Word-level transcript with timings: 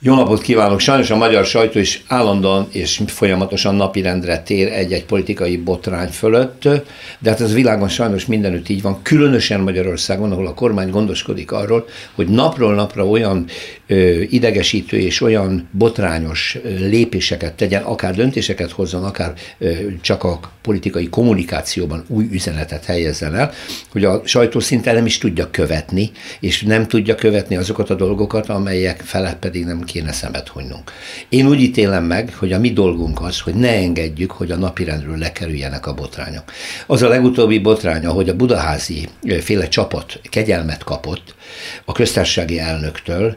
Jó 0.00 0.14
napot 0.14 0.40
kívánok! 0.40 0.80
Sajnos 0.80 1.10
a 1.10 1.16
magyar 1.16 1.44
sajtó 1.44 1.78
is 1.78 2.02
állandóan 2.06 2.68
és 2.72 3.00
folyamatosan 3.06 3.74
napirendre 3.74 4.38
tér 4.42 4.72
egy-egy 4.72 5.04
politikai 5.04 5.56
botrány 5.56 6.08
fölött, 6.08 6.62
de 7.18 7.30
hát 7.30 7.40
ez 7.40 7.54
világon 7.54 7.88
sajnos 7.88 8.26
mindenütt 8.26 8.68
így 8.68 8.82
van, 8.82 9.02
különösen 9.02 9.60
Magyarországon, 9.60 10.32
ahol 10.32 10.46
a 10.46 10.54
kormány 10.54 10.90
gondoskodik 10.90 11.52
arról, 11.52 11.86
hogy 12.14 12.28
napról 12.28 12.74
napra 12.74 13.06
olyan 13.06 13.46
ö, 13.86 14.20
idegesítő 14.20 14.98
és 14.98 15.20
olyan 15.20 15.68
botrányos 15.70 16.58
lépéseket 16.78 17.54
tegyen, 17.54 17.82
akár 17.82 18.14
döntéseket 18.14 18.70
hozzon, 18.70 19.04
akár 19.04 19.32
ö, 19.58 19.70
csak 20.00 20.24
a 20.24 20.40
politikai 20.62 21.08
kommunikációban 21.08 22.04
új 22.08 22.28
üzenetet 22.32 22.84
helyezzen 22.84 23.34
el, 23.34 23.52
hogy 23.92 24.04
a 24.04 24.22
sajtó 24.24 24.60
szinte 24.60 24.92
nem 24.92 25.06
is 25.06 25.18
tudja 25.18 25.50
követni, 25.50 26.10
és 26.40 26.62
nem 26.62 26.86
tudja 26.86 27.14
követni 27.14 27.56
azokat 27.56 27.90
a 27.90 27.94
dolgokat, 27.94 28.48
amelyek 28.48 29.00
felett 29.00 29.38
pedig 29.38 29.64
nem 29.64 29.86
kéne 29.88 30.12
szemet 30.12 30.48
hunynunk. 30.48 30.92
Én 31.28 31.46
úgy 31.46 31.60
ítélem 31.60 32.04
meg, 32.04 32.34
hogy 32.34 32.52
a 32.52 32.58
mi 32.58 32.72
dolgunk 32.72 33.20
az, 33.20 33.40
hogy 33.40 33.54
ne 33.54 33.74
engedjük, 33.74 34.30
hogy 34.30 34.50
a 34.50 34.56
napirendről 34.56 35.16
lekerüljenek 35.16 35.86
a 35.86 35.94
botrányok. 35.94 36.52
Az 36.86 37.02
a 37.02 37.08
legutóbbi 37.08 37.58
botránya, 37.58 38.10
hogy 38.10 38.28
a 38.28 38.36
budaházi 38.36 39.08
féle 39.40 39.68
csapat 39.68 40.20
kegyelmet 40.22 40.84
kapott 40.84 41.34
a 41.84 41.92
köztársasági 41.92 42.58
elnöktől, 42.58 43.36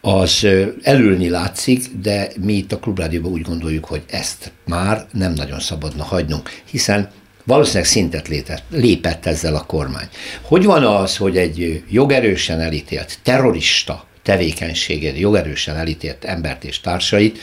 az 0.00 0.46
elülni 0.82 1.28
látszik, 1.28 1.84
de 2.02 2.28
mi 2.40 2.52
itt 2.52 2.72
a 2.72 2.78
Klubrádióban 2.78 3.32
úgy 3.32 3.42
gondoljuk, 3.42 3.84
hogy 3.84 4.02
ezt 4.10 4.52
már 4.66 5.06
nem 5.12 5.32
nagyon 5.32 5.60
szabadna 5.60 6.04
hagynunk, 6.04 6.50
hiszen 6.70 7.10
valószínűleg 7.44 7.86
szintet 7.86 8.28
létett, 8.28 8.62
lépett 8.70 9.26
ezzel 9.26 9.54
a 9.54 9.64
kormány. 9.66 10.08
Hogy 10.42 10.64
van 10.64 10.84
az, 10.84 11.16
hogy 11.16 11.36
egy 11.36 11.84
jogerősen 11.90 12.60
elítélt 12.60 13.18
terrorista 13.22 14.04
tevékenységét, 14.22 15.18
jogerősen 15.18 15.76
elítélt 15.76 16.24
embert 16.24 16.64
és 16.64 16.80
társait 16.80 17.38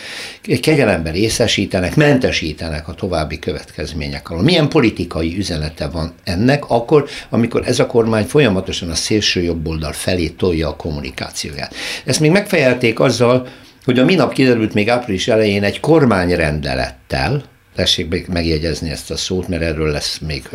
kegyelemben 0.62 1.14
részesítenek, 1.14 1.96
mentesítenek 1.96 2.88
a 2.88 2.94
további 2.94 3.40
következmények 3.40 4.30
alól. 4.30 4.44
Milyen 4.44 4.70
politikai 4.70 5.38
üzenete 5.38 5.88
van 5.88 6.14
ennek 6.24 6.70
akkor, 6.70 7.10
amikor 7.30 7.64
ez 7.66 7.80
a 7.80 7.88
kormány 7.88 8.26
folyamatosan 8.26 8.90
a 8.90 8.96
szélső 8.96 9.42
jobboldal 9.42 9.94
felé 9.94 10.28
tolja 10.28 10.68
a 10.68 10.76
kommunikációját. 10.76 11.76
Ezt 12.06 12.20
még 12.20 12.32
megfejelték 12.32 13.00
azzal, 13.00 13.48
hogy 13.86 14.00
a 14.00 14.06
minap 14.06 14.34
kiderült 14.34 14.74
még 14.74 14.90
április 14.90 15.28
elején 15.28 15.64
egy 15.64 15.80
kormányrendelettel, 15.80 17.44
tessék 17.78 18.28
megjegyezni 18.28 18.90
ezt 18.90 19.12
a 19.12 19.18
szót, 19.18 19.48
mert 19.48 19.62
erről 19.62 19.92
lesz 19.92 20.18
még 20.18 20.50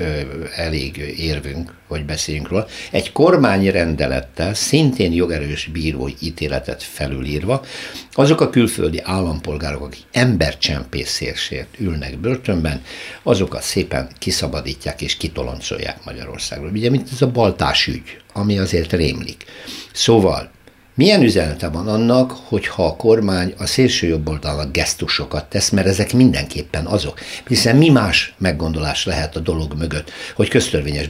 elég 0.56 0.96
érvünk, 1.18 1.74
hogy 1.88 2.04
beszéljünk 2.04 2.48
róla. 2.48 2.66
Egy 2.90 3.12
kormányi 3.12 3.70
rendelettel, 3.70 4.54
szintén 4.54 5.12
jogerős 5.12 5.66
bírói 5.72 6.12
ítéletet 6.20 6.82
felülírva, 6.82 7.64
azok 8.12 8.40
a 8.40 8.50
külföldi 8.50 9.00
állampolgárok, 9.02 9.82
akik 9.82 10.02
embercsempészésért 10.12 11.78
ülnek 11.78 12.18
börtönben, 12.18 12.82
azokat 13.22 13.62
szépen 13.62 14.08
kiszabadítják 14.18 15.00
és 15.00 15.16
kitoloncolják 15.16 16.04
Magyarországról. 16.04 16.70
Ugye, 16.70 16.90
mint 16.90 17.08
ez 17.12 17.22
a 17.22 17.30
baltás 17.30 17.86
ügy, 17.86 18.20
ami 18.32 18.58
azért 18.58 18.92
rémlik. 18.92 19.44
Szóval 19.92 20.50
milyen 20.94 21.22
üzenete 21.22 21.68
van 21.68 21.88
annak, 21.88 22.30
hogyha 22.30 22.84
a 22.86 22.96
kormány 22.96 23.54
a 23.58 23.66
szélső 23.66 24.06
jobb 24.06 24.28
oldalnak 24.28 24.72
gesztusokat 24.72 25.44
tesz, 25.44 25.70
mert 25.70 25.86
ezek 25.86 26.12
mindenképpen 26.12 26.86
azok. 26.86 27.18
Hiszen 27.46 27.76
mi 27.76 27.88
más 27.88 28.34
meggondolás 28.38 29.06
lehet 29.06 29.36
a 29.36 29.40
dolog 29.40 29.74
mögött, 29.78 30.10
hogy 30.34 30.48
köztörvényes 30.48 31.08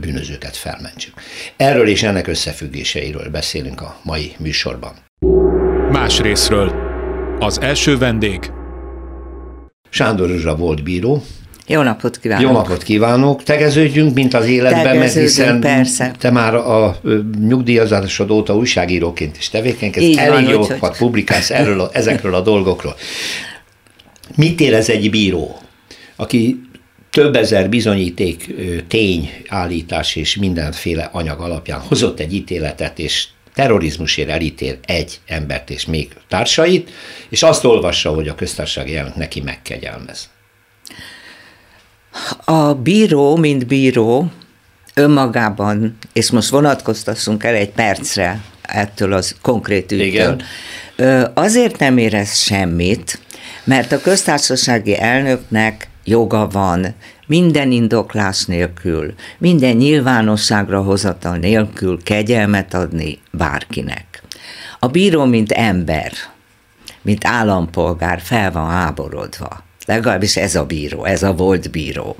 bűnözőket 0.00 0.56
felmentsük. 0.56 1.14
Erről 1.56 1.88
és 1.88 2.02
ennek 2.02 2.26
összefüggéseiről 2.26 3.30
beszélünk 3.30 3.80
a 3.80 3.96
mai 4.02 4.32
műsorban. 4.38 4.92
Más 5.90 6.20
részről. 6.20 6.74
Az 7.38 7.60
első 7.60 7.98
vendég. 7.98 8.50
Sándor 9.90 10.28
Zsuzsa 10.28 10.56
volt 10.56 10.82
bíró, 10.82 11.22
jó 11.66 11.82
napot 11.82 12.18
kívánok! 12.18 12.44
Jó 12.44 12.52
napot 12.52 12.82
kívánok! 12.82 13.42
Tegeződjünk, 13.42 14.14
mint 14.14 14.34
az 14.34 14.46
életben, 14.46 14.96
mert 14.96 15.12
hiszen 15.12 15.60
persze. 15.60 16.12
te 16.18 16.30
már 16.30 16.54
a 16.54 17.00
nyugdíjazásod 17.40 18.30
óta 18.30 18.56
újságíróként 18.56 19.36
is 19.36 19.48
tevékenykedsz, 19.48 20.16
elég 20.16 20.48
jókat 20.48 20.96
publikálsz 20.96 21.50
erről 21.50 21.80
a, 21.80 21.90
ezekről 21.92 22.34
a 22.34 22.40
dolgokról. 22.40 22.96
Mit 24.34 24.60
érez 24.60 24.88
egy 24.88 25.10
bíró, 25.10 25.58
aki 26.16 26.60
több 27.10 27.36
ezer 27.36 27.68
bizonyíték, 27.68 28.54
tény, 28.88 29.30
állítás 29.48 30.16
és 30.16 30.36
mindenféle 30.36 31.08
anyag 31.12 31.40
alapján 31.40 31.80
hozott 31.80 32.20
egy 32.20 32.34
ítéletet, 32.34 32.98
és 32.98 33.26
terrorizmusért 33.54 34.28
elítél 34.28 34.78
egy 34.86 35.20
embert 35.26 35.70
és 35.70 35.86
még 35.86 36.08
társait, 36.28 36.90
és 37.28 37.42
azt 37.42 37.64
olvassa, 37.64 38.10
hogy 38.10 38.28
a 38.28 38.34
köztársasági 38.34 38.96
elnök 38.96 39.14
neki 39.14 39.40
megkegyelmez. 39.40 40.28
A 42.44 42.74
bíró, 42.74 43.36
mint 43.36 43.66
bíró, 43.66 44.30
önmagában, 44.94 45.98
és 46.12 46.30
most 46.30 46.50
vonatkoztassunk 46.50 47.44
el 47.44 47.54
egy 47.54 47.70
percre 47.70 48.40
ettől 48.62 49.12
az 49.12 49.34
konkrét 49.42 49.92
ügytől, 49.92 50.06
Igen. 50.06 50.42
azért 51.34 51.78
nem 51.78 51.98
érez 51.98 52.36
semmit, 52.36 53.20
mert 53.64 53.92
a 53.92 54.00
köztársasági 54.00 55.00
elnöknek 55.00 55.88
joga 56.04 56.48
van 56.48 56.94
minden 57.26 57.70
indoklás 57.70 58.44
nélkül, 58.44 59.14
minden 59.38 59.76
nyilvánosságra 59.76 60.82
hozatal 60.82 61.36
nélkül 61.36 62.02
kegyelmet 62.02 62.74
adni 62.74 63.18
bárkinek. 63.30 64.22
A 64.78 64.86
bíró, 64.86 65.24
mint 65.24 65.52
ember, 65.52 66.12
mint 67.02 67.26
állampolgár 67.26 68.20
fel 68.20 68.52
van 68.52 68.70
háborodva. 68.70 69.64
Legalábbis 69.86 70.36
ez 70.36 70.54
a 70.54 70.64
bíró, 70.64 71.04
ez 71.04 71.22
a 71.22 71.32
volt 71.32 71.70
bíró. 71.70 72.16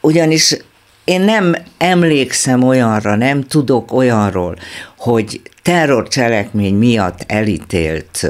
Ugyanis 0.00 0.56
én 1.04 1.20
nem 1.20 1.56
emlékszem 1.78 2.62
olyanra, 2.62 3.16
nem 3.16 3.42
tudok 3.42 3.92
olyanról, 3.92 4.56
hogy 4.98 5.40
terrorcselekmény 5.62 6.74
miatt 6.74 7.24
elítélt 7.26 8.28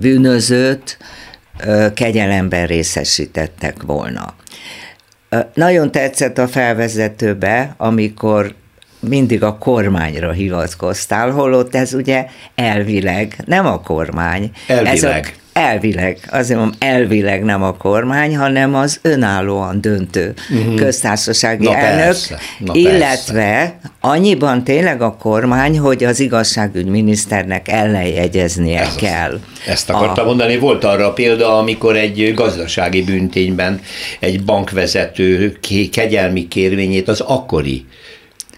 bűnözőt 0.00 0.98
kegyelemben 1.94 2.66
részesítettek 2.66 3.82
volna. 3.82 4.34
Nagyon 5.54 5.90
tetszett 5.90 6.38
a 6.38 6.48
felvezetőbe, 6.48 7.74
amikor 7.76 8.54
mindig 9.00 9.42
a 9.42 9.58
kormányra 9.58 10.32
hivatkoztál, 10.32 11.30
holott 11.30 11.74
ez 11.74 11.94
ugye 11.94 12.26
elvileg 12.54 13.36
nem 13.44 13.66
a 13.66 13.80
kormány. 13.80 14.50
Elvileg. 14.66 14.94
Ez 14.94 15.02
a, 15.02 15.20
elvileg, 15.52 16.18
azért 16.30 16.58
mondom, 16.58 16.78
elvileg 16.78 17.42
nem 17.42 17.62
a 17.62 17.76
kormány, 17.76 18.36
hanem 18.36 18.74
az 18.74 18.98
önállóan 19.02 19.80
döntő 19.80 20.34
uh-huh. 20.50 20.74
köztársasági 20.74 21.64
Na 21.64 21.76
elnök, 21.76 22.04
persze. 22.04 22.38
Na 22.58 22.72
illetve 22.74 23.32
persze. 23.32 23.78
annyiban 24.00 24.64
tényleg 24.64 25.02
a 25.02 25.16
kormány, 25.16 25.78
hogy 25.78 26.04
az 26.04 26.20
igazságügyminiszternek 26.20 27.68
ellenjegyeznie 27.68 28.80
Ez 28.80 28.94
kell. 28.94 29.32
Az, 29.32 29.68
ezt 29.68 29.90
akartam 29.90 30.24
a... 30.24 30.28
mondani, 30.28 30.58
volt 30.58 30.84
arra 30.84 31.06
a 31.06 31.12
példa, 31.12 31.58
amikor 31.58 31.96
egy 31.96 32.34
gazdasági 32.34 33.02
büntényben 33.02 33.80
egy 34.20 34.44
bankvezető 34.44 35.58
kegyelmi 35.92 36.48
kérvényét 36.48 37.08
az 37.08 37.20
akkori 37.20 37.84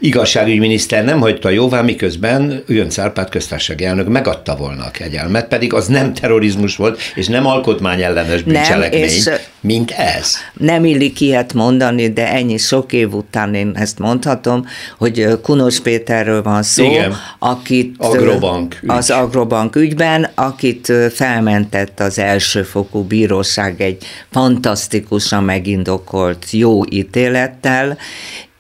igazságügyminiszter 0.05 1.05
nem 1.05 1.21
hagyta 1.21 1.49
jóvá, 1.49 1.81
miközben 1.81 2.63
Jön 2.67 2.89
Cárpát 2.89 3.29
köztársasági 3.29 3.85
elnök 3.85 4.09
megadta 4.09 4.57
volna 4.57 4.85
a 4.85 4.91
kegyelmet, 4.91 5.49
pedig 5.49 5.73
az 5.73 5.87
nem 5.87 6.15
terrorizmus 6.15 6.77
volt, 6.77 7.01
és 7.15 7.27
nem 7.27 7.47
alkotmányellenes 7.47 8.43
bűncselekmény, 8.43 9.23
nem, 9.25 9.37
mint 9.61 9.91
ez. 9.91 10.35
Nem 10.53 10.85
illik 10.85 11.21
ilyet 11.21 11.53
mondani, 11.55 12.13
de 12.13 12.33
ennyi 12.33 12.57
sok 12.57 12.93
év 12.93 13.15
után 13.15 13.55
én 13.55 13.73
ezt 13.75 13.99
mondhatom, 13.99 14.67
hogy 14.99 15.29
Kunos 15.43 15.81
Péterről 15.81 16.43
van 16.43 16.63
szó, 16.63 16.85
Igen, 16.85 17.15
akit 17.39 17.95
Agrobank 17.99 18.79
ügy. 18.83 18.91
az 18.91 19.11
Agrobank 19.11 19.77
ügyben, 19.77 20.31
akit 20.35 20.93
felmentett 21.15 22.01
az 22.01 22.19
elsőfokú 22.19 23.03
bíróság 23.03 23.81
egy 23.81 24.05
fantasztikusan 24.31 25.45
megindokolt 25.45 26.47
jó 26.51 26.81
ítélettel, 26.91 27.99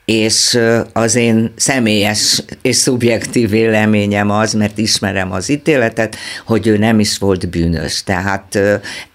és 0.05 0.59
az 0.93 1.15
én 1.15 1.53
személyes 1.56 2.43
és 2.62 2.77
szubjektív 2.77 3.51
véleményem 3.51 4.31
az, 4.31 4.53
mert 4.53 4.79
ismerem 4.79 5.33
az 5.33 5.49
ítéletet, 5.49 6.17
hogy 6.47 6.67
ő 6.67 6.77
nem 6.77 7.01
is 7.01 7.19
volt 7.19 7.51
bűnös. 7.51 8.03
Tehát 8.03 8.59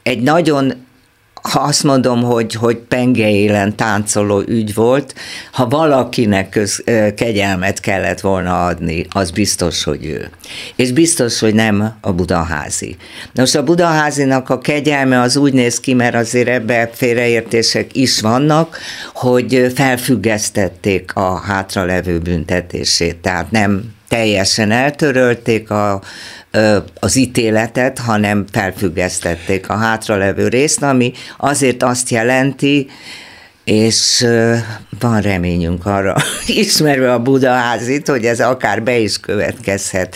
egy 0.03 0.21
nagyon 0.21 0.73
ha 1.41 1.59
azt 1.59 1.83
mondom, 1.83 2.23
hogy, 2.23 2.53
hogy 2.53 2.77
penge 2.77 3.29
élen 3.29 3.75
táncoló 3.75 4.41
ügy 4.47 4.73
volt, 4.73 5.15
ha 5.51 5.67
valakinek 5.67 6.49
köz, 6.49 6.83
kegyelmet 7.15 7.79
kellett 7.79 8.19
volna 8.19 8.65
adni, 8.65 9.05
az 9.09 9.31
biztos, 9.31 9.83
hogy 9.83 10.05
ő. 10.05 10.29
És 10.75 10.91
biztos, 10.91 11.39
hogy 11.39 11.53
nem 11.53 11.97
a 12.01 12.11
budaházi. 12.11 12.97
Most 13.33 13.55
a 13.55 13.63
budaházinak 13.63 14.49
a 14.49 14.57
kegyelme 14.57 15.21
az 15.21 15.37
úgy 15.37 15.53
néz 15.53 15.79
ki, 15.79 15.93
mert 15.93 16.15
azért 16.15 16.47
ebbe 16.47 16.89
félreértések 16.93 17.95
is 17.95 18.21
vannak, 18.21 18.77
hogy 19.13 19.71
felfüggesztették 19.75 21.15
a 21.15 21.39
hátralevő 21.39 22.19
büntetését, 22.19 23.17
tehát 23.17 23.51
nem 23.51 23.97
teljesen 24.09 24.71
eltörölték 24.71 25.69
a 25.69 26.01
az 26.99 27.15
ítéletet, 27.15 27.99
hanem 27.99 28.45
felfüggesztették 28.51 29.69
a 29.69 29.75
hátralevő 29.75 30.47
részt, 30.47 30.83
ami 30.83 31.11
azért 31.37 31.83
azt 31.83 32.09
jelenti, 32.09 32.87
és 33.69 34.25
van 34.99 35.21
reményünk 35.21 35.85
arra, 35.85 36.15
ismerve 36.47 37.13
a 37.13 37.19
Budaházit, 37.19 38.07
hogy 38.07 38.25
ez 38.25 38.39
akár 38.39 38.83
be 38.83 38.97
is 38.97 39.19
következhet. 39.19 40.15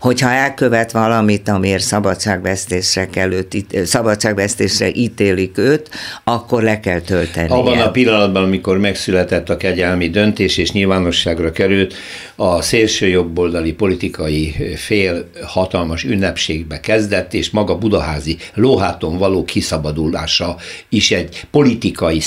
Hogyha 0.00 0.30
elkövet 0.30 0.92
valamit, 0.92 1.48
amiért 1.48 1.82
szabadságvesztésre, 1.82 3.08
előtt, 3.14 3.56
szabadságvesztésre 3.84 4.90
ítélik 4.92 5.58
őt, 5.58 5.90
akkor 6.24 6.62
le 6.62 6.80
kell 6.80 7.00
tölteni. 7.00 7.48
Abban 7.48 7.78
a 7.78 7.90
pillanatban, 7.90 8.42
amikor 8.42 8.78
megszületett 8.78 9.48
a 9.48 9.56
kegyelmi 9.56 10.10
döntés 10.10 10.56
és 10.56 10.72
nyilvánosságra 10.72 11.50
került, 11.50 11.94
a 12.36 12.62
szélső 12.62 13.06
jobboldali 13.06 13.72
politikai 13.72 14.54
fél 14.76 15.28
hatalmas 15.42 16.04
ünnepségbe 16.04 16.80
kezdett, 16.80 17.34
és 17.34 17.50
maga 17.50 17.78
Budaházi 17.78 18.36
lóháton 18.54 19.18
való 19.18 19.44
kiszabadulása 19.44 20.56
is 20.88 21.10
egy 21.10 21.42
politikai 21.50 22.20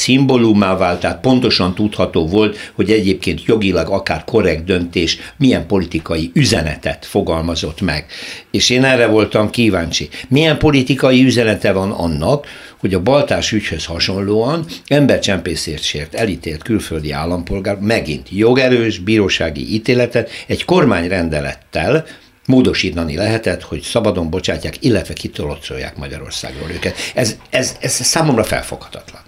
szimbólumá 0.67 0.77
vált, 0.77 0.99
tehát 0.99 1.21
pontosan 1.21 1.75
tudható 1.75 2.27
volt, 2.27 2.71
hogy 2.73 2.91
egyébként 2.91 3.45
jogilag 3.45 3.89
akár 3.89 4.23
korrekt 4.23 4.63
döntés 4.65 5.17
milyen 5.37 5.67
politikai 5.67 6.31
üzenetet 6.33 7.05
fogalmazott 7.05 7.81
meg. 7.81 8.05
És 8.51 8.69
én 8.69 8.83
erre 8.83 9.07
voltam 9.07 9.49
kíváncsi. 9.49 10.09
Milyen 10.27 10.57
politikai 10.57 11.23
üzenete 11.23 11.71
van 11.71 11.91
annak, 11.91 12.45
hogy 12.79 12.93
a 12.93 13.01
baltás 13.01 13.51
ügyhöz 13.51 13.85
hasonlóan 13.85 14.65
embercsempészért 14.87 15.83
sért 15.83 16.13
elítélt 16.13 16.63
külföldi 16.63 17.11
állampolgár 17.11 17.77
megint 17.79 18.27
jogerős 18.31 18.99
bírósági 18.99 19.73
ítéletet 19.73 20.29
egy 20.47 20.65
kormányrendelettel 20.65 22.05
módosítani 22.45 23.15
lehetett, 23.15 23.61
hogy 23.61 23.81
szabadon 23.81 24.29
bocsátják, 24.29 24.75
illetve 24.79 25.13
kitolocolják 25.13 25.97
Magyarországról 25.97 26.69
őket. 26.71 26.95
Ez, 27.15 27.35
ez, 27.49 27.75
ez 27.81 27.91
számomra 27.91 28.43
felfoghatatlan 28.43 29.26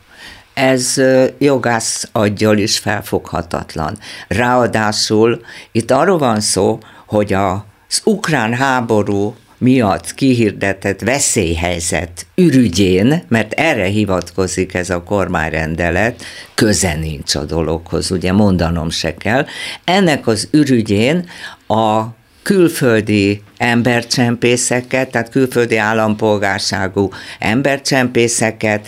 ez 0.60 1.02
jogász 1.38 2.10
aggyal 2.12 2.58
is 2.58 2.78
felfoghatatlan. 2.78 3.98
Ráadásul 4.28 5.42
itt 5.72 5.92
arról 5.92 6.18
van 6.18 6.40
szó, 6.40 6.80
hogy 7.06 7.34
az 7.34 8.02
ukrán 8.04 8.54
háború 8.54 9.36
miatt 9.58 10.14
kihirdetett 10.14 11.00
veszélyhelyzet 11.02 12.26
ürügyén, 12.36 13.24
mert 13.28 13.54
erre 13.54 13.86
hivatkozik 13.86 14.74
ez 14.74 14.90
a 14.90 15.04
kormányrendelet, 15.04 16.24
köze 16.56 16.94
nincs 16.94 17.36
a 17.36 17.44
dologhoz, 17.44 18.12
ugye 18.12 18.32
mondanom 18.32 18.90
se 18.90 19.16
kell. 19.16 19.46
Ennek 19.84 20.28
az 20.28 20.48
ürügyén 20.52 21.30
a 21.68 22.04
külföldi 22.44 23.44
embercsempészeket, 23.58 25.12
tehát 25.12 25.30
külföldi 25.30 25.78
állampolgárságú 25.78 27.10
embercsempészeket 27.40 28.88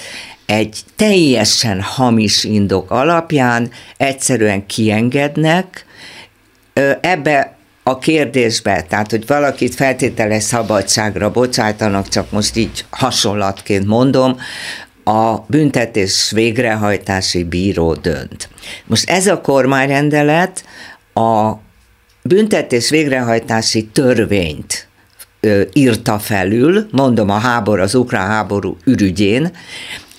egy 0.51 0.79
teljesen 0.95 1.81
hamis 1.81 2.43
indok 2.43 2.91
alapján 2.91 3.71
egyszerűen 3.97 4.65
kiengednek, 4.65 5.85
ebbe 7.01 7.55
a 7.83 7.97
kérdésbe, 7.97 8.85
tehát 8.89 9.09
hogy 9.09 9.27
valakit 9.27 9.75
feltételes 9.75 10.43
szabadságra 10.43 11.31
bocsájtanak, 11.31 12.07
csak 12.07 12.31
most 12.31 12.55
így 12.55 12.85
hasonlatként 12.89 13.85
mondom, 13.85 14.37
a 15.03 15.37
büntetés 15.47 16.31
végrehajtási 16.31 17.43
bíró 17.43 17.93
dönt. 17.93 18.49
Most 18.85 19.09
ez 19.09 19.27
a 19.27 19.41
kormányrendelet 19.41 20.63
a 21.13 21.51
büntetés 22.23 22.89
végrehajtási 22.89 23.85
törvényt 23.85 24.87
írta 25.73 26.19
felül, 26.19 26.87
mondom 26.91 27.29
a 27.29 27.37
háború, 27.37 27.81
az 27.81 27.95
ukrán 27.95 28.27
háború 28.27 28.77
ürügyén, 28.85 29.51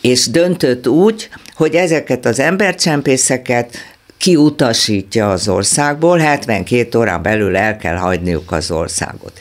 és 0.02 0.30
döntött 0.30 0.88
úgy, 0.88 1.28
hogy 1.54 1.74
ezeket 1.74 2.24
az 2.24 2.38
embercsempészeket 2.38 3.76
kiutasítja 4.18 5.30
az 5.30 5.48
országból, 5.48 6.18
72 6.18 6.98
órán 6.98 7.22
belül 7.22 7.56
el 7.56 7.76
kell 7.76 7.96
hagyniuk 7.96 8.52
az 8.52 8.70
országot. 8.70 9.32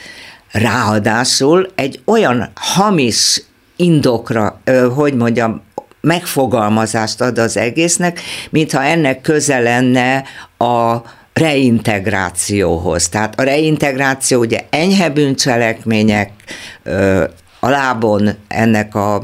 Ráadásul 0.52 1.72
egy 1.76 2.02
olyan 2.06 2.52
hamis 2.54 3.42
indokra, 3.76 4.62
hogy 4.96 5.14
mondjam, 5.14 5.62
megfogalmazást 6.02 7.22
ad 7.22 7.38
az 7.38 7.58
egésznek, 7.58 8.20
mintha 8.50 8.84
ennek 8.84 9.22
köze 9.22 9.60
lenne 9.60 10.24
a 10.58 10.98
reintegrációhoz. 11.34 13.10
Tehát 13.10 13.40
a 13.40 13.44
reintegráció 13.44 14.40
ugye 14.40 14.60
enyhe 14.70 15.10
bűncselekmények, 15.10 16.32
a 17.60 17.70
lábon 17.70 18.30
ennek 18.48 18.96
a 18.96 19.24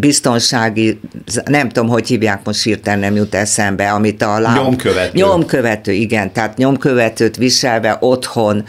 biztonsági, 0.00 1.00
nem 1.44 1.68
tudom, 1.68 1.88
hogy 1.88 2.06
hívják 2.06 2.44
most 2.44 2.62
hirtelen 2.62 2.98
nem 2.98 3.14
jut 3.14 3.34
eszembe, 3.34 3.92
amit 3.92 4.22
a 4.22 4.38
láb... 4.38 4.56
Nyomkövető. 4.56 5.18
Nyomkövető, 5.18 5.92
igen, 5.92 6.32
tehát 6.32 6.56
nyomkövetőt 6.56 7.36
viselve 7.36 7.96
otthon 8.00 8.64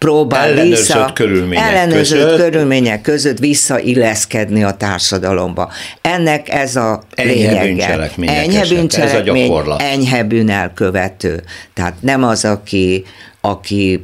próbál 0.00 0.48
ellenőrzött 0.48 0.78
vissza, 0.78 1.10
körülmények 1.14 1.64
ellenőrzött 1.64 2.20
között. 2.20 2.40
körülmények 2.40 3.00
között 3.00 3.38
visszailleszkedni 3.38 4.64
a 4.64 4.70
társadalomba. 4.70 5.72
Ennek 6.00 6.48
ez 6.48 6.76
a 6.76 7.02
enyhe 7.14 7.62
lényege. 7.62 8.10
Enyhe 8.20 8.66
bűncselekmény, 8.66 9.52
enyhe 9.78 10.24
bűnelkövető. 10.24 11.42
Tehát 11.74 11.94
nem 12.00 12.24
az, 12.24 12.44
aki 12.44 13.04
aki 13.40 14.02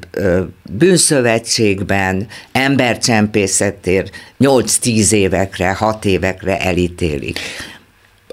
bűnszövetségben 0.70 2.26
embercsempészetért 2.52 4.10
8-10 4.40 5.12
évekre, 5.12 5.72
6 5.72 6.04
évekre 6.04 6.58
elítélik. 6.58 7.38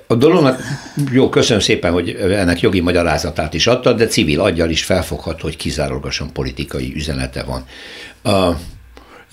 A 0.07 0.15
dolognak, 0.15 0.61
jó, 1.11 1.29
köszönöm 1.29 1.61
szépen, 1.61 1.91
hogy 1.91 2.09
ennek 2.09 2.59
jogi 2.59 2.79
magyarázatát 2.79 3.53
is 3.53 3.67
adtad, 3.67 3.97
de 3.97 4.07
civil 4.07 4.41
aggyal 4.41 4.69
is 4.69 4.83
felfogható, 4.83 5.39
hogy 5.41 5.57
kizárólagosan 5.57 6.33
politikai 6.33 6.93
üzenete 6.95 7.43
van. 7.43 7.65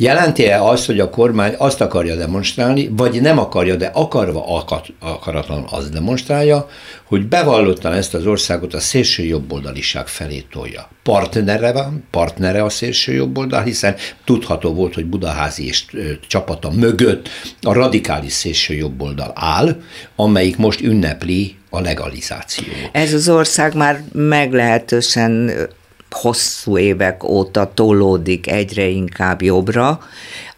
Jelenti-e 0.00 0.62
azt, 0.62 0.86
hogy 0.86 1.00
a 1.00 1.10
kormány 1.10 1.54
azt 1.58 1.80
akarja 1.80 2.16
demonstrálni, 2.16 2.88
vagy 2.96 3.20
nem 3.20 3.38
akarja, 3.38 3.76
de 3.76 3.86
akarva 3.86 4.64
akaratlan 4.98 5.66
az 5.70 5.88
demonstrálja, 5.88 6.68
hogy 7.04 7.28
bevallottan 7.28 7.92
ezt 7.92 8.14
az 8.14 8.26
országot 8.26 8.74
a 8.74 8.80
szélső 8.80 9.22
jobboldaliság 9.24 10.06
felé 10.06 10.44
tolja. 10.50 10.88
Partnere 11.02 11.72
van, 11.72 12.04
partnere 12.10 12.62
a 12.62 12.68
szélső 12.68 13.12
jobboldal, 13.12 13.62
hiszen 13.62 13.94
tudható 14.24 14.74
volt, 14.74 14.94
hogy 14.94 15.04
Budaházi 15.04 15.66
és 15.66 15.84
csapata 16.28 16.70
mögött 16.70 17.28
a 17.62 17.72
radikális 17.72 18.32
szélső 18.32 18.74
jobboldal 18.74 19.32
áll, 19.34 19.80
amelyik 20.16 20.56
most 20.56 20.80
ünnepli 20.80 21.56
a 21.70 21.80
legalizációt. 21.80 22.90
Ez 22.92 23.12
az 23.12 23.28
ország 23.28 23.74
már 23.74 24.02
meglehetősen 24.12 25.50
hosszú 26.10 26.78
évek 26.78 27.24
óta 27.24 27.72
tolódik 27.74 28.50
egyre 28.50 28.86
inkább 28.86 29.42
jobbra. 29.42 30.00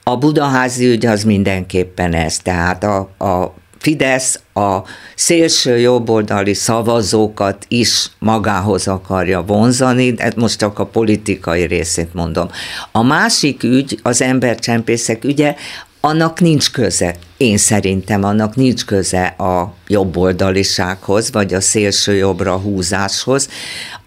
A 0.03 0.17
budaházi 0.17 0.87
ügy 0.87 1.07
az 1.07 1.25
mindenképpen 1.25 2.15
ez, 2.15 2.39
tehát 2.39 2.85
a, 2.85 2.99
a 3.19 3.55
Fidesz 3.83 4.41
a 4.55 4.79
szélső 5.15 5.79
jobboldali 5.79 6.55
szavazókat 6.55 7.65
is 7.69 8.11
magához 8.19 8.89
akarja 8.89 9.43
vonzani, 9.43 10.13
de 10.13 10.33
most 10.37 10.59
csak 10.59 10.79
a 10.79 10.87
politikai 10.87 11.63
részét 11.63 12.15
mondom. 12.15 12.49
A 12.93 13.03
másik 13.03 13.63
ügy, 13.63 14.01
az 14.03 14.23
embercsempészek 14.23 15.25
ügye, 15.25 15.55
annak 16.01 16.41
nincs 16.41 16.71
köze, 16.71 17.17
én 17.37 17.57
szerintem 17.57 18.25
annak 18.25 18.57
nincs 18.57 18.85
köze 18.85 19.27
a 19.27 19.75
jobboldalisághoz, 19.87 21.33
vagy 21.33 21.55
a 21.55 21.61
szélső 21.61 22.15
jobbra 22.15 22.57
húzáshoz, 22.57 23.49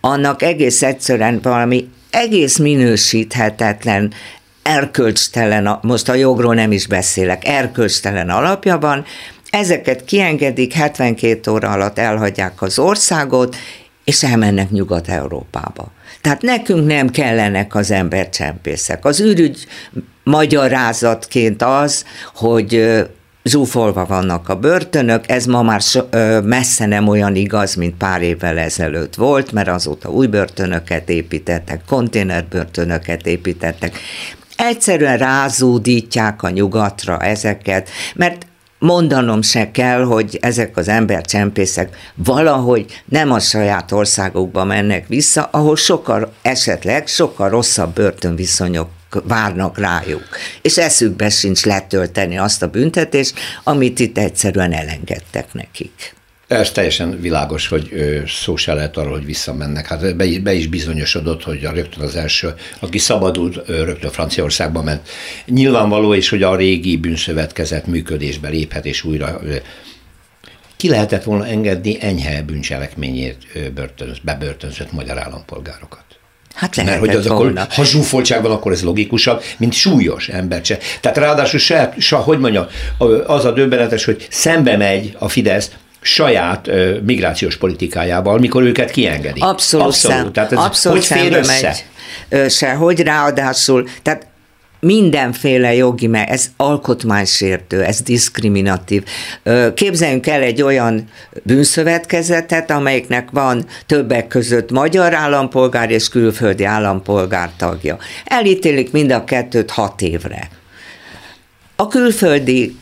annak 0.06 0.42
egész 0.42 0.82
egyszerűen 0.82 1.40
valami 1.42 1.90
egész 2.10 2.58
minősíthetetlen 2.58 4.14
erkölcstelen, 4.64 5.80
most 5.82 6.10
a 6.10 6.14
jogról 6.14 6.54
nem 6.54 6.72
is 6.72 6.88
beszélek, 6.88 7.48
erkölcstelen 7.48 8.30
alapja 8.30 8.78
van, 8.78 9.06
ezeket 9.50 10.06
kiengedik, 10.06 10.74
72 10.74 11.52
óra 11.52 11.70
alatt 11.70 12.00
elhagyják 12.00 12.62
az 12.62 12.80
országot, 12.80 13.56
és 14.04 14.24
elmennek 14.24 14.70
Nyugat-Európába. 14.70 15.92
Tehát 16.22 16.42
nekünk 16.42 16.88
nem 16.88 17.10
kellenek 17.10 17.76
az 17.76 17.92
embercsempészek. 17.92 19.06
Az 19.06 19.22
űrügy 19.22 19.66
magyarázatként 20.24 21.62
az, 21.62 22.06
hogy 22.34 23.04
zsúfolva 23.46 24.06
vannak 24.06 24.50
a 24.50 24.56
börtönök, 24.56 25.30
ez 25.30 25.46
ma 25.46 25.62
már 25.62 25.82
so, 25.82 26.02
ö, 26.10 26.42
messze 26.42 26.86
nem 26.86 27.08
olyan 27.08 27.36
igaz, 27.36 27.76
mint 27.76 27.98
pár 27.98 28.22
évvel 28.22 28.58
ezelőtt 28.58 29.16
volt, 29.16 29.52
mert 29.52 29.68
azóta 29.68 30.10
új 30.10 30.28
börtönöket 30.28 31.10
építettek, 31.10 31.82
konténerbörtönöket 31.88 33.28
építettek. 33.28 34.00
Egyszerűen 34.56 35.18
rázódítják 35.18 36.44
a 36.44 36.50
nyugatra 36.50 37.20
ezeket, 37.20 37.90
mert 38.16 38.46
mondanom 38.80 39.42
se 39.42 39.72
kell, 39.72 40.04
hogy 40.04 40.38
ezek 40.42 40.78
az 40.78 40.88
embercsempészek 40.88 41.98
valahogy 42.16 42.86
nem 43.06 43.32
a 43.32 43.40
saját 43.40 43.92
országukba 43.92 44.64
mennek 44.64 45.08
vissza, 45.08 45.48
ahol 45.52 45.76
sokkal, 45.76 46.34
esetleg 46.42 47.08
sokkal 47.08 47.50
rosszabb 47.50 47.94
börtönviszonyok 47.94 48.90
várnak 49.24 49.78
rájuk. 49.78 50.28
És 50.62 50.78
eszükbe 50.78 51.30
sincs 51.30 51.66
letölteni 51.66 52.38
azt 52.38 52.62
a 52.62 52.68
büntetést, 52.68 53.34
amit 53.64 54.00
itt 54.00 54.18
egyszerűen 54.18 54.74
elengedtek 54.74 55.54
nekik. 55.54 56.14
Ez 56.48 56.72
teljesen 56.72 57.22
világos, 57.22 57.68
hogy 57.68 57.92
szó 58.28 58.56
se 58.56 58.74
lehet 58.74 58.98
arról, 58.98 59.12
hogy 59.12 59.26
visszamennek. 59.26 59.88
Hát 59.88 60.16
be, 60.16 60.26
be 60.44 60.54
is 60.54 60.68
bizonyosodott, 60.68 61.44
hogy 61.44 61.66
a 61.66 61.72
rögtön 61.72 62.04
az 62.04 62.16
első, 62.16 62.54
aki 62.80 62.98
szabadult, 62.98 63.68
rögtön 63.68 64.12
Franciaországba 64.12 64.84
ment. 64.84 65.10
Nyilvánvaló 65.46 66.14
is, 66.14 66.30
hogy 66.30 66.44
a 66.44 66.56
régi 66.56 66.98
bűnszövetkezet 66.98 67.88
működésbe 67.88 68.50
léphet, 68.50 68.86
és 68.86 69.04
újra 69.04 69.42
ki 70.76 70.90
lehetett 70.90 71.24
volna 71.24 71.46
engedni 71.46 71.98
enyhe 72.02 72.42
bűncselekményért 72.42 73.38
bebörtönzött 74.24 74.92
magyar 74.92 75.20
állampolgárokat. 75.20 76.04
Hát 76.56 76.76
lehet 76.76 76.92
Mert 76.92 77.06
hogy 77.06 77.16
az 77.16 77.28
volna. 77.28 77.62
akkor, 77.62 77.74
ha 77.76 77.84
zsúfoltság 77.84 78.42
van, 78.42 78.52
akkor 78.52 78.72
ez 78.72 78.84
logikusabb, 78.84 79.44
mint 79.58 79.74
súlyos 79.74 80.28
embercse. 80.28 80.78
Tehát 81.02 81.18
ráadásul 81.18 81.60
se, 81.60 81.94
se, 81.98 82.16
hogy 82.16 82.40
mondjam, 82.40 82.66
az 83.26 83.46
a 83.46 83.52
döbbenetes, 83.52 84.06
hogy 84.06 84.28
szembe 84.30 84.78
megy 84.78 85.16
a 85.20 85.30
Fidesz 85.30 85.72
saját 86.02 86.68
ö, 86.68 86.98
migrációs 87.06 87.58
politikájával, 87.58 88.40
mikor 88.40 88.64
őket 88.64 88.92
kiengedi. 88.92 89.40
Abszolút, 89.40 89.86
Abszolút. 89.86 90.34
Tehát 90.34 90.52
ez 90.52 90.58
abszolút 90.58 91.08
hogy 91.08 91.20
fér 91.20 91.34
össze? 91.34 91.76
Megy, 92.30 92.50
se, 92.50 92.74
hogy 92.74 93.00
ráadásul, 93.00 93.88
tehát 94.02 94.28
mindenféle 94.86 95.74
jogi, 95.74 96.08
mert 96.08 96.30
ez 96.30 96.46
alkotmánysértő, 96.58 97.84
ez 97.84 98.02
diszkriminatív. 98.02 99.04
Képzeljünk 99.74 100.28
el 100.28 100.42
egy 100.42 100.62
olyan 100.62 101.04
bűnszövetkezetet, 101.44 102.72
amelyiknek 102.72 103.30
van 103.32 103.66
többek 103.86 104.28
között 104.28 104.72
magyar 104.72 105.14
állampolgár 105.14 105.92
és 105.92 106.10
külföldi 106.10 106.64
állampolgár 106.64 107.52
tagja. 107.58 107.98
Elítélik 108.26 108.92
mind 108.92 109.12
a 109.12 109.24
kettőt 109.24 109.72
hat 109.72 110.02
évre. 110.02 110.50
A 111.76 111.88
külföldi 111.88 112.76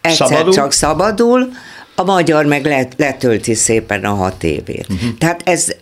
egyszer 0.00 0.26
szabadul? 0.26 0.52
csak 0.52 0.72
szabadul, 0.72 1.48
a 1.94 2.04
magyar 2.04 2.44
meg 2.44 2.64
let, 2.64 2.94
letölti 2.96 3.54
szépen 3.54 4.04
a 4.04 4.14
hat 4.14 4.44
évét. 4.44 4.86
Uh-huh. 4.90 5.18
Tehát 5.18 5.40
ez, 5.44 5.74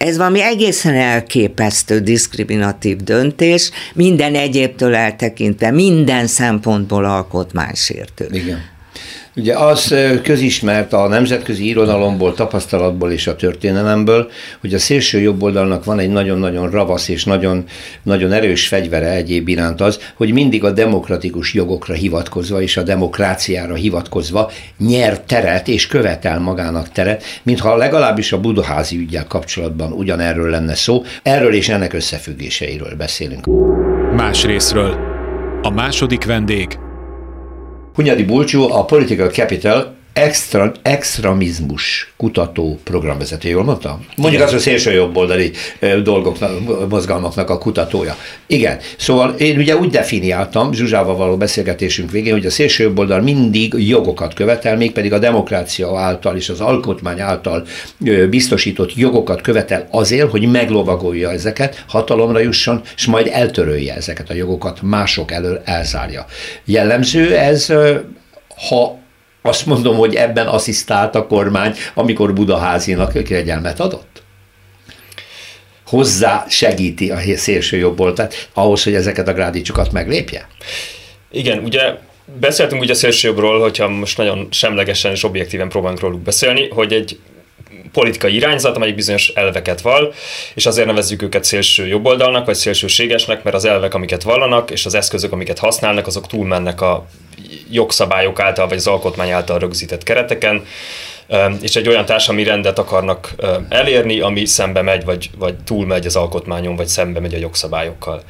ez 0.00 0.16
valami 0.16 0.42
egészen 0.42 0.94
elképesztő 0.94 2.00
diszkriminatív 2.00 2.96
döntés, 2.96 3.70
minden 3.94 4.34
egyébtől 4.34 4.94
eltekintve, 4.94 5.70
minden 5.70 6.26
szempontból 6.26 7.04
alkotmánysértő. 7.04 8.28
Igen. 8.30 8.62
Ugye 9.36 9.54
az 9.54 9.94
közismert 10.22 10.92
a 10.92 11.08
nemzetközi 11.08 11.66
irodalomból, 11.66 12.34
tapasztalatból 12.34 13.10
és 13.10 13.26
a 13.26 13.36
történelemből, 13.36 14.30
hogy 14.60 14.74
a 14.74 14.78
szélső 14.78 15.20
jobb 15.20 15.42
oldalnak 15.42 15.84
van 15.84 15.98
egy 15.98 16.10
nagyon-nagyon 16.10 16.70
ravasz 16.70 17.08
és 17.08 17.24
nagyon, 17.24 17.64
nagyon 18.02 18.32
erős 18.32 18.68
fegyvere 18.68 19.10
egyéb 19.10 19.48
iránt 19.48 19.80
az, 19.80 19.98
hogy 20.14 20.32
mindig 20.32 20.64
a 20.64 20.70
demokratikus 20.70 21.54
jogokra 21.54 21.94
hivatkozva 21.94 22.62
és 22.62 22.76
a 22.76 22.82
demokráciára 22.82 23.74
hivatkozva 23.74 24.50
nyer 24.78 25.20
teret 25.20 25.68
és 25.68 25.86
követel 25.86 26.40
magának 26.40 26.88
teret, 26.88 27.22
mintha 27.42 27.76
legalábbis 27.76 28.32
a 28.32 28.40
budaházi 28.40 28.96
ügyel 28.96 29.26
kapcsolatban 29.26 29.92
ugyanerről 29.92 30.50
lenne 30.50 30.74
szó. 30.74 31.02
Erről 31.22 31.54
és 31.54 31.68
ennek 31.68 31.92
összefüggéseiről 31.92 32.94
beszélünk. 32.96 33.46
Más 34.16 34.44
részről. 34.44 34.96
A 35.62 35.70
második 35.70 36.24
vendég 36.24 36.78
Hunyadi 37.94 38.24
Bulcsú, 38.24 38.70
a 38.72 38.84
Political 38.86 39.30
Capital 39.30 39.99
extra, 40.12 40.72
extramizmus 40.82 42.12
kutató 42.16 42.78
programvezető, 42.84 43.48
jól 43.48 43.64
mondtam? 43.64 44.06
Mondjuk 44.16 44.42
az 44.42 44.52
a 44.52 44.58
szélső 44.58 44.92
jobboldali 44.92 45.50
dolgoknak, 46.02 46.88
mozgalmaknak 46.88 47.50
a 47.50 47.58
kutatója. 47.58 48.16
Igen, 48.46 48.78
szóval 48.98 49.30
én 49.30 49.58
ugye 49.58 49.76
úgy 49.76 49.90
definiáltam 49.90 50.72
Zsuzsával 50.72 51.16
való 51.16 51.36
beszélgetésünk 51.36 52.10
végén, 52.10 52.32
hogy 52.32 52.46
a 52.46 52.50
szélső 52.50 52.84
jobboldal 52.84 53.20
mindig 53.20 53.74
jogokat 53.76 54.34
követel, 54.34 54.76
mégpedig 54.76 55.12
a 55.12 55.18
demokrácia 55.18 55.98
által 55.98 56.36
és 56.36 56.48
az 56.48 56.60
alkotmány 56.60 57.20
által 57.20 57.66
biztosított 58.30 58.94
jogokat 58.94 59.40
követel 59.40 59.88
azért, 59.90 60.30
hogy 60.30 60.50
meglovagolja 60.50 61.30
ezeket, 61.30 61.84
hatalomra 61.88 62.38
jusson, 62.38 62.80
és 62.96 63.06
majd 63.06 63.28
eltörölje 63.32 63.94
ezeket 63.94 64.30
a 64.30 64.34
jogokat, 64.34 64.82
mások 64.82 65.32
elől 65.32 65.60
elzárja. 65.64 66.26
Jellemző 66.64 67.36
ez, 67.36 67.72
ha 68.68 68.98
azt 69.42 69.66
mondom, 69.66 69.96
hogy 69.96 70.14
ebben 70.14 70.46
asszisztált 70.46 71.14
a 71.14 71.26
kormány, 71.26 71.74
amikor 71.94 72.32
Budaházinak 72.32 73.24
kegyelmet 73.24 73.80
adott? 73.80 74.22
Hozzá 75.86 76.44
segíti 76.48 77.10
a 77.10 77.18
szélső 77.36 77.76
jobboldalt 77.76 78.48
ahhoz, 78.54 78.82
hogy 78.84 78.94
ezeket 78.94 79.28
a 79.28 79.32
grádicsokat 79.32 79.92
meglépje? 79.92 80.48
Igen, 81.30 81.58
ugye 81.58 81.94
beszéltünk 82.40 82.82
ugye 82.82 82.94
szélsőjobbról, 82.94 83.60
hogyha 83.60 83.88
most 83.88 84.16
nagyon 84.16 84.48
semlegesen 84.50 85.12
és 85.12 85.24
objektíven 85.24 85.68
próbálunk 85.68 86.00
róluk 86.00 86.20
beszélni, 86.20 86.68
hogy 86.68 86.92
egy 86.92 87.18
politikai 87.92 88.34
irányzat, 88.34 88.76
amelyik 88.76 88.94
bizonyos 88.94 89.28
elveket 89.28 89.80
val, 89.80 90.14
és 90.54 90.66
azért 90.66 90.86
nevezzük 90.86 91.22
őket 91.22 91.44
szélső 91.44 91.86
jobboldalnak, 91.86 92.46
vagy 92.46 92.54
szélsőségesnek, 92.54 93.42
mert 93.42 93.56
az 93.56 93.64
elvek, 93.64 93.94
amiket 93.94 94.22
vallanak, 94.22 94.70
és 94.70 94.86
az 94.86 94.94
eszközök, 94.94 95.32
amiket 95.32 95.58
használnak, 95.58 96.06
azok 96.06 96.26
túlmennek 96.26 96.80
a 96.80 97.06
jogszabályok 97.70 98.40
által, 98.40 98.68
vagy 98.68 98.76
az 98.76 98.86
alkotmány 98.86 99.30
által 99.30 99.58
rögzített 99.58 100.02
kereteken, 100.02 100.66
és 101.60 101.76
egy 101.76 101.88
olyan 101.88 102.04
társadalmi 102.04 102.44
rendet 102.44 102.78
akarnak 102.78 103.34
elérni, 103.68 104.20
ami 104.20 104.44
szembe 104.44 104.82
megy, 104.82 105.04
vagy, 105.04 105.30
vagy 105.38 105.54
túlmegy 105.64 106.06
az 106.06 106.16
alkotmányon, 106.16 106.76
vagy 106.76 106.86
szembe 106.86 107.20
megy 107.20 107.34
a 107.34 107.38
jogszabályokkal. 107.38 108.22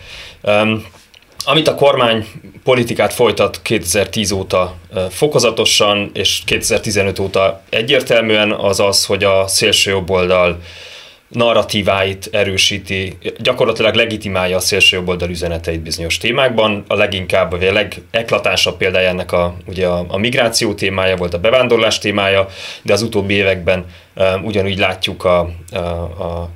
Amit 1.44 1.68
a 1.68 1.74
kormány 1.74 2.26
politikát 2.64 3.12
folytat 3.12 3.62
2010 3.62 4.30
óta 4.30 4.74
fokozatosan, 5.10 6.10
és 6.14 6.42
2015 6.44 7.18
óta 7.18 7.62
egyértelműen, 7.68 8.52
az 8.52 8.80
az, 8.80 9.04
hogy 9.04 9.24
a 9.24 9.46
szélső 9.46 9.90
jobboldal 9.90 10.60
narratíváit 11.28 12.28
erősíti, 12.32 13.18
gyakorlatilag 13.38 13.94
legitimálja 13.94 14.56
a 14.56 14.60
szélső 14.60 15.02
üzeneteit 15.28 15.80
bizonyos 15.80 16.18
témákban. 16.18 16.84
A 16.88 16.94
leginkább, 16.94 17.50
vagy 17.50 17.64
a 17.64 17.72
legeklatánsabb 17.72 18.76
példája 18.76 19.08
ennek 19.08 19.32
a, 19.32 19.54
ugye 19.66 19.86
a, 19.86 20.04
a 20.08 20.16
migráció 20.16 20.74
témája 20.74 21.16
volt, 21.16 21.34
a 21.34 21.38
bevándorlás 21.38 21.98
témája, 21.98 22.48
de 22.82 22.92
az 22.92 23.02
utóbbi 23.02 23.34
években 23.34 23.84
um, 24.16 24.44
ugyanúgy 24.44 24.78
látjuk 24.78 25.24
a, 25.24 25.50
a, 25.72 25.76
a, 25.76 26.22
a 26.22 26.48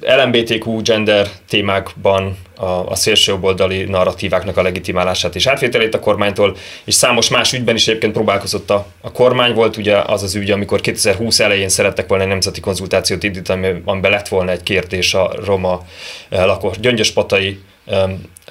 LMBTQ 0.00 0.82
gender 0.82 1.28
témákban 1.48 2.36
a, 2.60 2.86
a 2.88 2.94
szélsőjobboldali 2.94 3.84
narratíváknak 3.84 4.56
a 4.56 4.62
legitimálását 4.62 5.34
és 5.34 5.46
átvételét 5.46 5.94
a 5.94 5.98
kormánytól, 5.98 6.56
és 6.84 6.94
számos 6.94 7.28
más 7.28 7.52
ügyben 7.52 7.74
is 7.74 7.88
egyébként 7.88 8.12
próbálkozott 8.12 8.70
a, 8.70 8.86
a 9.00 9.12
kormány. 9.12 9.54
Volt 9.54 9.76
ugye 9.76 9.96
az 9.96 10.22
az 10.22 10.34
ügy, 10.34 10.50
amikor 10.50 10.80
2020 10.80 11.40
elején 11.40 11.68
szerettek 11.68 12.08
volna 12.08 12.22
egy 12.22 12.28
nemzeti 12.28 12.60
konzultációt 12.60 13.22
indítani, 13.22 13.82
amiben 13.84 14.10
lett 14.10 14.28
volna 14.28 14.50
egy 14.50 14.62
kérdés 14.62 15.14
a 15.14 15.32
roma 15.44 15.84
eh, 16.28 16.44
lakos, 16.44 16.78
gyöngyöspatai 16.78 17.60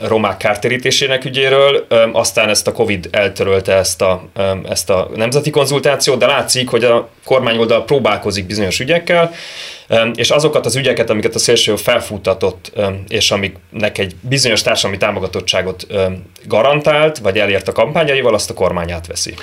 romák 0.02 0.38
kártérítésének 0.38 1.26
ügyéről, 1.26 1.88
aztán 2.12 2.50
ezt 2.50 2.68
a 2.68 2.72
Covid 2.72 3.08
eltörölte 3.12 3.74
ezt 3.74 4.02
a, 4.02 4.30
ezt 4.70 4.90
a 4.90 5.10
nemzeti 5.16 5.50
konzultációt, 5.50 6.20
de 6.20 6.26
látszik, 6.26 6.70
hogy 6.70 6.84
a 6.84 7.10
kormányoldal 7.26 7.86
próbálkozik 7.86 8.46
bizonyos 8.46 8.80
ügyekkel, 8.80 9.34
és 10.16 10.30
azokat 10.30 10.66
az 10.66 10.76
ügyeket, 10.76 11.10
amiket 11.10 11.36
a 11.36 11.40
szélső 11.40 11.76
felfuttatott, 11.76 12.72
és 13.08 13.32
amiknek 13.32 13.98
egy 13.98 14.16
bizonyos 14.22 14.62
társadalmi 14.62 14.98
támogatottságot 14.98 15.88
garantált, 16.46 17.18
vagy 17.18 17.38
elért 17.38 17.68
a 17.68 17.72
kampányaival, 17.72 18.34
azt 18.34 18.50
a 18.50 18.54
kormány 18.54 18.92
átveszi. 18.92 19.34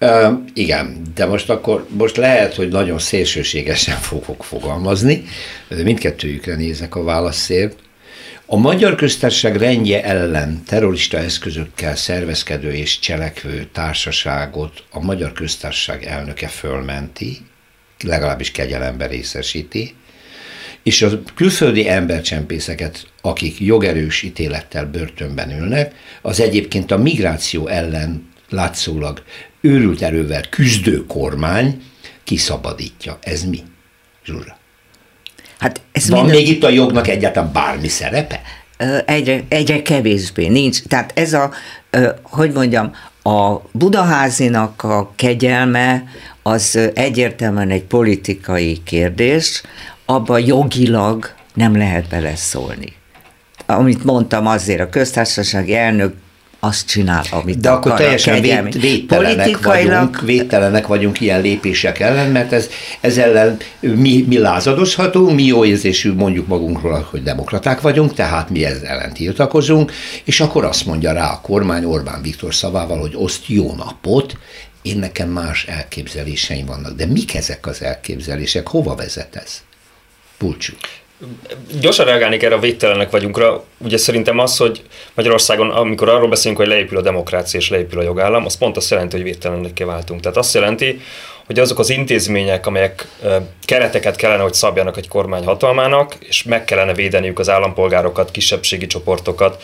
Uh, 0.00 0.32
igen, 0.54 1.02
de 1.14 1.26
most 1.26 1.50
akkor 1.50 1.86
most 1.88 2.16
lehet, 2.16 2.54
hogy 2.54 2.68
nagyon 2.68 2.98
szélsőségesen 2.98 3.96
fogok 3.96 4.44
fogalmazni, 4.44 5.24
mindkettőjükre 5.68 6.54
nézek 6.54 6.94
a 6.94 7.02
válaszért. 7.02 7.83
A 8.46 8.56
magyar 8.56 8.94
köztársaság 8.94 9.56
rendje 9.56 10.04
ellen 10.04 10.62
terrorista 10.64 11.18
eszközökkel 11.18 11.96
szervezkedő 11.96 12.72
és 12.72 12.98
cselekvő 12.98 13.68
társaságot 13.72 14.84
a 14.90 15.00
magyar 15.00 15.32
köztársaság 15.32 16.04
elnöke 16.04 16.48
fölmenti, 16.48 17.38
legalábbis 18.00 18.50
kegyelemben 18.50 19.08
részesíti, 19.08 19.94
és 20.82 21.02
a 21.02 21.22
külföldi 21.34 21.88
embercsempészeket, 21.88 23.06
akik 23.20 23.60
jogerős 23.60 24.22
ítélettel 24.22 24.86
börtönben 24.86 25.50
ülnek, 25.50 25.94
az 26.22 26.40
egyébként 26.40 26.90
a 26.90 26.98
migráció 26.98 27.66
ellen 27.66 28.28
látszólag 28.48 29.22
őrült 29.60 30.02
erővel 30.02 30.48
küzdő 30.48 31.06
kormány 31.06 31.82
kiszabadítja. 32.24 33.18
Ez 33.20 33.44
mi, 33.44 33.62
Zsuzsa? 34.24 34.62
Hát 35.58 35.80
ez 35.92 36.08
Van 36.08 36.24
minden... 36.24 36.36
még 36.36 36.48
itt 36.48 36.64
a 36.64 36.68
jognak 36.68 37.08
egyáltalán 37.08 37.52
bármi 37.52 37.88
szerepe? 37.88 38.40
Egyre, 39.06 39.40
egyre 39.48 39.82
kevésbé 39.82 40.48
nincs. 40.48 40.82
Tehát 40.82 41.12
ez 41.14 41.32
a, 41.32 41.50
hogy 42.22 42.52
mondjam, 42.52 42.92
a 43.22 43.60
Budaházinak 43.72 44.82
a 44.82 45.12
kegyelme 45.16 46.04
az 46.42 46.78
egyértelműen 46.94 47.70
egy 47.70 47.84
politikai 47.84 48.80
kérdés, 48.84 49.62
abba 50.04 50.38
jogilag 50.38 51.34
nem 51.54 51.76
lehet 51.76 52.08
beleszólni. 52.08 52.92
Amit 53.66 54.04
mondtam 54.04 54.46
azért, 54.46 54.80
a 54.80 54.88
köztársasági 54.88 55.74
elnök 55.74 56.14
azt 56.64 56.86
csinál, 56.86 57.24
amit 57.30 57.60
De 57.60 57.70
akkor 57.70 57.94
teljesen 57.94 58.34
kegyelmi. 58.34 58.70
vét, 58.70 58.80
védtelenek, 58.80 59.62
vagyunk, 59.62 60.20
védtelenek 60.20 60.86
vagyunk 60.86 61.20
ilyen 61.20 61.40
lépések 61.40 62.00
ellen, 62.00 62.30
mert 62.30 62.52
ez, 62.52 62.68
ez 63.00 63.18
ellen 63.18 63.56
mi, 63.80 64.24
mi 64.28 64.38
lázadozhatunk, 64.38 65.34
mi 65.34 65.42
jó 65.42 65.64
érzésű 65.64 66.12
mondjuk 66.12 66.46
magunkról, 66.46 67.06
hogy 67.10 67.22
demokraták 67.22 67.80
vagyunk, 67.80 68.14
tehát 68.14 68.50
mi 68.50 68.64
ezzel 68.64 68.86
ellen 68.88 69.12
tiltakozunk, 69.12 69.92
és 70.24 70.40
akkor 70.40 70.64
azt 70.64 70.86
mondja 70.86 71.12
rá 71.12 71.32
a 71.32 71.40
kormány 71.40 71.84
Orbán 71.84 72.22
Viktor 72.22 72.54
szavával, 72.54 72.98
hogy 72.98 73.12
oszt 73.14 73.48
jó 73.48 73.74
napot, 73.76 74.36
én 74.82 74.98
nekem 74.98 75.28
más 75.28 75.64
elképzeléseim 75.64 76.66
vannak. 76.66 76.96
De 76.96 77.06
mik 77.06 77.34
ezek 77.34 77.66
az 77.66 77.82
elképzelések? 77.82 78.68
Hova 78.68 78.94
vezet 78.94 79.36
ez? 79.36 79.62
Pulcsú. 80.38 80.72
Gyorsan 81.80 82.06
reagálnék 82.06 82.42
erre 82.42 82.54
a 82.54 82.58
védtelenek 82.58 83.10
vagyunkra. 83.10 83.64
Ugye 83.78 83.96
szerintem 83.96 84.38
az, 84.38 84.56
hogy 84.56 84.82
Magyarországon, 85.14 85.70
amikor 85.70 86.08
arról 86.08 86.28
beszélünk, 86.28 86.60
hogy 86.60 86.68
leépül 86.68 86.98
a 86.98 87.02
demokrácia 87.02 87.60
és 87.60 87.70
leépül 87.70 87.98
a 87.98 88.02
jogállam, 88.02 88.44
az 88.44 88.56
pont 88.56 88.76
azt 88.76 88.90
jelenti, 88.90 89.16
hogy 89.16 89.24
védtelenekké 89.24 89.84
váltunk. 89.84 90.20
Tehát 90.20 90.36
azt 90.36 90.54
jelenti, 90.54 91.00
hogy 91.46 91.58
azok 91.58 91.78
az 91.78 91.90
intézmények, 91.90 92.66
amelyek 92.66 93.08
kereteket 93.64 94.16
kellene, 94.16 94.42
hogy 94.42 94.54
szabjanak 94.54 94.96
egy 94.96 95.08
kormány 95.08 95.44
hatalmának, 95.44 96.14
és 96.20 96.42
meg 96.42 96.64
kellene 96.64 96.94
védeniük 96.94 97.38
az 97.38 97.48
állampolgárokat, 97.48 98.30
kisebbségi 98.30 98.86
csoportokat, 98.86 99.62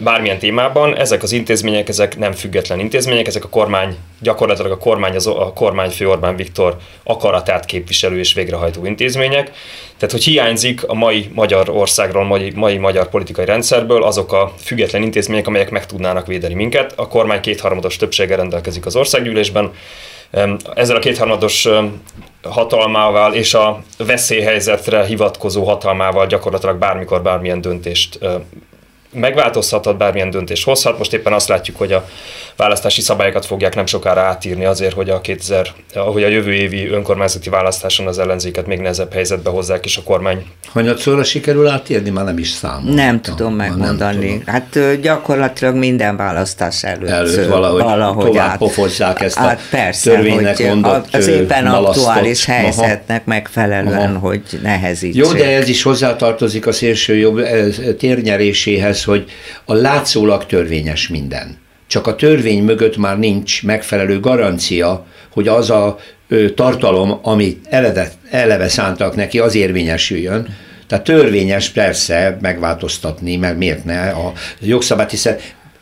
bármilyen 0.00 0.38
témában. 0.38 0.96
Ezek 0.96 1.22
az 1.22 1.32
intézmények, 1.32 1.88
ezek 1.88 2.18
nem 2.18 2.32
független 2.32 2.78
intézmények, 2.78 3.26
ezek 3.26 3.44
a 3.44 3.48
kormány, 3.48 3.96
gyakorlatilag 4.20 4.70
a 4.70 4.78
kormány, 4.78 5.14
az, 5.14 5.26
a 5.26 5.52
kormányfő 5.54 6.08
Orbán 6.08 6.36
Viktor 6.36 6.76
akaratát 7.02 7.64
képviselő 7.64 8.18
és 8.18 8.34
végrehajtó 8.34 8.86
intézmények. 8.86 9.50
Tehát, 9.96 10.10
hogy 10.10 10.24
hiányzik 10.24 10.88
a 10.88 10.94
mai 10.94 11.30
magyar 11.34 11.68
országról, 11.68 12.24
mai, 12.24 12.52
mai 12.54 12.78
magyar 12.78 13.08
politikai 13.08 13.44
rendszerből 13.44 14.02
azok 14.02 14.32
a 14.32 14.52
független 14.58 15.02
intézmények, 15.02 15.46
amelyek 15.46 15.70
meg 15.70 15.86
tudnának 15.86 16.26
védeni 16.26 16.54
minket. 16.54 16.92
A 16.96 17.08
kormány 17.08 17.40
kétharmados 17.40 17.96
többséggel 17.96 18.36
rendelkezik 18.36 18.86
az 18.86 18.96
országgyűlésben, 18.96 19.72
ezzel 20.74 20.96
a 20.96 20.98
kétharmados 20.98 21.68
hatalmával 22.42 23.34
és 23.34 23.54
a 23.54 23.82
veszélyhelyzetre 23.98 25.04
hivatkozó 25.04 25.64
hatalmával 25.64 26.26
gyakorlatilag 26.26 26.78
bármikor 26.78 27.22
bármilyen 27.22 27.60
döntést 27.60 28.18
megváltozhathat, 29.14 29.96
bármilyen 29.96 30.30
döntés 30.30 30.64
hozhat. 30.64 30.98
Most 30.98 31.12
éppen 31.12 31.32
azt 31.32 31.48
látjuk, 31.48 31.76
hogy 31.76 31.92
a 31.92 32.08
választási 32.56 33.00
szabályokat 33.00 33.46
fogják 33.46 33.74
nem 33.74 33.86
sokára 33.86 34.20
átírni 34.20 34.64
azért, 34.64 34.94
hogy 34.94 35.10
a 35.10 35.20
2000, 35.20 35.66
hogy 35.94 36.22
a 36.22 36.28
jövő 36.28 36.52
évi 36.52 36.88
önkormányzati 36.88 37.50
választáson 37.50 38.06
az 38.06 38.18
ellenzéket 38.18 38.66
még 38.66 38.78
nehezebb 38.78 39.12
helyzetbe 39.12 39.50
hozzák, 39.50 39.84
és 39.84 39.96
a 39.96 40.02
kormány. 40.02 40.46
Hanyatszorra 40.72 41.24
sikerül 41.24 41.68
átírni? 41.68 42.10
Már 42.10 42.24
nem 42.24 42.38
is 42.38 42.48
számol. 42.48 42.94
Nem 42.94 43.20
tudom 43.20 43.54
megmondani. 43.54 44.26
Nem 44.26 44.62
tudom. 44.72 44.86
Hát 44.86 45.00
gyakorlatilag 45.00 45.74
minden 45.74 46.16
választás 46.16 46.82
előtt, 46.84 47.08
előtt 47.08 47.48
valahogy, 47.48 47.82
valahogy 47.82 48.24
tovább 48.26 48.48
át, 48.50 48.58
pofozzák 48.58 49.20
ezt 49.20 49.36
hát 49.36 49.58
a 49.58 49.62
persze, 49.70 50.10
törvénynek 50.10 50.56
hogy 50.56 50.66
mondott 50.66 51.14
Az 51.14 51.26
éppen 51.26 51.64
malasztott. 51.64 52.06
aktuális 52.06 52.44
helyzetnek 52.44 53.20
Aha. 53.20 53.22
megfelelően, 53.24 54.10
Aha. 54.14 54.18
hogy 54.28 54.42
nehezítsék. 54.62 55.24
Jó, 55.24 55.32
de 55.32 55.56
ez 55.56 55.68
is 55.68 55.82
hozzátartozik 55.82 56.66
a 56.66 56.72
szélső 56.72 57.16
jobb 57.16 57.40
térnyeréséhez, 57.98 59.04
hogy 59.04 59.24
a 59.64 59.74
látszólag 59.74 60.46
törvényes 60.46 61.08
minden. 61.08 61.62
Csak 61.94 62.06
a 62.06 62.16
törvény 62.16 62.62
mögött 62.62 62.96
már 62.96 63.18
nincs 63.18 63.62
megfelelő 63.62 64.20
garancia, 64.20 65.06
hogy 65.30 65.48
az 65.48 65.70
a 65.70 65.98
tartalom, 66.54 67.18
amit 67.22 67.66
eleve, 67.70 68.12
eleve 68.30 68.68
szántak 68.68 69.16
neki, 69.16 69.38
az 69.38 69.54
érvényesüljön. 69.54 70.56
Tehát 70.86 71.04
törvényes 71.04 71.68
persze 71.68 72.38
megváltoztatni, 72.40 73.36
mert 73.36 73.56
miért 73.56 73.84
ne 73.84 74.10
a 74.10 74.32
jogszabályt, 74.60 75.10
hiszen 75.10 75.36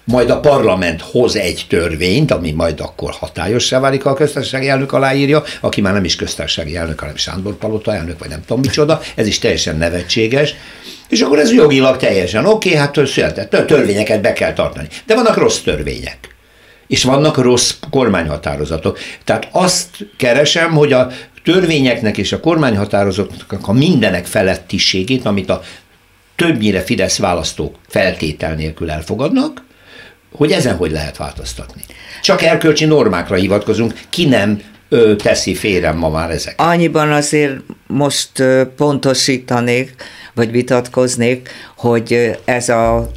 majd 0.05 0.31
a 0.31 0.41
parlament 0.41 1.01
hoz 1.01 1.37
egy 1.37 1.65
törvényt, 1.69 2.31
ami 2.31 2.51
majd 2.51 2.81
akkor 2.81 3.11
hatályossá 3.11 3.81
válik, 3.81 4.03
ha 4.03 4.11
a 4.11 4.15
köztársasági 4.15 4.69
elnök 4.69 4.93
aláírja, 4.93 5.43
aki 5.61 5.81
már 5.81 5.93
nem 5.93 6.05
is 6.05 6.17
köztársasági 6.17 6.77
elnök, 6.77 7.01
hanem 7.01 7.17
Sándor 7.17 7.55
Palota 7.55 7.95
elnök, 7.95 8.19
vagy 8.19 8.29
nem 8.29 8.45
tudom 8.47 8.63
micsoda, 8.63 9.01
ez 9.15 9.27
is 9.27 9.39
teljesen 9.39 9.77
nevetséges, 9.77 10.55
és 11.09 11.21
akkor 11.21 11.39
ez 11.39 11.53
jogilag 11.53 11.97
teljesen 11.97 12.47
oké, 12.47 12.69
okay, 12.69 12.81
hát 12.81 13.07
született, 13.07 13.67
törvényeket 13.67 14.21
be 14.21 14.33
kell 14.33 14.53
tartani. 14.53 14.89
De 15.07 15.15
vannak 15.15 15.37
rossz 15.37 15.59
törvények. 15.59 16.19
És 16.87 17.05
vannak 17.05 17.37
rossz 17.37 17.73
kormányhatározatok. 17.91 18.99
Tehát 19.25 19.49
azt 19.51 19.89
keresem, 20.17 20.71
hogy 20.71 20.93
a 20.93 21.11
törvényeknek 21.45 22.19
és 22.19 22.33
a 22.33 22.41
kormányhatározatoknak 22.41 23.69
a 23.69 23.73
mindenek 23.73 24.27
felettiségét, 24.27 25.25
amit 25.25 25.51
a 25.51 25.63
többnyire 26.37 26.81
Fidesz 26.81 27.19
választók 27.19 27.77
feltétel 27.89 28.55
nélkül 28.55 28.91
elfogadnak, 28.91 29.65
hogy 30.33 30.53
ezen 30.53 30.77
hogy 30.77 30.91
lehet 30.91 31.17
változtatni. 31.17 31.83
Csak 32.23 32.43
erkölcsi 32.43 32.85
normákra 32.85 33.37
hivatkozunk, 33.37 34.01
ki 34.11 34.25
nem 34.25 34.61
ö, 34.89 35.17
teszi 35.17 35.55
félre 35.55 35.93
ma 35.93 36.09
már 36.09 36.31
ezek. 36.31 36.55
Annyiban 36.57 37.13
azért 37.13 37.55
most 37.87 38.39
ö, 38.39 38.63
pontosítanék, 38.77 39.95
vagy 40.35 40.51
vitatkoznék, 40.51 41.49
hogy 41.77 42.39
ez 42.45 42.69
a, 42.69 43.11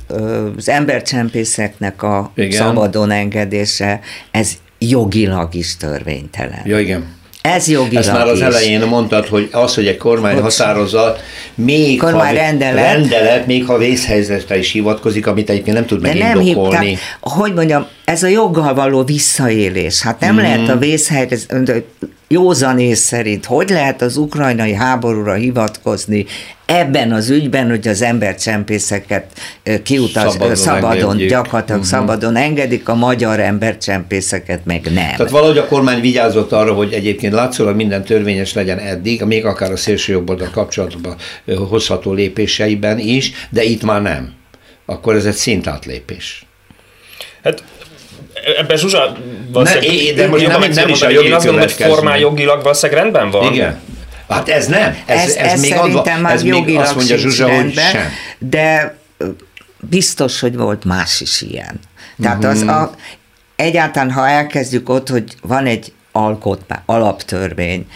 az 0.57 0.69
embercsempészeknek 0.69 2.03
a 2.03 2.31
igen. 2.35 2.51
szabadon 2.51 3.11
engedése, 3.11 3.99
ez 4.31 4.51
jogilag 4.79 5.55
is 5.55 5.77
törvénytelen. 5.77 6.61
Ja, 6.65 6.79
igen. 6.79 7.13
Ez 7.53 7.67
jogilag 7.67 8.03
Ezt 8.03 8.11
már 8.11 8.27
az 8.27 8.37
is. 8.37 8.43
elején 8.43 8.81
mondtad, 8.81 9.27
hogy 9.27 9.49
az, 9.51 9.75
hogy 9.75 9.87
egy 9.87 9.97
kormány 9.97 10.39
határozat, 10.39 11.23
még 11.55 11.99
kormány 11.99 12.27
ha 12.27 12.33
rendelet, 12.33 12.93
rendelet, 12.93 13.45
még 13.45 13.65
ha 13.65 13.77
vészhelyzetre 13.77 14.57
is 14.57 14.71
hivatkozik, 14.71 15.27
amit 15.27 15.49
egyébként 15.49 15.75
nem 15.75 15.85
tud 15.85 16.01
de 16.01 16.07
megindokolni. 16.07 16.75
Nem 16.75 16.83
hív, 16.83 16.97
tehát, 16.97 17.37
hogy 17.37 17.53
mondjam, 17.53 17.87
ez 18.05 18.23
a 18.23 18.27
joggal 18.27 18.73
való 18.73 19.03
visszaélés. 19.03 20.01
Hát 20.01 20.19
nem 20.19 20.33
mm. 20.33 20.37
lehet 20.37 20.69
a 20.69 20.77
vészhelyzet, 20.77 21.83
józanész 22.27 22.99
szerint, 22.99 23.45
hogy 23.45 23.69
lehet 23.69 24.01
az 24.01 24.17
ukrajnai 24.17 24.73
háborúra 24.73 25.33
hivatkozni 25.33 26.25
ebben 26.65 27.11
az 27.11 27.29
ügyben, 27.29 27.69
hogy 27.69 27.87
az 27.87 28.01
embercsempészeket 28.01 29.25
kiutas, 29.83 30.31
szabadon, 30.31 30.55
szabadon 30.55 31.17
gyakorlatilag 31.17 31.81
uh-huh. 31.81 31.99
szabadon 31.99 32.35
engedik, 32.35 32.89
a 32.89 32.95
magyar 32.95 33.39
embercsempészeket 33.39 34.65
meg 34.65 34.83
nem. 34.83 34.93
Tehát 35.15 35.29
valahogy 35.29 35.57
a 35.57 35.65
kormány 35.65 36.01
vigyázott 36.01 36.51
arra, 36.51 36.73
hogy 36.73 36.93
egyébként 36.93 37.33
látszólag 37.33 37.75
minden 37.75 38.03
törvényes 38.03 38.53
legyen 38.53 38.79
eddig, 38.79 39.21
még 39.21 39.45
akár 39.45 39.71
a 39.71 39.77
szélső 39.77 40.13
jobboldal 40.13 40.49
kapcsolatban 40.49 41.15
hozható 41.69 42.13
lépéseiben 42.13 42.99
is, 42.99 43.31
de 43.49 43.63
itt 43.63 43.83
már 43.83 44.01
nem. 44.01 44.33
Akkor 44.85 45.15
ez 45.15 45.25
egy 45.25 45.33
szintátlépés. 45.33 46.45
Hát 47.43 47.63
ebben 48.57 48.77
Zsuzsa 48.77 49.15
valószínűleg... 49.51 50.15
Ne, 50.15 50.21
de 50.21 50.27
most 50.27 50.47
nem, 50.47 50.71
nem 50.71 50.89
is 50.89 51.01
a 51.01 51.09
jogi 51.09 51.27
Én 51.27 51.33
azt 51.33 51.45
gondolom, 51.45 51.69
hogy 51.69 51.85
formál 51.85 52.19
jogilag 52.19 52.61
valószínűleg 52.61 53.01
rendben 53.01 53.29
van. 53.29 53.53
Igen. 53.53 53.79
Hát 54.29 54.49
ez 54.49 54.67
nem. 54.67 54.97
Ez, 55.05 55.19
ez, 55.19 55.35
ez, 55.35 55.51
ez 55.51 55.61
még 55.61 55.73
adva, 55.73 56.05
már 56.21 56.33
ez 56.33 56.43
még 56.43 56.77
azt 56.77 56.95
mondja 56.95 57.17
Zsuzsa, 57.17 57.49
hogy 57.49 57.73
sem. 57.73 58.11
De 58.37 58.97
biztos, 59.89 60.39
hogy 60.39 60.55
volt 60.55 60.83
más 60.83 61.21
is 61.21 61.41
ilyen. 61.41 61.79
Tehát 62.21 62.37
uh-huh. 62.37 62.51
az 62.51 62.61
mhm. 62.61 62.69
a, 62.69 62.91
egyáltalán, 63.55 64.11
ha 64.11 64.27
elkezdjük 64.27 64.89
ott, 64.89 65.09
hogy 65.09 65.23
van 65.41 65.65
egy 65.65 65.93
alkotmány, 66.11 66.81
alaptörvény, 66.85 67.87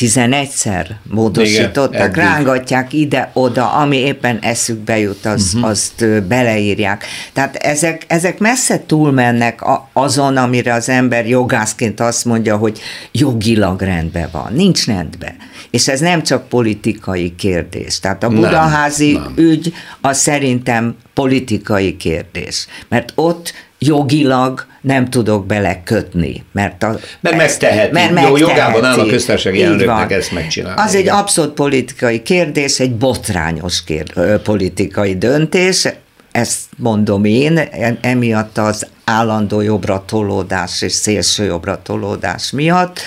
11-szer 0.00 0.86
módosították, 1.02 2.16
Igen, 2.16 2.26
rángatják 2.26 2.92
ide-oda, 2.92 3.72
ami 3.72 3.96
éppen 3.96 4.38
eszükbe 4.38 4.98
jut, 4.98 5.24
az, 5.24 5.52
uh-huh. 5.54 5.70
azt 5.70 6.22
beleírják. 6.22 7.04
Tehát 7.32 7.56
ezek, 7.56 8.04
ezek 8.06 8.38
messze 8.38 8.82
túlmennek 8.86 9.60
azon, 9.92 10.36
amire 10.36 10.74
az 10.74 10.88
ember 10.88 11.28
jogászként 11.28 12.00
azt 12.00 12.24
mondja, 12.24 12.56
hogy 12.56 12.80
jogilag 13.12 13.80
rendben 13.80 14.28
van. 14.32 14.52
Nincs 14.52 14.86
rendben. 14.86 15.36
És 15.70 15.88
ez 15.88 16.00
nem 16.00 16.22
csak 16.22 16.48
politikai 16.48 17.34
kérdés. 17.34 18.00
Tehát 18.00 18.22
a 18.22 18.28
budaházi 18.28 19.12
nem, 19.12 19.22
nem. 19.22 19.32
ügy 19.36 19.72
az 20.00 20.18
szerintem 20.18 20.96
politikai 21.14 21.96
kérdés. 21.96 22.66
Mert 22.88 23.12
ott 23.14 23.52
jogilag 23.80 24.66
nem 24.80 25.10
tudok 25.10 25.46
belekötni. 25.46 26.44
Mert, 26.52 26.82
a, 26.82 26.98
mert 27.20 27.36
megteheti. 27.36 27.92
Mert 27.92 28.12
megteheti. 28.12 28.40
Jó, 28.40 28.48
jogában 28.48 28.84
áll 28.84 28.98
a 28.98 29.06
köztársasági 29.06 29.62
elnöknek 29.62 30.12
ezt 30.12 30.32
megcsinálni. 30.32 30.80
Az 30.80 30.94
igen. 30.94 31.12
egy 31.14 31.20
abszolút 31.20 31.52
politikai 31.52 32.22
kérdés, 32.22 32.80
egy 32.80 32.94
botrányos 32.94 33.84
kér, 33.84 34.12
politikai 34.42 35.18
döntés, 35.18 35.88
ezt 36.32 36.60
mondom 36.76 37.24
én, 37.24 37.60
emiatt 38.00 38.58
az 38.58 38.86
állandó 39.04 39.60
jobbra 39.60 40.04
tolódás 40.06 40.82
és 40.82 40.92
szélső 40.92 41.44
jobbra 41.44 41.82
tolódás 41.82 42.50
miatt, 42.50 43.00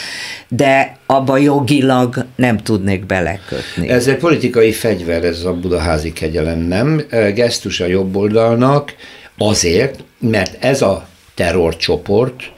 de 0.47 0.97
abba 1.05 1.37
jogilag 1.37 2.25
nem 2.35 2.57
tudnék 2.57 3.05
belekötni. 3.05 3.89
Ez 3.89 4.07
egy 4.07 4.17
politikai 4.17 4.71
fegyver, 4.71 5.23
ez 5.23 5.43
a 5.43 5.53
budaházi 5.53 6.13
kegyelem, 6.13 6.59
nem? 6.59 7.01
Gesztus 7.33 7.79
a 7.79 7.85
jobb 7.85 8.15
oldalnak 8.15 8.95
azért, 9.37 10.03
mert 10.23 10.63
ez 10.63 10.81
a 10.81 11.07
terrorcsoport 11.33 12.51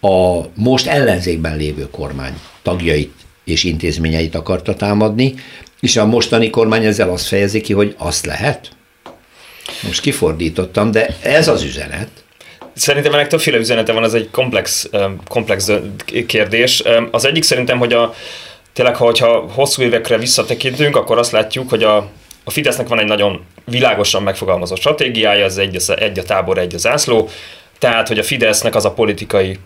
a 0.00 0.40
most 0.54 0.86
ellenzékben 0.86 1.56
lévő 1.56 1.88
kormány 1.90 2.40
tagjait 2.62 3.12
és 3.44 3.64
intézményeit 3.64 4.34
akarta 4.34 4.74
támadni, 4.74 5.34
és 5.80 5.96
a 5.96 6.06
mostani 6.06 6.50
kormány 6.50 6.84
ezzel 6.84 7.10
azt 7.10 7.26
fejezi 7.26 7.60
ki, 7.60 7.72
hogy 7.72 7.94
azt 7.98 8.26
lehet. 8.26 8.70
Most 9.82 10.00
kifordítottam, 10.00 10.90
de 10.90 11.16
ez 11.22 11.48
az 11.48 11.62
üzenet. 11.62 12.08
Szerintem 12.74 13.12
ennek 13.12 13.28
többféle 13.28 13.58
üzenete 13.58 13.92
van, 13.92 14.04
ez 14.04 14.14
egy 14.14 14.30
komplex, 14.30 14.90
komplex 15.28 15.70
kérdés. 16.26 16.82
Az 17.10 17.24
egyik 17.24 17.42
szerintem, 17.42 17.78
hogy 17.78 17.92
a, 17.92 18.14
tényleg, 18.72 18.96
ha 18.96 19.04
hogyha 19.04 19.50
hosszú 19.54 19.82
évekre 19.82 20.18
visszatekintünk, 20.18 20.96
akkor 20.96 21.18
azt 21.18 21.32
látjuk, 21.32 21.70
hogy 21.70 21.82
a, 21.82 22.10
a 22.44 22.50
Fidesznek 22.50 22.88
van 22.88 22.98
egy 22.98 23.06
nagyon 23.06 23.44
világosan 23.64 24.22
megfogalmazott 24.22 24.78
stratégiája, 24.78 25.44
ez 25.44 25.56
egy, 25.56 25.82
egy 25.96 26.18
a 26.18 26.22
tábor, 26.22 26.58
egy 26.58 26.74
az 26.74 26.86
ászló. 26.86 27.28
Tehát, 27.78 28.08
hogy 28.08 28.18
a 28.18 28.22
Fidesznek 28.22 28.74
az 28.74 28.84
a 28.84 28.92
politikai 28.92 29.58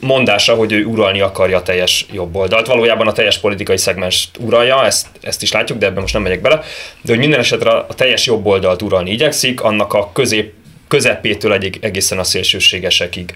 mondása, 0.00 0.54
hogy 0.54 0.72
ő 0.72 0.84
uralni 0.84 1.20
akarja 1.20 1.56
a 1.56 1.62
teljes 1.62 2.06
jobb 2.12 2.36
oldalt. 2.36 2.66
Valójában 2.66 3.06
a 3.06 3.12
teljes 3.12 3.38
politikai 3.38 3.76
szegmens 3.76 4.28
uralja, 4.38 4.84
ezt, 4.84 5.06
ezt 5.20 5.42
is 5.42 5.52
látjuk, 5.52 5.78
de 5.78 5.86
ebben 5.86 6.00
most 6.00 6.12
nem 6.12 6.22
megyek 6.22 6.40
bele. 6.40 6.62
De 7.02 7.12
hogy 7.12 7.18
minden 7.18 7.40
esetre 7.40 7.70
a 7.70 7.86
teljes 7.94 8.26
jobb 8.26 8.46
oldalt 8.46 8.82
uralni 8.82 9.10
igyekszik, 9.10 9.60
annak 9.60 9.92
a 9.92 10.12
közép, 10.12 10.52
közepétől 10.88 11.52
egy, 11.52 11.78
egészen 11.80 12.18
a 12.18 12.24
szélsőségesekig. 12.24 13.34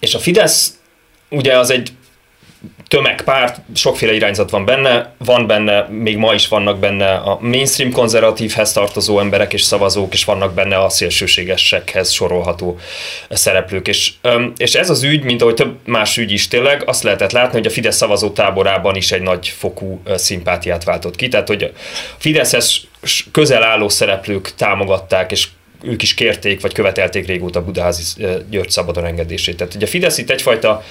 És 0.00 0.14
a 0.14 0.18
Fidesz 0.18 0.78
ugye 1.30 1.58
az 1.58 1.70
egy 1.70 1.92
tömegpárt, 2.88 3.60
sokféle 3.74 4.12
irányzat 4.12 4.50
van 4.50 4.64
benne, 4.64 5.14
van 5.18 5.46
benne, 5.46 5.86
még 5.90 6.16
ma 6.16 6.34
is 6.34 6.48
vannak 6.48 6.78
benne 6.78 7.14
a 7.14 7.38
mainstream 7.40 7.92
konzervatívhez 7.92 8.72
tartozó 8.72 9.18
emberek 9.18 9.52
és 9.52 9.62
szavazók, 9.62 10.12
és 10.12 10.24
vannak 10.24 10.54
benne 10.54 10.76
a 10.76 10.88
szélsőségesekhez 10.88 12.10
sorolható 12.10 12.78
szereplők. 13.30 13.88
És, 13.88 14.12
és 14.56 14.74
ez 14.74 14.90
az 14.90 15.02
ügy, 15.02 15.22
mint 15.22 15.42
ahogy 15.42 15.54
több 15.54 15.76
más 15.84 16.16
ügy 16.16 16.32
is 16.32 16.48
tényleg, 16.48 16.82
azt 16.86 17.02
lehetett 17.02 17.32
látni, 17.32 17.58
hogy 17.58 17.66
a 17.66 17.70
Fidesz 17.70 17.96
szavazó 17.96 18.30
táborában 18.30 18.96
is 18.96 19.12
egy 19.12 19.22
nagy 19.22 19.48
fokú 19.48 20.02
szimpátiát 20.14 20.84
váltott 20.84 21.16
ki. 21.16 21.28
Tehát, 21.28 21.48
hogy 21.48 21.62
a 21.62 21.68
Fideszhez 22.18 22.80
közel 23.32 23.62
álló 23.62 23.88
szereplők 23.88 24.54
támogatták 24.54 25.30
és 25.30 25.48
ők 25.86 26.02
is 26.02 26.14
kérték, 26.14 26.60
vagy 26.60 26.72
követelték 26.72 27.26
régóta 27.26 27.64
Budaházi 27.64 28.02
György 28.50 28.70
szabadon 28.70 29.04
engedését. 29.04 29.56
Tehát 29.56 29.74
ugye 29.74 29.84
a 29.84 29.88
Fidesz 29.88 30.18
itt 30.18 30.30
egyfajta 30.30 30.84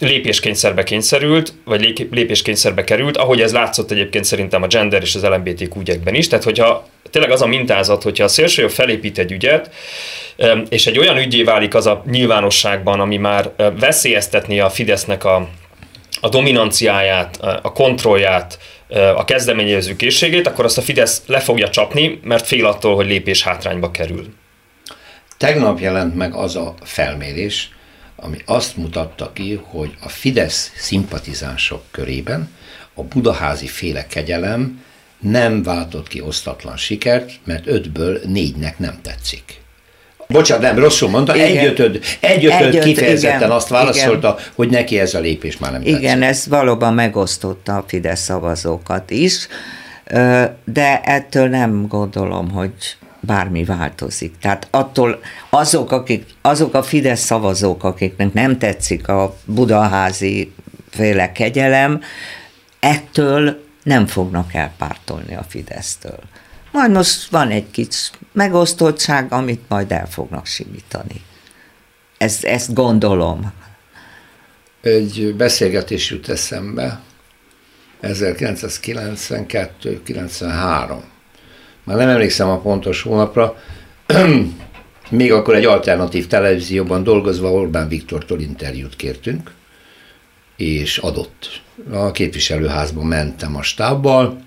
lépéskényszerbe 0.00 0.82
kényszerült, 0.82 1.52
vagy 1.64 2.06
lépéskényszerbe 2.10 2.84
került, 2.84 3.16
ahogy 3.16 3.40
ez 3.40 3.52
látszott 3.52 3.90
egyébként 3.90 4.24
szerintem 4.24 4.62
a 4.62 4.66
gender 4.66 5.02
és 5.02 5.14
az 5.14 5.22
LMBTQ 5.22 5.80
ügyekben 5.80 6.14
is. 6.14 6.28
Tehát 6.28 6.44
hogyha 6.44 6.88
tényleg 7.10 7.30
az 7.30 7.42
a 7.42 7.46
mintázat, 7.46 8.02
hogyha 8.02 8.24
a 8.24 8.28
szélsőjobb 8.28 8.70
felépít 8.70 9.18
egy 9.18 9.32
ügyet, 9.32 9.70
és 10.68 10.86
egy 10.86 10.98
olyan 10.98 11.16
ügyé 11.16 11.42
válik 11.42 11.74
az 11.74 11.86
a 11.86 12.02
nyilvánosságban, 12.10 13.00
ami 13.00 13.16
már 13.16 13.50
veszélyeztetni 13.78 14.60
a 14.60 14.70
Fidesznek 14.70 15.24
a, 15.24 15.48
a 16.20 16.28
dominanciáját, 16.28 17.38
a 17.62 17.72
kontrollját, 17.72 18.58
a 19.16 19.24
kezdeményező 19.24 19.96
készségét, 19.96 20.46
akkor 20.46 20.64
azt 20.64 20.78
a 20.78 20.82
Fidesz 20.82 21.22
le 21.26 21.40
fogja 21.40 21.70
csapni, 21.70 22.20
mert 22.22 22.46
fél 22.46 22.66
attól, 22.66 22.94
hogy 22.94 23.06
lépés 23.06 23.42
hátrányba 23.42 23.90
kerül. 23.90 24.34
Tegnap 25.36 25.80
jelent 25.80 26.14
meg 26.14 26.34
az 26.34 26.56
a 26.56 26.74
felmérés, 26.82 27.70
ami 28.16 28.36
azt 28.44 28.76
mutatta 28.76 29.32
ki, 29.32 29.60
hogy 29.64 29.94
a 30.00 30.08
Fidesz 30.08 30.72
szimpatizánsok 30.76 31.82
körében 31.90 32.50
a 32.94 33.02
budaházi 33.02 33.66
féle 33.66 34.06
kegyelem 34.06 34.84
nem 35.18 35.62
váltott 35.62 36.08
ki 36.08 36.20
osztatlan 36.20 36.76
sikert, 36.76 37.32
mert 37.44 37.66
ötből 37.66 38.20
négynek 38.26 38.78
nem 38.78 38.98
tetszik. 39.02 39.60
Bocsánat, 40.28 40.62
nem, 40.62 40.78
rosszul 40.78 41.08
mondta, 41.08 41.32
egyötöd, 41.32 42.00
egyötöd 42.20 42.74
egy 42.74 42.78
kifejezetten 42.78 43.38
igen, 43.38 43.50
azt 43.50 43.68
válaszolta, 43.68 44.36
igen. 44.38 44.52
hogy 44.54 44.68
neki 44.68 44.98
ez 44.98 45.14
a 45.14 45.20
lépés 45.20 45.58
már 45.58 45.72
nem 45.72 45.82
Igen, 45.82 46.00
tetszik. 46.00 46.22
ez 46.22 46.46
valóban 46.48 46.94
megosztotta 46.94 47.76
a 47.76 47.84
Fidesz 47.86 48.20
szavazókat 48.20 49.10
is, 49.10 49.48
de 50.64 51.00
ettől 51.00 51.48
nem 51.48 51.86
gondolom, 51.88 52.50
hogy 52.50 52.72
bármi 53.20 53.64
változik. 53.64 54.38
Tehát 54.40 54.66
attól 54.70 55.20
azok, 55.50 55.92
akik, 55.92 56.26
azok 56.42 56.74
a 56.74 56.82
Fidesz 56.82 57.20
szavazók, 57.20 57.84
akiknek 57.84 58.32
nem 58.32 58.58
tetszik 58.58 59.08
a 59.08 59.36
budaházi 59.44 60.52
féle 60.90 61.32
kegyelem, 61.32 62.00
ettől 62.80 63.64
nem 63.82 64.06
fognak 64.06 64.54
elpártolni 64.54 65.34
a 65.34 65.44
Fidesztől. 65.48 66.18
Majd 66.76 66.90
most 66.90 67.30
van 67.30 67.50
egy 67.50 67.70
kis 67.70 68.10
megosztottság, 68.32 69.32
amit 69.32 69.60
majd 69.68 69.92
el 69.92 70.06
fognak 70.06 70.46
simítani. 70.46 71.22
Ezt, 72.18 72.44
ezt 72.44 72.74
gondolom. 72.74 73.52
Egy 74.80 75.34
beszélgetés 75.36 76.10
jut 76.10 76.28
eszembe, 76.28 77.00
1992-93. 78.02 81.00
Már 81.84 81.96
nem 81.96 82.08
emlékszem 82.08 82.48
a 82.48 82.60
pontos 82.60 83.02
hónapra, 83.02 83.56
még 85.10 85.32
akkor 85.32 85.54
egy 85.54 85.64
alternatív 85.64 86.26
televízióban 86.26 87.02
dolgozva 87.02 87.52
Orbán 87.52 87.88
Viktortól 87.88 88.40
interjút 88.40 88.96
kértünk, 88.96 89.52
és 90.56 90.98
adott. 90.98 91.62
A 91.90 92.10
képviselőházban 92.10 93.06
mentem 93.06 93.56
a 93.56 93.62
stábbal, 93.62 94.44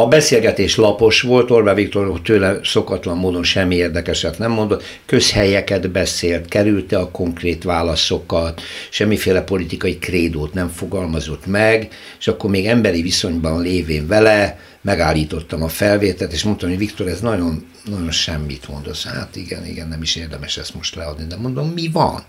a 0.00 0.08
beszélgetés 0.08 0.76
lapos 0.76 1.20
volt, 1.20 1.50
Orbán 1.50 1.74
Viktor 1.74 2.20
tőle 2.22 2.58
szokatlan 2.62 3.16
módon 3.16 3.42
semmi 3.42 3.74
érdekeset 3.74 4.38
nem 4.38 4.50
mondott, 4.50 4.82
közhelyeket 5.06 5.90
beszélt, 5.90 6.48
kerülte 6.48 6.98
a 6.98 7.10
konkrét 7.10 7.62
válaszokat, 7.62 8.60
semmiféle 8.90 9.42
politikai 9.42 9.98
krédót 9.98 10.54
nem 10.54 10.68
fogalmazott 10.68 11.46
meg, 11.46 11.88
és 12.18 12.28
akkor 12.28 12.50
még 12.50 12.66
emberi 12.66 13.02
viszonyban 13.02 13.62
lévén 13.62 14.06
vele 14.06 14.58
megállítottam 14.80 15.62
a 15.62 15.68
felvételt, 15.68 16.32
és 16.32 16.42
mondtam, 16.42 16.68
hogy 16.68 16.78
Viktor, 16.78 17.06
ez 17.06 17.20
nagyon, 17.20 17.66
nagyon 17.84 18.10
semmit 18.10 18.68
mondasz. 18.68 19.06
Hát 19.06 19.36
igen, 19.36 19.66
igen, 19.66 19.88
nem 19.88 20.02
is 20.02 20.16
érdemes 20.16 20.56
ezt 20.56 20.74
most 20.74 20.94
leadni, 20.94 21.24
de 21.28 21.36
mondom, 21.36 21.68
mi 21.68 21.88
van? 21.92 22.22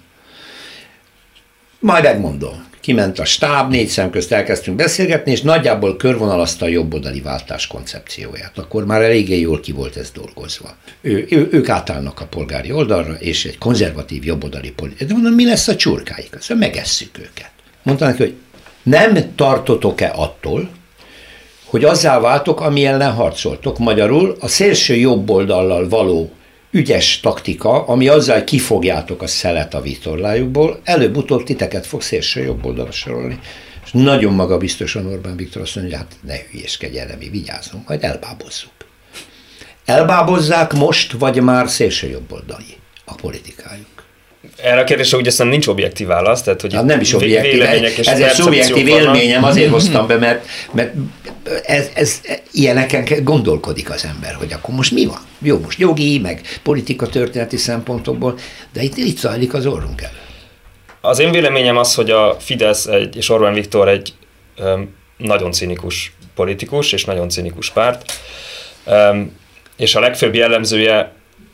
Majd 1.82 2.04
megmondom. 2.04 2.66
Kiment 2.80 3.20
a 3.20 3.26
stáb, 3.26 3.72
négy 3.72 3.88
szem 3.88 4.10
közt 4.10 4.32
elkezdtünk 4.32 4.78
beszélgetni, 4.78 5.32
és 5.32 5.42
nagyjából 5.42 5.98
körvonalazta 5.98 6.66
a 6.66 6.70
jobboldali 6.70 7.22
váltás 7.22 7.68
koncepcióját. 7.68 8.58
Akkor 8.58 8.86
már 8.86 9.02
eléggé 9.02 9.40
jól 9.40 9.60
ki 9.60 9.72
volt 9.72 9.98
ez 9.98 10.12
dolgozva. 10.12 10.76
Ő, 11.02 11.26
ő, 11.30 11.48
ők 11.52 11.70
átállnak 11.70 12.22
a 12.22 12.26
polgári 12.26 12.72
oldalra, 12.72 13.14
és 13.14 13.46
egy 13.46 13.58
konzervatív 13.58 14.26
jobboldali 14.26 14.72
politika. 14.72 15.06
De 15.06 15.14
mondom, 15.14 15.34
mi 15.34 15.46
lesz 15.46 15.68
a 15.68 15.76
csurkáik? 15.76 16.36
Azt 16.36 16.54
megesszük 16.54 17.18
őket. 17.18 17.52
Mondta 17.84 18.06
neki, 18.06 18.18
hogy 18.18 18.36
nem 18.84 19.36
tartotok-e 19.36 20.12
attól, 20.16 20.70
hogy 21.66 21.84
azzá 21.84 22.20
váltok, 22.20 22.62
ami 22.62 22.86
ellen 22.86 23.12
harcoltok. 23.12 23.80
Magyarul 23.80 24.36
a 24.40 24.48
szélső 24.48 24.96
jobboldallal 24.96 25.90
való 25.90 26.32
ügyes 26.72 27.20
taktika, 27.20 27.86
ami 27.86 28.08
azzal 28.08 28.44
kifogjátok 28.44 29.22
a 29.22 29.28
szelet 29.28 29.74
a 29.74 29.82
vitorlájukból, 29.82 30.80
előbb-utóbb 30.84 31.44
titeket 31.44 31.86
fog 31.86 32.02
szélső 32.02 32.44
jobb 32.44 32.66
oldalra 32.66 32.92
sorolni. 32.92 33.40
És 33.86 33.92
nagyon 33.92 34.34
magabiztosan 34.34 35.06
Orbán 35.06 35.36
Viktor 35.36 35.62
azt 35.62 35.76
mondja, 35.76 35.98
hogy 35.98 36.08
hát 36.08 36.18
ne 36.22 36.52
hülyeskedj 36.52 36.98
erre, 36.98 37.16
mi 37.16 37.30
vigyázunk, 37.30 37.88
majd 37.88 38.04
elbábozzuk. 38.04 38.72
Elbábozzák 39.86 40.74
most, 40.74 41.12
vagy 41.12 41.42
már 41.42 41.70
szélső 41.70 42.10
jobboldali 42.10 42.78
a 43.06 43.16
politikájuk? 43.16 44.01
Erre 44.58 44.80
a 44.80 44.84
kérdésre 44.84 45.18
úgy 45.18 45.28
aztán 45.28 45.48
nincs 45.48 45.68
objektív 45.68 46.08
válasz, 46.08 46.42
tehát 46.42 46.62
hogy 46.62 46.74
hát 46.74 46.86
nem 46.86 47.00
is 47.00 47.14
objektív, 47.14 47.62
ez, 47.62 48.08
ez 48.08 48.20
egy 48.20 48.32
szubjektív 48.32 48.88
élményem, 48.88 49.44
azért 49.44 49.72
hoztam 49.72 50.08
be, 50.08 50.18
mert, 50.18 50.46
mert 50.72 50.94
ez, 51.66 51.90
ez, 51.94 52.22
ilyeneken 52.52 53.24
gondolkodik 53.24 53.90
az 53.90 54.06
ember, 54.06 54.34
hogy 54.34 54.54
akkor 54.54 54.76
most 54.76 54.92
mi 54.92 55.06
van? 55.06 55.20
Jó, 55.40 55.60
most 55.60 55.80
jogi, 55.80 56.20
meg 56.20 56.42
politika 56.64 57.08
történeti 57.08 57.58
szempontokból, 57.58 58.38
de 58.74 58.82
itt, 58.82 58.98
itt 58.98 59.18
zajlik 59.18 59.54
az 59.54 59.66
orrunk 59.66 60.02
elő. 60.02 60.18
Az 61.02 61.20
én 61.20 61.32
véleményem 61.32 61.78
az, 61.78 61.96
hogy 61.96 62.10
a 62.10 62.36
Fidesz 62.40 62.86
egy, 62.86 63.16
és 63.16 63.30
Orbán 63.30 63.54
Viktor 63.54 63.88
egy 63.88 64.14
um, 64.58 64.96
nagyon 65.18 65.52
cinikus 65.52 66.14
politikus, 66.36 66.92
és 66.92 67.06
nagyon 67.06 67.30
cinikus 67.30 67.70
párt, 67.70 68.12
um, 68.86 69.40
és 69.78 69.96
a 69.96 70.00
legfőbb 70.00 70.36
jellemzője 70.36 71.12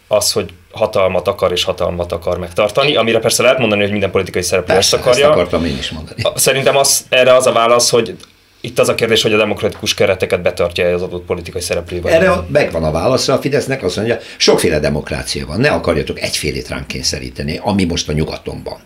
az, 0.07 0.31
hogy 0.31 0.49
hatalmat 0.77 1.27
akar 1.27 1.51
és 1.51 1.63
hatalmat 1.63 2.11
akar 2.11 2.37
megtartani, 2.37 2.95
amire 2.95 3.19
persze 3.19 3.43
lehet 3.43 3.57
mondani, 3.57 3.81
hogy 3.81 3.91
minden 3.91 4.11
politikai 4.11 4.41
szereplő 4.41 4.75
ezt 4.75 4.93
akarja. 4.93 5.25
Ezt 5.25 5.33
akartam 5.33 5.65
én 5.65 5.77
is 5.77 5.89
mondani. 5.89 6.21
Szerintem 6.35 6.77
az, 6.77 7.05
erre 7.09 7.35
az 7.35 7.45
a 7.45 7.51
válasz, 7.51 7.89
hogy 7.89 8.15
itt 8.61 8.79
az 8.79 8.89
a 8.89 8.95
kérdés, 8.95 9.21
hogy 9.21 9.33
a 9.33 9.37
demokratikus 9.37 9.93
kereteket 9.93 10.41
betartja 10.41 10.93
az 10.93 11.01
adott 11.01 11.25
politikai 11.25 11.61
szereplővel. 11.61 12.13
Erre 12.13 12.35
megvan 12.51 12.83
a 12.83 12.91
válasz 12.91 13.27
a 13.27 13.37
Fidesznek, 13.37 13.83
azt 13.83 13.95
mondja, 13.95 14.17
sokféle 14.37 14.79
demokrácia 14.79 15.45
van, 15.45 15.59
ne 15.59 15.69
akarjatok 15.69 16.21
egyfélét 16.21 16.67
ránk 16.67 16.87
kényszeríteni, 16.87 17.59
ami 17.63 17.83
most 17.83 18.09
a 18.09 18.13
nyugaton 18.13 18.61
van. 18.63 18.79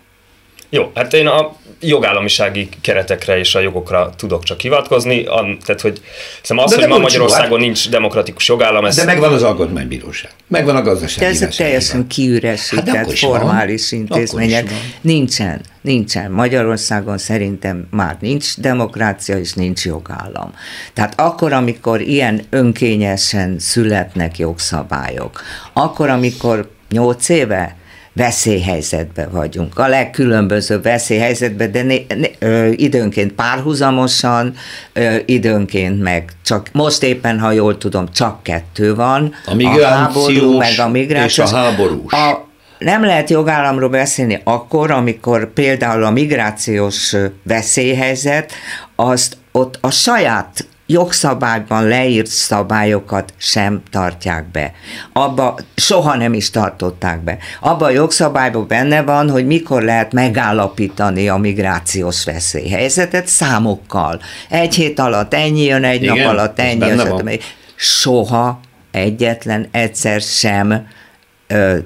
Jó, 0.73 0.91
hát 0.95 1.13
én 1.13 1.27
a 1.27 1.55
jogállamisági 1.81 2.69
keretekre 2.81 3.39
és 3.39 3.55
a 3.55 3.60
jogokra 3.60 4.10
tudok 4.17 4.43
csak 4.43 4.60
hivatkozni, 4.60 5.23
tehát 5.65 5.81
hogy 5.81 6.01
hiszem 6.41 6.57
az, 6.57 6.71
de 6.71 6.75
hogy 6.75 6.88
ma 6.88 6.97
Magyarországon 6.97 7.49
hát, 7.49 7.60
nincs 7.60 7.89
demokratikus 7.89 8.47
jogállam. 8.47 8.86
Ez... 8.86 8.95
De 8.95 9.03
megvan 9.03 9.34
az 9.34 9.43
alkotmánybíróság, 9.43 10.31
megvan 10.47 10.75
a 10.75 10.81
gazdasági 10.81 11.25
De 11.25 11.31
ezek 11.31 11.49
teljesen 11.49 12.07
kiüresített 12.07 12.95
hát 12.95 13.17
formális 13.17 13.91
van. 13.91 13.99
intézmények. 13.99 14.69
Nincsen, 15.01 15.62
nincsen. 15.81 16.31
Magyarországon 16.31 17.17
szerintem 17.17 17.88
már 17.89 18.17
nincs 18.19 18.60
demokrácia 18.60 19.38
és 19.38 19.53
nincs 19.53 19.86
jogállam. 19.86 20.53
Tehát 20.93 21.19
akkor, 21.19 21.53
amikor 21.53 22.01
ilyen 22.01 22.41
önkényesen 22.49 23.60
születnek 23.60 24.38
jogszabályok, 24.38 25.41
akkor, 25.73 26.10
amikor 26.10 26.69
nyolc 26.89 27.29
éve 27.29 27.75
veszélyhelyzetben 28.13 29.32
vagyunk. 29.32 29.80
A 29.80 29.88
legkülönbözőbb 29.88 30.84
veszélyhelyzetben, 30.84 31.71
de 31.71 31.82
né, 31.82 32.06
né, 32.15 32.36
ö, 32.39 32.67
időnként 32.67 33.32
párhuzamosan, 33.32 34.54
ö, 34.93 35.15
időnként 35.26 36.02
meg 36.02 36.32
csak, 36.45 36.69
most 36.71 37.04
éppen, 37.04 37.39
ha 37.39 37.52
jól 37.52 37.78
tudom, 37.78 38.12
csak 38.12 38.43
kettő 38.43 38.95
van. 38.95 39.34
A 39.45 39.54
migrációs 39.54 40.56
a 40.56 40.58
meg 40.58 40.80
a 40.80 40.89
migrációs. 40.89 41.47
És 41.50 41.54
a 41.54 41.58
háborús. 41.58 42.13
A, 42.13 42.50
nem 42.78 43.04
lehet 43.04 43.30
jogállamról 43.30 43.89
beszélni 43.89 44.41
akkor, 44.43 44.91
amikor 44.91 45.54
például 45.54 46.04
a 46.04 46.12
migrációs 46.12 47.15
veszélyhelyzet, 47.43 48.52
azt 48.95 49.38
ott 49.52 49.78
a 49.82 49.91
saját 49.91 50.67
jogszabályban 50.91 51.88
leírt 51.88 52.27
szabályokat 52.27 53.34
sem 53.38 53.84
tartják 53.91 54.51
be. 54.51 54.71
Abba 55.13 55.58
soha 55.75 56.15
nem 56.15 56.34
is 56.34 56.49
tartották 56.49 57.23
be. 57.23 57.38
Abba 57.60 57.86
a 57.86 57.89
jogszabályban 57.89 58.67
benne 58.67 59.01
van, 59.01 59.30
hogy 59.30 59.45
mikor 59.45 59.84
lehet 59.84 60.13
megállapítani 60.13 61.30
a 61.30 61.38
migrációs 61.38 62.23
veszélyhelyzetet 62.23 63.27
számokkal. 63.27 64.21
Egy 64.49 64.75
hét 64.75 64.99
alatt 64.99 65.34
ennyi 65.34 65.63
jön, 65.63 65.84
egy 65.84 66.04
Igen, 66.04 66.17
nap 66.17 66.27
alatt 66.27 66.60
ennyi 66.60 66.86
jön. 66.86 67.39
Soha 67.75 68.60
egyetlen 68.91 69.67
egyszer 69.71 70.21
sem 70.21 70.88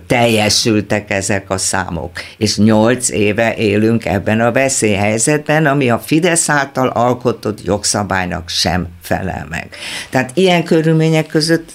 teljesültek 0.08 1.12
ezek 1.12 1.50
a 1.50 1.58
számok. 1.58 2.12
És 2.38 2.58
nyolc 2.58 3.10
éve 3.10 3.56
élünk 3.56 4.06
ebben 4.06 4.42
a 4.42 4.52
veszélyhelyzetben, 4.52 5.66
ami 5.66 5.90
a 5.90 6.00
Fidesz 6.00 6.50
által 6.50 6.88
alkotott 6.88 7.64
jogszabálynak 7.64 8.50
sem 8.50 8.88
felel 9.02 9.48
meg. 9.50 9.70
Tehát 10.10 10.32
ilyen 10.34 10.64
körülmények 10.64 11.28
között 11.28 11.70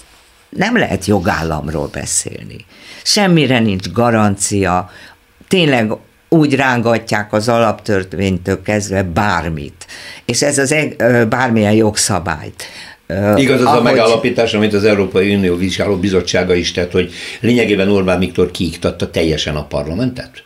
nem 0.49 0.77
lehet 0.77 1.05
jogállamról 1.05 1.89
beszélni. 1.93 2.65
Semmire 3.03 3.59
nincs 3.59 3.91
garancia, 3.91 4.89
tényleg 5.47 5.91
úgy 6.29 6.55
rángatják 6.55 7.33
az 7.33 7.49
alaptörvénytől 7.49 8.61
kezdve 8.61 9.03
bármit, 9.03 9.85
és 10.25 10.41
ez 10.41 10.57
az 10.57 10.75
bármilyen 11.29 11.73
jogszabályt. 11.73 12.63
Igaz 13.35 13.59
az 13.59 13.65
ahogy... 13.65 13.79
a 13.79 13.81
megállapítás, 13.81 14.53
amit 14.53 14.73
az 14.73 14.83
Európai 14.83 15.35
Unió 15.35 15.55
Vizsgáló 15.55 15.95
Bizottsága 15.95 16.53
is 16.53 16.71
tett, 16.71 16.91
hogy 16.91 17.11
lényegében 17.39 17.89
Orbán 17.89 18.19
Viktor 18.19 18.51
kiiktatta 18.51 19.09
teljesen 19.09 19.55
a 19.55 19.65
parlamentet? 19.65 20.43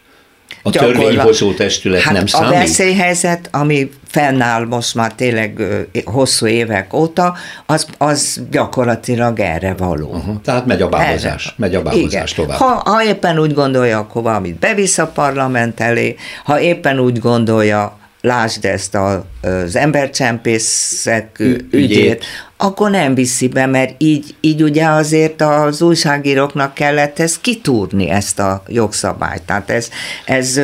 A 0.67 0.69
törvényhozó 0.69 1.53
testület 1.53 2.01
hát 2.01 2.13
nem 2.13 2.25
számít? 2.25 2.49
A 2.49 2.57
veszélyhelyzet, 2.57 3.49
ami 3.51 3.89
fennáll 4.07 4.65
most 4.65 4.95
már 4.95 5.13
tényleg 5.13 5.61
hosszú 6.05 6.45
évek 6.45 6.93
óta, 6.93 7.35
az, 7.65 7.87
az 7.97 8.41
gyakorlatilag 8.51 9.39
erre 9.39 9.73
való. 9.77 10.09
Uh-huh. 10.09 10.41
Tehát 10.41 10.65
megy 10.65 10.81
a 10.81 10.89
bábozás, 10.89 11.45
erre. 11.45 11.55
megy 11.57 11.75
a 11.75 11.81
bábozás 11.81 12.31
Igen. 12.31 12.45
tovább. 12.45 12.57
Ha, 12.57 12.81
ha 12.85 13.03
éppen 13.03 13.39
úgy 13.39 13.53
gondolja, 13.53 13.97
akkor 13.97 14.21
valamit 14.21 14.59
bevisz 14.59 14.97
a 14.97 15.07
parlament 15.07 15.79
elé, 15.79 16.15
ha 16.43 16.59
éppen 16.59 16.99
úgy 16.99 17.19
gondolja, 17.19 17.97
lásd 18.25 18.65
ezt 18.65 18.95
a, 18.95 19.25
az 19.41 19.75
embercsempészek 19.75 21.39
ügyét, 21.39 21.73
ügyét, 21.73 22.25
akkor 22.57 22.89
nem 22.89 23.15
viszi 23.15 23.47
be, 23.47 23.65
mert 23.65 23.95
így, 23.97 24.35
így 24.41 24.63
ugye 24.63 24.85
azért 24.85 25.41
az 25.41 25.81
újságíróknak 25.81 26.73
kellett 26.73 27.19
ezt 27.19 27.41
kitúrni, 27.41 28.09
ezt 28.09 28.39
a 28.39 28.63
jogszabályt. 28.67 29.41
Tehát 29.41 29.69
ez, 29.69 29.89
ez 30.25 30.61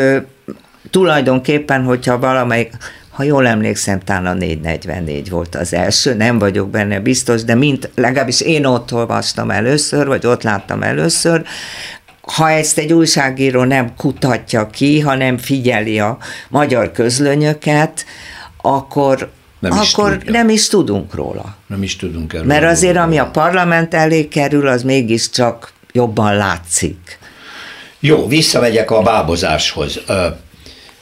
tulajdonképpen, 0.90 1.84
hogyha 1.84 2.20
valamelyik 2.20 2.74
ha 3.12 3.24
jól 3.24 3.48
emlékszem, 3.48 4.00
talán 4.00 4.26
a 4.26 4.34
444 4.34 5.30
volt 5.30 5.56
az 5.56 5.74
első, 5.74 6.14
nem 6.14 6.40
vagyok 6.40 6.70
benne 6.70 7.00
biztos, 7.00 7.44
de 7.44 7.56
mint 7.56 7.90
legalábbis 7.96 8.42
én 8.42 8.66
ott 8.66 8.94
olvastam 8.94 9.52
először, 9.52 10.08
vagy 10.08 10.26
ott 10.26 10.44
láttam 10.44 10.84
először, 10.84 11.44
ha 12.22 12.50
ezt 12.50 12.78
egy 12.78 12.94
újságíró 12.94 13.64
nem 13.64 13.96
kutatja 13.96 14.68
ki, 14.68 15.00
hanem 15.00 15.38
figyeli 15.38 16.00
a 16.00 16.18
magyar 16.50 16.92
közlönyöket, 16.92 18.06
akkor 18.62 19.32
nem 19.60 19.72
is 19.82 19.94
akkor 19.94 20.12
tudja. 20.12 20.32
nem 20.32 20.50
is 20.50 20.68
tudunk 20.68 21.14
róla. 21.14 21.56
Nem 21.68 21.84
is 21.84 21.96
tudunk 21.96 22.34
erről. 22.34 22.46
Mert 22.46 22.64
azért, 22.64 22.98
ami 22.98 23.18
a 23.18 23.26
parlament 23.26 23.94
elé 23.94 24.28
kerül, 24.28 24.68
az 24.68 24.84
mégiscsak 24.84 25.74
jobban 25.92 26.36
látszik. 26.36 27.20
Jó, 28.00 28.28
visszamegyek 28.28 28.92
a 28.92 29.02
bábozáshoz. 29.02 30.00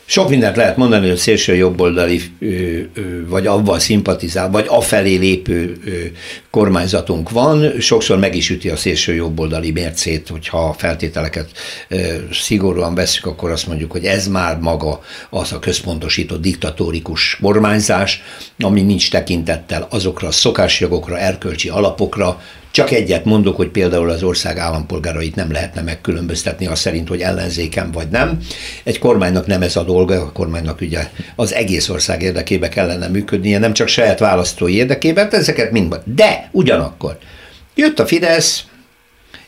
Sok 0.10 0.30
mindent 0.30 0.56
lehet 0.56 0.78
mondani, 0.78 1.08
hogy 1.08 1.18
szélső 1.18 1.56
jobboldali, 1.56 2.22
vagy 3.28 3.48
avval 3.48 3.80
szimpatizál, 3.80 4.50
vagy 4.50 4.66
afelé 4.68 5.16
lépő 5.16 5.78
kormányzatunk 6.50 7.30
van. 7.30 7.80
Sokszor 7.80 8.20
meg 8.20 8.36
is 8.36 8.50
üti 8.50 8.70
a 8.70 8.76
szélső 8.76 9.14
jobboldali 9.14 9.72
mércét, 9.72 10.28
hogyha 10.28 10.58
a 10.58 10.74
feltételeket 10.74 11.50
szigorúan 12.32 12.96
veszük, 12.96 13.26
akkor 13.26 13.52
azt 13.52 13.68
mondjuk, 13.68 13.92
hogy 13.92 14.06
ez 14.06 14.28
már 14.28 14.58
maga 14.58 15.02
az 15.30 15.52
a 15.52 15.60
központosított 15.60 16.42
diktatórikus 16.42 17.38
kormányzás, 17.42 18.24
ami 18.60 18.82
nincs 18.82 19.12
tekintettel 19.12 19.88
azokra 19.90 20.28
a 20.28 20.32
szokásjogokra, 20.32 21.18
erkölcsi 21.18 21.70
alapokra, 21.70 22.42
csak 22.72 22.92
egyet 22.92 23.26
mondok, 23.26 23.56
hogy 23.56 23.70
például 23.70 24.10
az 24.10 24.24
ország 24.24 24.58
állampolgárait 24.58 25.36
nem 25.36 25.52
lehetne 25.52 25.82
megkülönböztetni 25.82 26.68
azt 26.68 26.82
szerint, 26.82 27.08
hogy 27.08 27.22
ellenzéken 27.22 27.92
vagy 27.92 28.08
nem. 28.10 28.40
Egy 28.84 29.00
kormánynak 29.00 29.46
nem 29.46 29.62
ez 29.62 29.76
a 29.76 29.84
dolga, 29.84 30.22
a 30.22 30.32
kormánynak 30.32 30.82
ugye 30.82 31.10
az 31.36 31.54
egész 31.54 31.90
ország 31.90 32.22
érdekébe 32.22 32.70
kellene 32.70 33.08
működnie, 33.08 33.60
nem 33.60 33.74
csak 33.74 33.88
saját 33.88 34.20
választói 34.20 34.76
érdekében, 34.76 35.28
ezeket 35.32 35.72
mind. 35.72 36.00
De 36.04 36.50
ugyanakkor 36.52 37.18
jött 37.76 38.00
a 38.00 38.06
Fidesz, 38.06 38.64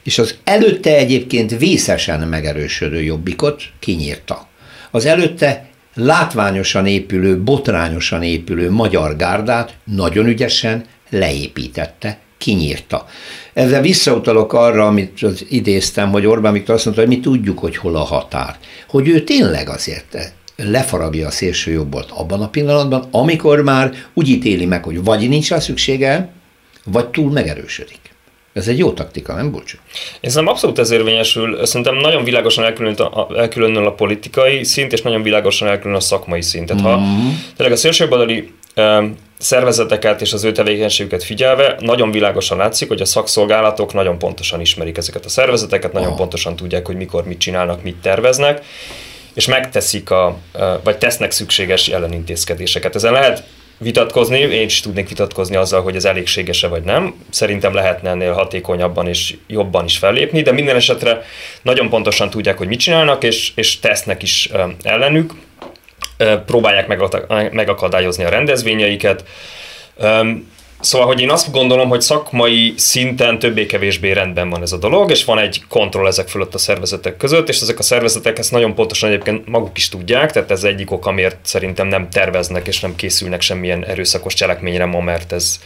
és 0.03 0.17
az 0.17 0.35
előtte 0.43 0.95
egyébként 0.95 1.57
vészesen 1.57 2.27
megerősödő 2.27 3.01
jobbikot 3.01 3.63
kinyírta. 3.79 4.47
Az 4.91 5.05
előtte 5.05 5.69
látványosan 5.95 6.85
épülő, 6.85 7.41
botrányosan 7.41 8.23
épülő 8.23 8.71
magyar 8.71 9.15
gárdát 9.15 9.73
nagyon 9.83 10.25
ügyesen 10.25 10.85
leépítette, 11.09 12.17
kinyírta. 12.41 13.05
Ezzel 13.53 13.81
visszautalok 13.81 14.53
arra, 14.53 14.87
amit 14.87 15.23
az 15.23 15.45
idéztem, 15.49 16.11
hogy 16.11 16.25
Orbán 16.25 16.53
Viktor 16.53 16.75
azt 16.75 16.85
mondta, 16.85 17.03
hogy 17.03 17.11
mi 17.11 17.19
tudjuk, 17.19 17.59
hogy 17.59 17.77
hol 17.77 17.95
a 17.95 18.03
határ. 18.03 18.57
Hogy 18.87 19.07
ő 19.07 19.23
tényleg 19.23 19.69
azért 19.69 20.33
lefaragja 20.55 21.27
a 21.27 21.31
szélső 21.31 21.71
jobbot 21.71 22.11
abban 22.11 22.41
a 22.41 22.49
pillanatban, 22.49 23.07
amikor 23.11 23.61
már 23.61 23.93
úgy 24.13 24.29
ítéli 24.29 24.65
meg, 24.65 24.83
hogy 24.83 25.03
vagy 25.03 25.29
nincs 25.29 25.49
rá 25.49 25.59
szüksége, 25.59 26.29
vagy 26.85 27.07
túl 27.07 27.31
megerősödik. 27.31 27.99
Ez 28.53 28.67
egy 28.67 28.77
jó 28.77 28.91
taktika, 28.91 29.33
nem 29.33 29.51
Bulcsú? 29.51 29.77
Én 30.21 30.29
szerintem 30.29 30.53
abszolút 30.53 30.79
ez 30.79 30.91
érvényesül. 30.91 31.65
Szerintem 31.65 31.95
nagyon 31.95 32.23
világosan 32.23 32.63
elkülönül 32.63 33.05
a, 33.05 33.27
elkülönül 33.37 33.85
a 33.85 33.91
politikai 33.91 34.63
szint, 34.63 34.93
és 34.93 35.01
nagyon 35.01 35.21
világosan 35.21 35.67
elkülönül 35.67 35.97
a 35.99 36.03
szakmai 36.03 36.41
szint. 36.41 36.65
Tehát 36.65 36.83
mm-hmm. 36.83 36.93
ha 36.93 36.99
mhm. 36.99 37.27
tényleg 37.55 37.75
a 37.75 37.79
szélsőjobbadali 37.79 38.51
szervezeteket 39.37 40.21
és 40.21 40.33
az 40.33 40.43
ő 40.43 40.51
tevékenységüket 40.51 41.23
figyelve 41.23 41.75
nagyon 41.79 42.11
világosan 42.11 42.57
látszik, 42.57 42.87
hogy 42.87 43.01
a 43.01 43.05
szakszolgálatok 43.05 43.93
nagyon 43.93 44.17
pontosan 44.17 44.61
ismerik 44.61 44.97
ezeket 44.97 45.25
a 45.25 45.29
szervezeteket, 45.29 45.93
nagyon 45.93 46.11
oh. 46.11 46.17
pontosan 46.17 46.55
tudják, 46.55 46.85
hogy 46.85 46.95
mikor 46.95 47.25
mit 47.25 47.39
csinálnak, 47.39 47.83
mit 47.83 47.95
terveznek, 47.95 48.65
és 49.33 49.45
megteszik 49.45 50.09
a, 50.09 50.37
vagy 50.83 50.97
tesznek 50.97 51.31
szükséges 51.31 51.87
ellenintézkedéseket. 51.87 52.95
Ezen 52.95 53.11
lehet 53.11 53.43
vitatkozni, 53.77 54.39
én 54.39 54.65
is 54.65 54.79
tudnék 54.79 55.09
vitatkozni 55.09 55.55
azzal, 55.55 55.81
hogy 55.81 55.95
ez 55.95 56.05
elégséges-e 56.05 56.67
vagy 56.67 56.83
nem. 56.83 57.15
Szerintem 57.29 57.73
lehetne 57.73 58.09
ennél 58.09 58.33
hatékonyabban 58.33 59.07
és 59.07 59.35
jobban 59.47 59.85
is 59.85 59.97
fellépni, 59.97 60.41
de 60.41 60.51
minden 60.51 60.75
esetre 60.75 61.21
nagyon 61.61 61.89
pontosan 61.89 62.29
tudják, 62.29 62.57
hogy 62.57 62.67
mit 62.67 62.79
csinálnak, 62.79 63.23
és, 63.23 63.51
és 63.55 63.79
tesznek 63.79 64.23
is 64.23 64.49
ellenük 64.81 65.33
próbálják 66.45 66.87
megakadályozni 67.51 68.23
a 68.23 68.29
rendezvényeiket. 68.29 69.23
Szóval, 70.81 71.07
hogy 71.07 71.21
én 71.21 71.29
azt 71.29 71.51
gondolom, 71.51 71.89
hogy 71.89 72.01
szakmai 72.01 72.73
szinten 72.77 73.39
többé-kevésbé 73.39 74.11
rendben 74.11 74.49
van 74.49 74.61
ez 74.61 74.71
a 74.71 74.77
dolog, 74.77 75.11
és 75.11 75.25
van 75.25 75.39
egy 75.39 75.61
kontroll 75.69 76.07
ezek 76.07 76.27
fölött 76.27 76.53
a 76.53 76.57
szervezetek 76.57 77.17
között, 77.17 77.49
és 77.49 77.61
ezek 77.61 77.79
a 77.79 77.83
szervezetek 77.83 78.37
ezt 78.37 78.51
nagyon 78.51 78.75
pontosan 78.75 79.09
egyébként 79.09 79.47
maguk 79.47 79.77
is 79.77 79.89
tudják, 79.89 80.31
tehát 80.31 80.51
ez 80.51 80.63
egyik 80.63 80.91
ok, 80.91 81.05
amiért 81.05 81.37
szerintem 81.41 81.87
nem 81.87 82.09
terveznek 82.09 82.67
és 82.67 82.79
nem 82.79 82.95
készülnek 82.95 83.41
semmilyen 83.41 83.85
erőszakos 83.85 84.33
cselekményre 84.33 84.85
ma, 84.85 84.99
mert 84.99 85.31
ez 85.31 85.59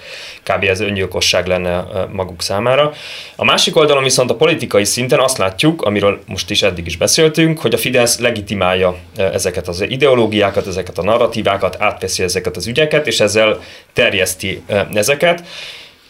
kb. 0.43 0.63
ez 0.63 0.79
öngyilkosság 0.79 1.47
lenne 1.47 1.85
maguk 2.11 2.41
számára. 2.41 2.93
A 3.35 3.43
másik 3.43 3.75
oldalon 3.75 4.03
viszont 4.03 4.29
a 4.29 4.35
politikai 4.35 4.83
szinten 4.83 5.19
azt 5.19 5.37
látjuk, 5.37 5.81
amiről 5.81 6.19
most 6.27 6.49
is 6.49 6.61
eddig 6.61 6.85
is 6.85 6.97
beszéltünk, 6.97 7.59
hogy 7.59 7.73
a 7.73 7.77
Fidesz 7.77 8.19
legitimálja 8.19 8.95
ezeket 9.15 9.67
az 9.67 9.81
ideológiákat, 9.81 10.67
ezeket 10.67 10.97
a 10.97 11.03
narratívákat, 11.03 11.75
átveszi 11.79 12.23
ezeket 12.23 12.55
az 12.55 12.67
ügyeket, 12.67 13.07
és 13.07 13.19
ezzel 13.19 13.59
terjeszti 13.93 14.63
ezeket. 15.05 15.43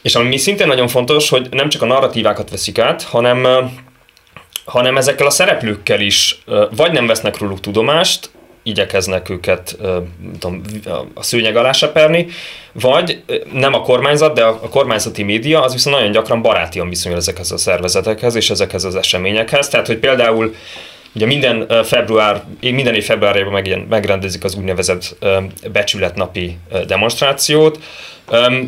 És 0.02 0.16
ami 0.16 0.38
szintén 0.38 0.68
nagyon 0.68 0.88
fontos, 0.88 1.30
hogy 1.30 1.48
nem 1.52 1.70
csak 1.70 1.82
a 1.82 1.86
narratívákat 1.86 2.50
veszik 2.50 2.80
át, 2.80 3.04
hanem 3.04 3.48
hanem 4.66 4.98
ezekkel 4.98 5.26
a 5.26 5.30
szereplőkkel 5.30 6.02
is 6.02 6.44
vagy 6.76 6.92
nem 6.92 7.08
vesznek 7.08 7.38
róluk 7.38 7.60
tudomást, 7.60 8.30
igyekeznek 8.64 9.30
őket 9.30 9.78
tudom, 10.40 10.62
a 11.14 11.24
szőnyeg 11.24 11.56
alá 11.56 11.72
seperni, 11.72 12.28
vagy 12.72 13.24
nem 13.54 13.74
a 13.74 13.82
kormányzat, 13.82 14.34
de 14.34 14.44
a 14.44 14.60
kormányzati 14.60 15.24
média 15.24 15.62
az 15.62 15.74
viszont 15.74 15.96
nagyon 15.96 16.12
gyakran 16.12 16.42
barátian 16.42 16.90
viszonyul 16.90 17.18
ezekhez 17.18 17.52
a 17.52 17.58
szervezetekhez 17.58 18.36
és 18.36 18.50
ezekhez 18.50 18.84
az 18.84 18.96
eseményekhez. 18.96 19.68
Tehát, 19.68 19.88
hogy 19.88 19.98
például 19.98 20.56
Ugye 21.16 21.26
minden 21.26 21.84
február, 21.84 22.44
minden 22.62 22.94
év 22.94 23.04
februárjában 23.04 23.86
megrendezik 23.90 24.44
az 24.44 24.56
úgynevezett 24.56 25.26
becsületnapi 25.72 26.58
demonstrációt, 26.88 27.80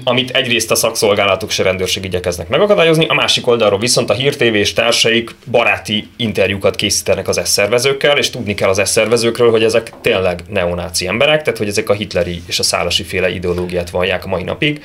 amit 0.04 0.30
egyrészt 0.30 0.72
a 0.72 0.76
szakszolgálatok 0.76 1.50
és 1.50 1.60
a 1.60 1.63
rendőrség 1.63 2.04
igyekeznek 2.04 2.48
megakadályozni, 2.48 3.06
a 3.08 3.13
másik 3.13 3.48
oldalról 3.48 3.80
viszont 3.80 4.10
a 4.10 4.13
hírtévé 4.13 4.60
és 4.60 4.74
társaik 4.74 5.36
baráti 5.52 6.10
interjúkat 6.15 6.76
készítenek 6.76 7.28
az 7.28 7.41
S-szervezőkkel, 7.46 8.17
és 8.17 8.30
tudni 8.30 8.54
kell 8.54 8.70
az 8.70 8.82
S-szervezőkről, 8.86 9.52
hogy 9.52 9.63
ezek 9.63 9.91
tényleg 10.02 10.43
neonáci 10.50 11.08
emberek, 11.08 11.41
tehát 11.41 11.58
hogy 11.58 11.67
ezek 11.67 11.89
a 11.89 11.93
hitleri 11.93 12.41
és 12.48 12.60
a 12.60 12.63
szálasi 12.63 13.04
féle 13.04 13.30
ideológiát 13.30 13.89
vallják 13.89 14.26
a 14.26 14.28
mai 14.28 14.43
napig. 14.43 14.84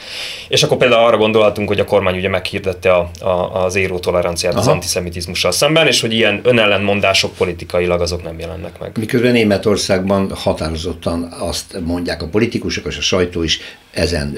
És 0.49 0.63
akkor 0.63 0.77
például 0.77 1.05
arra 1.05 1.17
gondolhatunk, 1.17 1.69
hogy 1.69 1.81
a 1.81 1.85
kormány 1.85 2.17
ugye 2.17 2.29
meghirdette 2.29 2.93
a, 2.93 3.11
a, 3.21 3.65
az 3.65 3.75
éró 3.75 3.99
toleranciát 3.99 4.53
Aha. 4.53 4.63
az 4.63 4.69
antiszemitizmussal 4.69 5.53
szemben, 5.53 5.87
és 5.87 6.01
hogy 6.01 6.13
ilyen 6.13 6.41
önellenmondások 6.43 7.35
politikailag 7.35 8.01
azok 8.01 8.23
nem 8.23 8.39
jelennek 8.39 8.79
meg. 8.79 8.91
Miközben 8.99 9.33
Németországban 9.33 10.31
határozottan 10.35 11.35
azt 11.39 11.81
mondják 11.85 12.23
a 12.23 12.27
politikusok 12.27 12.87
és 12.87 12.97
a 12.97 13.01
sajtó 13.01 13.43
is, 13.43 13.61
ezen 13.93 14.37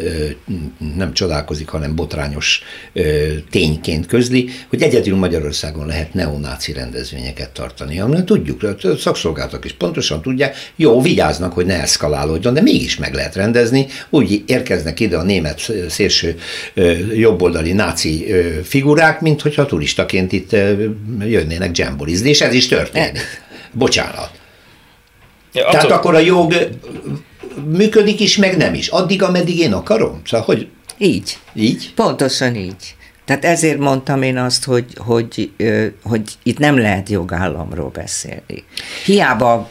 nem 0.96 1.12
csodálkozik, 1.12 1.68
hanem 1.68 1.94
botrányos 1.94 2.62
tényként 3.50 4.06
közli, 4.06 4.48
hogy 4.68 4.82
egyedül 4.82 5.16
Magyarországon 5.16 5.86
lehet 5.86 6.14
neonáci 6.14 6.72
rendezvényeket 6.72 7.50
tartani. 7.50 8.00
Amit 8.00 8.24
tudjuk, 8.24 8.62
a 8.62 8.96
szakszolgáltak 8.98 9.64
is 9.64 9.72
pontosan 9.72 10.22
tudják, 10.22 10.56
jó, 10.76 11.00
vigyáznak, 11.00 11.52
hogy 11.52 11.66
ne 11.66 11.80
eszkalálódjon, 11.80 12.54
de 12.54 12.60
mégis 12.60 12.96
meg 12.96 13.14
lehet 13.14 13.34
rendezni. 13.34 13.86
Úgy 14.10 14.42
érkeznek 14.46 15.00
ide 15.00 15.16
a 15.16 15.22
német 15.22 15.72
szélső 15.88 16.38
jobboldali 17.14 17.72
náci 17.72 18.26
figurák, 18.64 19.20
mint 19.20 19.40
hogyha 19.40 19.66
turistaként 19.66 20.32
itt 20.32 20.52
jönnének 21.20 21.70
dzsembolizni, 21.70 22.28
és 22.28 22.40
ez 22.40 22.54
is 22.54 22.68
történik. 22.68 23.42
Bocsánat. 23.72 24.30
Ja, 25.52 25.68
Tehát 25.70 25.90
akkor 25.90 26.14
a 26.14 26.18
jog 26.18 26.54
működik 27.64 28.20
is, 28.20 28.36
meg 28.36 28.56
nem 28.56 28.74
is. 28.74 28.88
Addig, 28.88 29.22
ameddig 29.22 29.58
én 29.58 29.72
akarom. 29.72 30.20
Szóval, 30.24 30.46
hogy... 30.46 30.68
Így. 30.98 31.38
Így? 31.54 31.92
Pontosan 31.94 32.54
így. 32.54 32.96
Tehát 33.24 33.44
ezért 33.44 33.78
mondtam 33.78 34.22
én 34.22 34.36
azt, 34.36 34.64
hogy, 34.64 34.84
hogy, 34.96 35.50
hogy 36.02 36.22
itt 36.42 36.58
nem 36.58 36.78
lehet 36.78 37.08
jogállamról 37.08 37.88
beszélni. 37.88 38.64
Hiába 39.04 39.68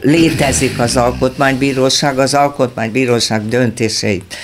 létezik 0.00 0.78
az 0.78 0.96
alkotmánybíróság, 0.96 2.18
az 2.18 2.34
alkotmánybíróság 2.34 3.48
döntéseit 3.48 4.34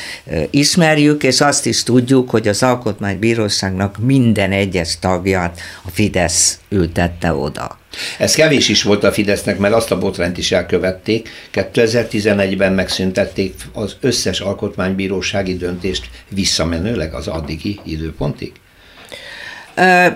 ismerjük, 0.51 1.23
és 1.23 1.41
azt 1.41 1.67
is 1.67 1.83
tudjuk, 1.83 2.31
hogy 2.31 2.49
az 2.49 2.63
alkotmánybíróságnak 2.63 3.99
minden 3.99 4.53
egyes 4.53 4.99
tagját 4.99 5.61
a 5.85 5.91
Fidesz 5.91 6.59
ültette 6.69 7.33
oda. 7.33 7.79
Ez 8.19 8.35
kevés 8.35 8.69
is 8.69 8.83
volt 8.83 9.05
a 9.05 9.13
Fidesznek, 9.13 9.59
mert 9.59 9.75
azt 9.75 9.91
a 9.91 9.99
botrányt 9.99 10.39
is 10.39 10.53
elkövették. 10.53 11.29
2011-ben 11.53 12.73
megszüntették 12.73 13.55
az 13.73 13.97
összes 14.01 14.41
alkotmánybírósági 14.41 15.57
döntést 15.57 16.09
visszamenőleg 16.29 17.15
az 17.15 17.27
addigi 17.27 17.81
időpontig. 17.85 18.53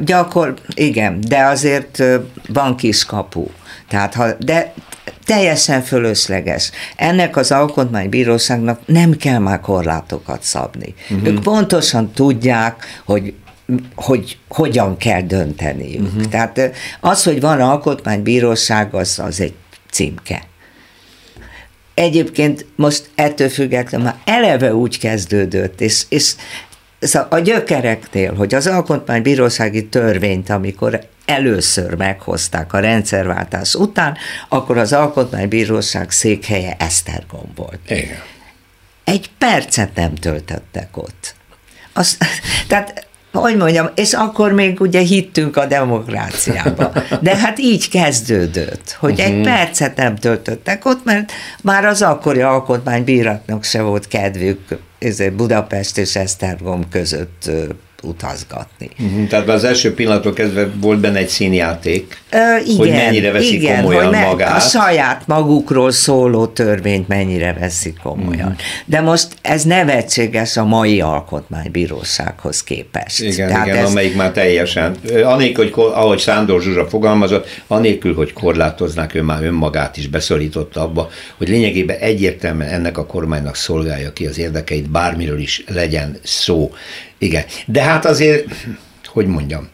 gyakor, 0.05 0.55
igen, 0.75 1.21
de 1.21 1.45
azért 1.45 2.03
van 2.49 2.77
kiskapu. 2.77 3.47
Tehát 3.89 4.15
ha, 4.15 4.27
de 4.39 4.75
teljesen 5.31 5.83
fölösleges. 5.83 6.71
Ennek 6.97 7.37
az 7.37 7.51
alkotmánybíróságnak 7.51 8.81
nem 8.87 9.17
kell 9.17 9.39
már 9.39 9.61
korlátokat 9.61 10.43
szabni. 10.43 10.95
Uh-huh. 11.11 11.27
Ők 11.27 11.41
pontosan 11.41 12.13
tudják, 12.13 13.03
hogy 13.05 13.35
hogy 13.95 14.39
hogyan 14.49 14.97
kell 14.97 15.23
dönteniük. 15.23 16.07
Uh-huh. 16.07 16.25
Tehát 16.25 16.61
az, 17.01 17.23
hogy 17.23 17.41
van 17.41 17.61
alkotmánybíróság, 17.61 18.95
az, 18.95 19.19
az 19.19 19.41
egy 19.41 19.55
címke. 19.91 20.43
Egyébként 21.95 22.67
most 22.77 23.11
ettől 23.15 23.49
függetlenül 23.49 24.07
már 24.07 24.17
eleve 24.25 24.75
úgy 24.75 24.99
kezdődött, 24.99 25.81
és, 25.81 26.05
és 26.09 26.35
a 27.29 27.39
gyökereknél, 27.39 28.35
hogy 28.35 28.55
az 28.55 28.67
alkotmánybírósági 28.67 29.87
törvényt, 29.87 30.51
amikor 30.51 31.01
először 31.25 31.95
meghozták 31.95 32.73
a 32.73 32.79
rendszerváltás 32.79 33.75
után, 33.75 34.17
akkor 34.49 34.79
az 34.79 34.93
Alkotmánybíróság 34.93 36.11
székhelye 36.11 36.77
Esztergom 36.79 37.53
volt. 37.57 37.81
Igen. 37.87 38.23
Egy 39.05 39.31
percet 39.39 39.95
nem 39.95 40.15
töltöttek 40.15 40.97
ott. 40.97 41.35
Az, 41.93 42.19
tehát 42.69 43.09
hogy 43.33 43.57
mondjam, 43.57 43.89
és 43.95 44.13
akkor 44.13 44.53
még 44.53 44.81
ugye 44.81 45.01
hittünk 45.01 45.57
a 45.57 45.67
demokráciába. 45.67 46.93
De 47.21 47.37
hát 47.37 47.59
így 47.59 47.89
kezdődött, 47.89 48.97
hogy 48.99 49.13
uh-huh. 49.13 49.27
egy 49.27 49.35
mhm. 49.35 49.43
percet 49.43 49.97
nem 49.97 50.17
töltöttek 50.17 50.85
ott, 50.85 51.05
mert 51.05 51.33
már 51.63 51.85
az 51.85 52.03
akkori 52.03 52.41
alkotmánybíratnak 52.41 53.65
se 53.65 53.83
volt 53.83 54.09
kedvük 54.09 54.79
Budapest 55.31 55.99
és 55.99 56.17
Esztergom 56.17 56.89
között 56.89 57.51
utazgatni. 58.03 58.91
Uh-huh, 58.99 59.29
tehát 59.29 59.49
az 59.49 59.65
első 59.65 59.95
pillanatok 59.95 60.35
kezdve 60.35 60.69
volt 60.81 60.99
benne 60.99 61.19
egy 61.19 61.29
színjáték, 61.29 62.23
Ö, 62.31 62.37
igen, 62.65 62.77
hogy 62.77 62.91
mennyire 62.91 63.33
veszik 63.33 63.53
igen, 63.53 63.83
komolyan 63.83 64.03
hogy 64.05 64.13
me- 64.13 64.27
magát. 64.27 64.57
A 64.57 64.61
saját 64.61 65.27
magukról 65.27 65.91
szóló 65.91 66.47
törvényt 66.47 67.09
mennyire 67.09 67.57
veszik 67.61 67.99
komolyan. 68.03 68.49
Uh-huh. 68.49 68.61
De 68.85 69.01
most 69.01 69.29
ez 69.43 69.63
nevetséges 69.63 70.57
a 70.57 70.65
mai 70.65 71.01
alkotmánybírósághoz 71.01 72.63
képest. 72.63 73.23
Igen, 73.23 73.49
Tehát 73.49 73.67
igen 73.67 73.79
ez... 73.79 73.91
amelyik 73.91 74.17
már 74.17 74.31
teljesen, 74.33 74.97
anélkül, 75.25 75.71
hogy 75.71 75.93
ahogy 75.95 76.19
Sándor 76.19 76.63
Zsuzsa 76.63 76.89
fogalmazott, 76.89 77.63
anélkül, 77.67 78.15
hogy 78.15 78.33
korlátoznák, 78.33 79.15
ő 79.15 79.23
már 79.23 79.43
önmagát 79.43 79.97
is 79.97 80.09
beszorította 80.09 80.83
abba, 80.83 81.09
hogy 81.37 81.49
lényegében 81.49 81.97
egyértelműen 81.97 82.71
ennek 82.71 82.99
a 82.99 83.07
kormánynak 83.07 83.57
szolgálja 83.57 84.13
ki 84.13 84.27
az 84.27 84.39
érdekeit, 84.39 84.91
bármiről 84.91 85.39
is 85.39 85.65
legyen 85.67 86.19
szó. 86.23 86.73
Igen, 87.21 87.45
de 87.67 87.83
hát 87.83 88.05
azért, 88.05 88.67
hogy 89.05 89.27
mondjam, 89.27 89.69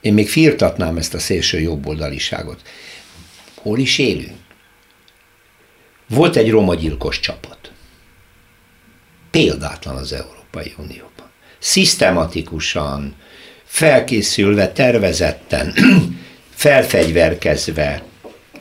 én 0.00 0.14
még 0.14 0.28
firtatnám 0.28 0.96
ezt 0.96 1.14
a 1.14 1.18
szélső 1.18 1.60
jobboldaliságot. 1.60 2.62
Hol 3.54 3.78
is 3.78 3.98
élünk? 3.98 4.36
Volt 6.08 6.36
egy 6.36 6.50
roma 6.50 6.74
gyilkos 6.74 7.20
csapat. 7.20 7.72
Példátlan 9.30 9.96
az 9.96 10.12
Európai 10.12 10.74
Unióban. 10.76 11.30
Szisztematikusan, 11.58 13.14
felkészülve, 13.64 14.72
tervezetten, 14.72 15.74
felfegyverkezve 16.54 18.02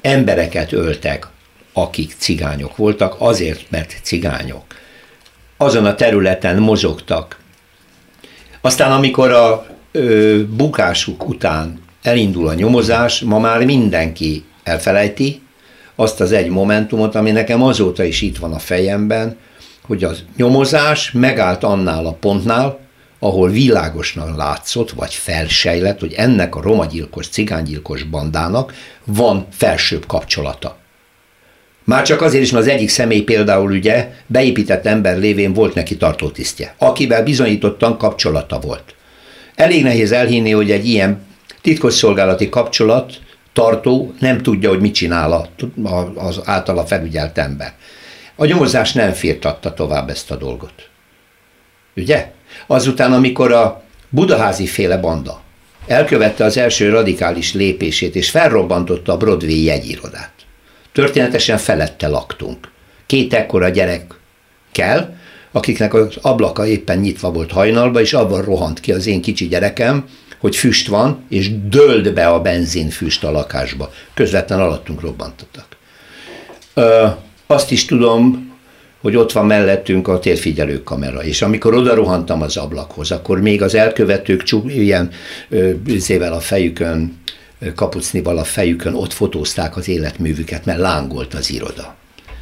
embereket 0.02 0.72
öltek, 0.72 1.28
akik 1.74 2.14
cigányok 2.18 2.76
voltak, 2.76 3.16
azért, 3.18 3.70
mert 3.70 3.96
cigányok. 4.02 4.64
Azon 5.58 5.86
a 5.86 5.96
területen 5.96 6.58
mozogtak, 6.60 7.39
aztán 8.62 8.92
amikor 8.92 9.32
a 9.32 9.66
ö, 9.92 10.40
bukásuk 10.50 11.30
után 11.30 11.82
elindul 12.02 12.48
a 12.48 12.54
nyomozás, 12.54 13.20
ma 13.20 13.40
már 13.40 13.66
mindenki 13.66 14.44
elfelejti 14.64 15.42
azt 15.96 16.22
az 16.22 16.32
egy 16.32 16.50
momentumot, 16.50 17.16
ami 17.16 17.32
nekem 17.32 17.64
azóta 17.64 18.04
is 18.04 18.22
itt 18.22 18.38
van 18.38 18.54
a 18.54 18.60
fejemben, 18.60 19.38
hogy 19.88 20.04
a 20.04 20.12
nyomozás 20.36 21.12
megállt 21.12 21.64
annál 21.64 22.06
a 22.06 22.12
pontnál, 22.12 22.80
ahol 23.20 23.50
világosan 23.50 24.36
látszott, 24.36 24.92
vagy 24.92 25.14
felsejlett, 25.14 26.00
hogy 26.00 26.14
ennek 26.14 26.56
a 26.56 26.62
romagyilkos, 26.62 27.28
cigánygyilkos 27.28 28.04
bandának 28.04 28.74
van 29.06 29.46
felsőbb 29.52 30.06
kapcsolata. 30.06 30.78
Már 31.90 32.04
csak 32.04 32.22
azért 32.22 32.44
is, 32.44 32.52
mert 32.52 32.66
az 32.66 32.72
egyik 32.72 32.90
személy 32.90 33.22
például 33.22 33.72
ugye 33.72 34.12
beépített 34.28 34.86
ember 34.86 35.18
lévén 35.18 35.54
volt 35.54 35.74
neki 35.74 35.98
tartótisztje, 35.98 36.74
akivel 36.78 37.24
bizonyítottan 37.24 37.98
kapcsolata 37.98 38.60
volt. 38.60 38.96
Elég 39.56 39.84
nehéz 39.84 40.12
elhinni, 40.12 40.52
hogy 40.52 40.72
egy 40.72 40.88
ilyen 40.88 41.22
titkosszolgálati 41.62 42.50
kapcsolat 42.50 43.14
tartó 43.54 44.14
nem 44.20 44.42
tudja, 44.42 44.70
hogy 44.70 44.80
mit 44.80 44.94
csinál 44.94 45.50
az 46.16 46.42
általa 46.44 46.86
felügyelt 46.86 47.38
ember. 47.38 47.74
A 48.36 48.46
nyomozás 48.46 48.94
nem 48.94 49.12
firtatta 49.12 49.74
tovább 49.74 50.10
ezt 50.10 50.32
a 50.32 50.36
dolgot. 50.36 50.74
Ugye? 51.96 52.32
Azután, 52.68 53.14
amikor 53.14 53.52
a 53.52 53.84
budaházi 54.10 54.66
féle 54.66 54.98
banda 54.98 55.42
elkövette 55.88 56.44
az 56.44 56.58
első 56.58 56.90
radikális 56.90 57.54
lépését, 57.54 58.16
és 58.16 58.30
felrobbantotta 58.30 59.14
a 59.14 59.18
Broadway 59.18 59.64
jegyirodát. 59.64 60.39
Történetesen 60.92 61.58
felette 61.58 62.08
laktunk. 62.08 62.72
Két 63.06 63.34
ekkora 63.34 63.70
gyerek 63.70 64.14
kell, 64.72 65.14
akiknek 65.52 65.94
az 65.94 66.18
ablaka 66.22 66.66
éppen 66.66 67.00
nyitva 67.00 67.32
volt 67.32 67.52
hajnalba, 67.52 68.02
és 68.02 68.14
abban 68.14 68.42
rohant 68.42 68.80
ki 68.80 68.92
az 68.92 69.08
én 69.08 69.22
kicsi 69.22 69.48
gyerekem, 69.48 70.06
hogy 70.40 70.56
füst 70.56 70.88
van, 70.88 71.24
és 71.30 71.52
döld 71.70 72.14
be 72.14 72.28
a 72.28 72.42
benzinfüst 72.42 73.24
a 73.24 73.32
lakásba. 73.32 73.92
Közvetlen 74.14 74.60
alattunk 74.60 75.02
robbantottak. 75.02 75.66
Ö, 76.74 77.08
azt 77.48 77.72
is 77.72 77.86
tudom, 77.86 78.50
hogy 79.02 79.16
ott 79.16 79.32
van 79.32 79.46
mellettünk 79.46 80.08
a 80.08 80.20
térfigyelő 80.20 80.84
kamera, 80.84 81.24
és 81.24 81.42
amikor 81.42 81.74
oda 81.74 81.94
rohantam 81.94 82.42
az 82.42 82.58
ablakhoz, 82.58 83.12
akkor 83.12 83.42
még 83.42 83.62
az 83.62 83.76
elkövetők 83.76 84.44
csuk, 84.44 84.74
ilyen 84.74 85.12
zével 85.98 86.34
a 86.34 86.40
fejükön, 86.40 87.18
kapucnival 87.76 88.38
a 88.38 88.44
fejükön 88.44 88.94
ott 88.94 89.14
fotózták 89.14 89.78
az 89.78 89.88
életművüket, 89.88 90.66
mert 90.66 90.80
lángolt 90.80 91.34
az 91.34 91.50
iroda. 91.52 91.96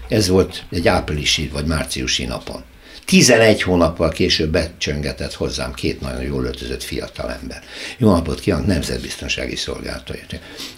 Ez 0.09 0.27
volt 0.27 0.63
egy 0.71 0.87
áprilisi 0.87 1.49
vagy 1.53 1.65
márciusi 1.65 2.25
napon. 2.25 2.63
11 3.05 3.61
hónappal 3.61 4.09
később 4.09 4.51
becsöngetett 4.51 5.33
hozzám 5.33 5.73
két 5.73 6.01
nagyon 6.01 6.21
jól 6.21 6.45
öltözött 6.45 6.83
fiatal 6.83 7.31
ember. 7.41 7.63
Jó 7.97 8.11
napot 8.11 8.39
kívánok, 8.39 8.65
Nemzetbiztonsági 8.65 9.55
Szolgálatai. 9.55 10.19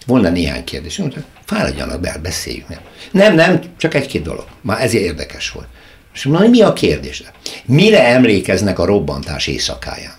Volna 0.06 0.30
néhány 0.30 0.64
kérdés. 0.64 0.98
Mondta, 0.98 1.20
fáradjanak 1.46 2.00
be, 2.00 2.20
beszéljük. 2.22 2.68
Nem, 2.68 2.80
nem, 3.12 3.36
nem 3.36 3.62
csak 3.78 3.94
egy-két 3.94 4.22
dolog. 4.22 4.46
Már 4.62 4.82
ezért 4.82 5.04
érdekes 5.04 5.52
volt. 5.52 5.68
És 6.14 6.24
mondom, 6.24 6.50
mi 6.50 6.62
a 6.62 6.74
kérdés? 6.74 7.24
Mire 7.66 8.06
emlékeznek 8.06 8.80
a 8.80 8.86
robbantás 8.86 9.48
éjszakáján? 9.48 10.16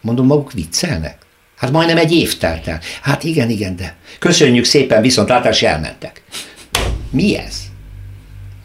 Mondom, 0.00 0.26
maguk 0.26 0.52
viccelnek? 0.52 1.21
Hát 1.62 1.70
majdnem 1.70 1.96
egy 1.96 2.12
év 2.12 2.38
telt 2.38 2.66
el. 2.66 2.80
Hát 3.02 3.24
igen, 3.24 3.50
igen, 3.50 3.76
de 3.76 3.96
köszönjük 4.18 4.64
szépen, 4.64 5.02
viszont 5.02 5.28
látás 5.28 5.62
elmentek. 5.62 6.22
Mi 7.10 7.38
ez? 7.38 7.56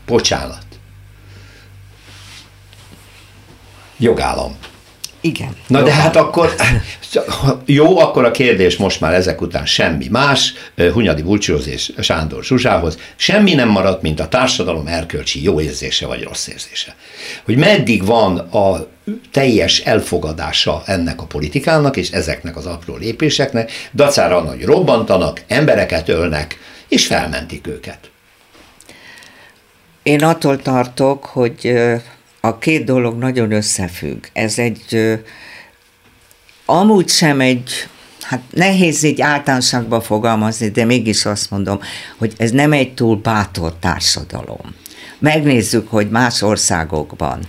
Bocsánat. 0.06 0.66
Jogállam. 3.98 4.58
Igen. 5.22 5.56
Na 5.68 5.84
de 5.84 5.92
hát 5.92 6.16
akkor, 6.16 6.56
jó, 7.66 8.00
akkor 8.00 8.26
a 8.26 8.32
kérdés 8.32 8.78
most 8.78 9.02
már 9.02 9.14
ezek 9.14 9.42
után 9.42 9.66
semmi 9.66 10.08
más, 10.08 10.54
Hunyadi 10.94 11.22
Bulcsóz 11.22 11.68
és 11.68 11.94
Sándor 12.00 12.44
Zsuzsához, 12.44 12.98
semmi 13.16 13.54
nem 13.54 13.70
maradt, 13.70 14.02
mint 14.02 14.20
a 14.20 14.28
társadalom 14.28 14.88
erkölcsi 14.88 15.44
jó 15.44 15.62
érzése 15.62 16.08
vagy 16.08 16.24
rossz 16.24 16.48
érzése. 16.48 16.96
Hogy 17.46 17.58
meddig 17.58 18.06
van 18.06 18.38
a 18.38 18.88
teljes 19.32 19.80
elfogadása 19.80 20.84
ennek 20.86 21.22
a 21.22 21.26
politikának 21.26 21.98
és 21.98 22.10
ezeknek 22.10 22.58
az 22.58 22.66
apró 22.66 22.96
lépéseknek, 22.96 23.72
dacára 23.94 24.40
hogy 24.40 24.64
robbantanak, 24.64 25.42
embereket 25.48 26.10
ölnek, 26.10 26.60
és 26.88 27.06
felmentik 27.06 27.68
őket. 27.68 28.00
Én 30.04 30.24
attól 30.24 30.62
tartok, 30.62 31.26
hogy 31.26 31.74
a 32.48 32.58
két 32.58 32.84
dolog 32.84 33.18
nagyon 33.18 33.52
összefügg. 33.52 34.26
Ez 34.34 34.60
egy, 34.60 35.20
amúgy 36.66 37.10
sem 37.10 37.42
egy, 37.42 37.72
hát 38.22 38.42
nehéz 38.50 39.04
így 39.04 39.22
általánosságban 39.22 40.02
fogalmazni, 40.02 40.70
de 40.70 40.86
mégis 40.86 41.26
azt 41.26 41.50
mondom, 41.50 41.80
hogy 42.18 42.34
ez 42.38 42.52
nem 42.52 42.72
egy 42.72 42.94
túl 42.94 43.16
bátor 43.16 43.76
társadalom. 43.80 44.76
Megnézzük, 45.20 45.90
hogy 45.90 46.10
más 46.10 46.42
országokban 46.42 47.40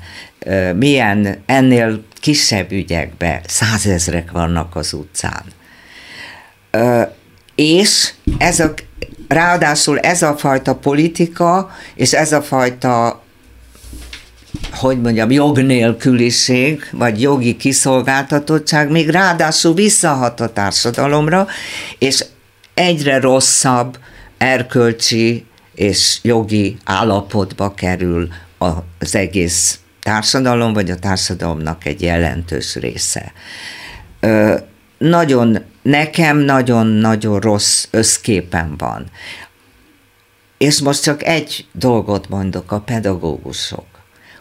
milyen 0.74 1.42
ennél 1.46 2.04
kisebb 2.20 2.72
ügyekben 2.72 3.40
százezrek 3.46 4.30
vannak 4.30 4.76
az 4.76 4.92
utcán. 4.92 5.44
És 7.54 8.12
ez 8.38 8.60
a, 8.60 8.74
ráadásul 9.28 9.98
ez 9.98 10.22
a 10.22 10.36
fajta 10.36 10.74
politika, 10.74 11.70
és 11.94 12.12
ez 12.12 12.32
a 12.32 12.42
fajta 12.42 13.22
hogy 14.72 15.00
mondjam, 15.00 15.30
jognélküliség, 15.30 16.88
vagy 16.92 17.20
jogi 17.20 17.56
kiszolgáltatottság 17.56 18.90
még 18.90 19.08
ráadásul 19.08 19.74
visszahat 19.74 20.40
a 20.40 20.52
társadalomra, 20.52 21.46
és 21.98 22.24
egyre 22.74 23.20
rosszabb 23.20 23.98
erkölcsi 24.38 25.44
és 25.74 26.18
jogi 26.22 26.76
állapotba 26.84 27.74
kerül 27.74 28.28
az 28.98 29.14
egész 29.14 29.78
társadalom, 30.00 30.72
vagy 30.72 30.90
a 30.90 30.98
társadalomnak 30.98 31.84
egy 31.84 32.02
jelentős 32.02 32.74
része. 32.74 33.32
Ö, 34.20 34.56
nagyon, 34.98 35.58
nekem 35.82 36.38
nagyon-nagyon 36.38 37.40
rossz 37.40 37.86
összképen 37.90 38.74
van. 38.76 39.10
És 40.58 40.80
most 40.80 41.02
csak 41.02 41.24
egy 41.24 41.66
dolgot 41.72 42.28
mondok, 42.28 42.72
a 42.72 42.80
pedagógusok 42.80 43.97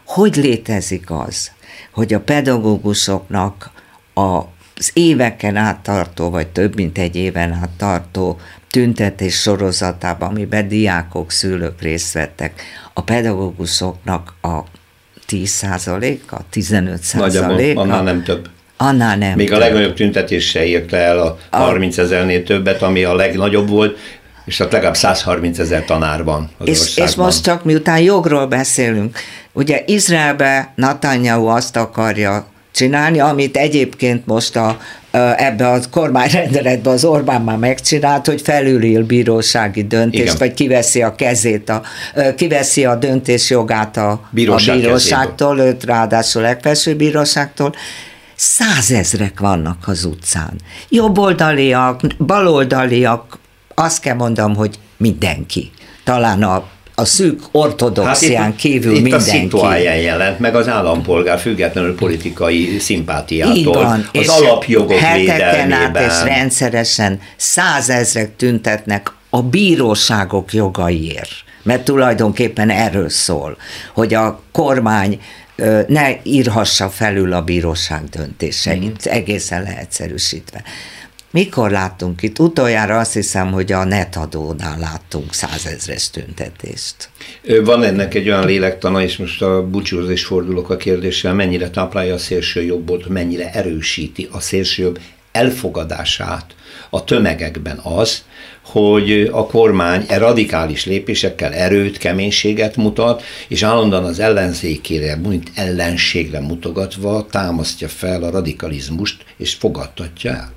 hogy 0.08 0.36
létezik 0.36 1.12
az, 1.12 1.52
hogy 1.92 2.14
a 2.14 2.20
pedagógusoknak 2.20 3.72
az 4.14 4.92
éveken 4.94 5.56
át 5.56 5.80
tartó, 5.80 6.30
vagy 6.30 6.48
több 6.48 6.76
mint 6.76 6.98
egy 6.98 7.16
éven 7.16 7.52
át 7.54 7.70
tartó 7.78 8.40
tüntetés 8.70 9.42
sorozatában, 9.42 10.30
amiben 10.30 10.68
diákok, 10.68 11.32
szülők 11.32 11.82
részt 11.82 12.14
vettek, 12.14 12.62
a 12.94 13.02
pedagógusoknak 13.02 14.34
a 14.42 14.60
10 15.26 15.66
a 16.30 16.38
15 16.50 17.02
százaléka. 17.02 17.80
Annál 17.80 18.04
nem 18.04 18.24
több. 18.24 18.50
Annál 18.78 19.18
nem. 19.18 19.36
Még 19.36 19.48
több. 19.48 19.56
a 19.56 19.60
legnagyobb 19.60 19.94
tüntetés 19.94 20.50
se 20.50 20.66
érte 20.66 20.98
el 20.98 21.20
a, 21.20 21.38
a 21.50 21.58
30 21.58 21.98
ezernél 21.98 22.44
többet, 22.44 22.82
ami 22.82 23.04
a 23.04 23.16
legnagyobb 23.16 23.70
volt, 23.70 23.98
és 24.46 24.60
ott 24.60 24.72
legalább 24.72 24.96
130 24.96 25.60
ezer 25.60 25.86
tanár 25.86 26.24
van 26.24 26.50
az 26.58 26.68
és, 26.68 26.80
országban. 26.80 27.08
és 27.08 27.16
most 27.16 27.44
csak 27.44 27.64
miután 27.64 28.00
jogról 28.00 28.48
beszélünk, 28.48 29.18
ugye 29.58 29.84
Izraelbe 29.86 30.72
Netanyahu 30.76 31.46
azt 31.46 31.76
akarja 31.76 32.46
csinálni, 32.72 33.20
amit 33.20 33.58
egyébként 33.58 34.26
most 34.26 34.56
a, 34.56 34.78
ebbe 35.36 35.68
a 35.68 35.80
kormányrendeletbe 35.92 36.90
az 36.90 37.06
Orbán 37.06 37.42
már 37.42 37.58
megcsinált, 37.58 38.26
hogy 38.26 38.42
felülír 38.42 39.06
bírósági 39.06 39.84
döntést, 39.84 40.24
Igen. 40.24 40.36
vagy 40.38 40.54
kiveszi 40.54 41.02
a 41.02 41.16
kezét, 41.16 41.70
a, 41.70 41.82
kiveszi 42.36 42.86
a 42.86 42.96
döntés 42.96 43.50
jogát 43.50 43.98
a, 43.98 44.22
Bíróság 44.30 44.76
a 44.76 44.80
bíróságtól, 44.80 45.60
őt 45.60 45.84
ráadásul 45.84 46.42
legfelsőbb 46.42 46.98
bíróságtól, 46.98 47.76
százezrek 48.36 49.40
vannak 49.40 49.88
az 49.88 50.06
utcán. 50.06 50.54
Jobboldaliak, 50.90 52.02
baloldaliak, 52.18 53.40
azt 53.76 54.02
kell 54.02 54.16
mondom, 54.16 54.56
hogy 54.56 54.80
mindenki. 54.98 55.72
Talán 56.04 56.44
a 56.44 56.68
a 57.00 57.06
szűk 57.06 57.40
ortodoxián 57.52 58.44
hát 58.44 58.52
itt, 58.52 58.58
kívül 58.58 58.96
itt 58.96 59.02
mindenki. 59.02 59.58
A 59.58 59.76
jelent 59.76 60.40
meg 60.40 60.56
az 60.56 60.68
állampolgár 60.68 61.40
függetlenül 61.40 61.96
politikai 61.96 62.80
szimpátiától. 62.80 63.56
Így 63.56 63.66
van, 63.66 64.00
az 64.00 64.08
és 64.12 64.28
alapjogok 64.28 64.98
heteken 64.98 65.72
át 65.72 66.00
és 66.00 66.24
rendszeresen 66.24 67.20
százezrek 67.36 68.36
tüntetnek 68.36 69.12
a 69.30 69.42
bíróságok 69.42 70.54
jogaiért. 70.54 71.32
Mert 71.64 71.84
tulajdonképpen 71.84 72.70
erről 72.70 73.10
szól, 73.10 73.58
hogy 73.94 74.14
a 74.14 74.42
kormány 74.52 75.20
ne 75.88 76.10
írhassa 76.24 76.90
felül 76.90 77.34
a 77.34 77.42
bíróság 77.42 78.04
döntéseit, 78.04 79.10
mm. 79.10 79.12
egészen 79.12 79.64
leegyszerűsítve. 79.64 80.64
Mikor 81.32 81.72
láttunk 81.72 82.22
itt? 82.22 82.40
Utoljára 82.40 83.00
azt 83.00 83.14
hiszem, 83.14 83.52
hogy 83.52 83.72
a 83.72 83.84
netadónál 83.84 84.80
láttunk 84.80 85.34
százezres 85.34 86.10
tüntetést. 86.10 87.10
Van 87.64 87.84
ennek 87.84 88.14
egy 88.14 88.30
olyan 88.30 88.46
lélektana, 88.46 89.02
és 89.02 89.18
most 89.18 89.42
a 89.42 89.68
búcsúhoz 89.68 90.10
is 90.10 90.26
fordulok 90.26 90.70
a 90.70 90.78
kérdéssel, 90.78 91.34
mennyire 91.34 91.70
táplálja 91.70 92.14
a 92.14 92.18
szélső 92.18 92.64
jobbot, 92.64 93.08
mennyire 93.08 93.52
erősíti 93.52 94.28
a 94.32 94.40
szélső 94.40 94.84
jobb 94.84 95.00
elfogadását 95.32 96.56
a 96.90 97.04
tömegekben 97.04 97.78
az, 97.78 98.24
hogy 98.66 99.30
a 99.32 99.48
kormány 99.48 100.06
e 100.08 100.18
radikális 100.18 100.86
lépésekkel 100.86 101.54
erőt, 101.54 101.98
keménységet 101.98 102.76
mutat, 102.76 103.24
és 103.48 103.64
állandóan 103.64 104.04
az 104.04 104.20
ellenzékére, 104.20 105.16
mint 105.16 105.52
ellenségre 105.56 106.40
mutogatva 106.40 107.28
támasztja 107.32 107.88
fel 107.88 108.24
a 108.24 108.30
radikalizmust, 108.30 109.24
és 109.38 109.54
fogadtatja 109.54 110.32
el. 110.32 110.56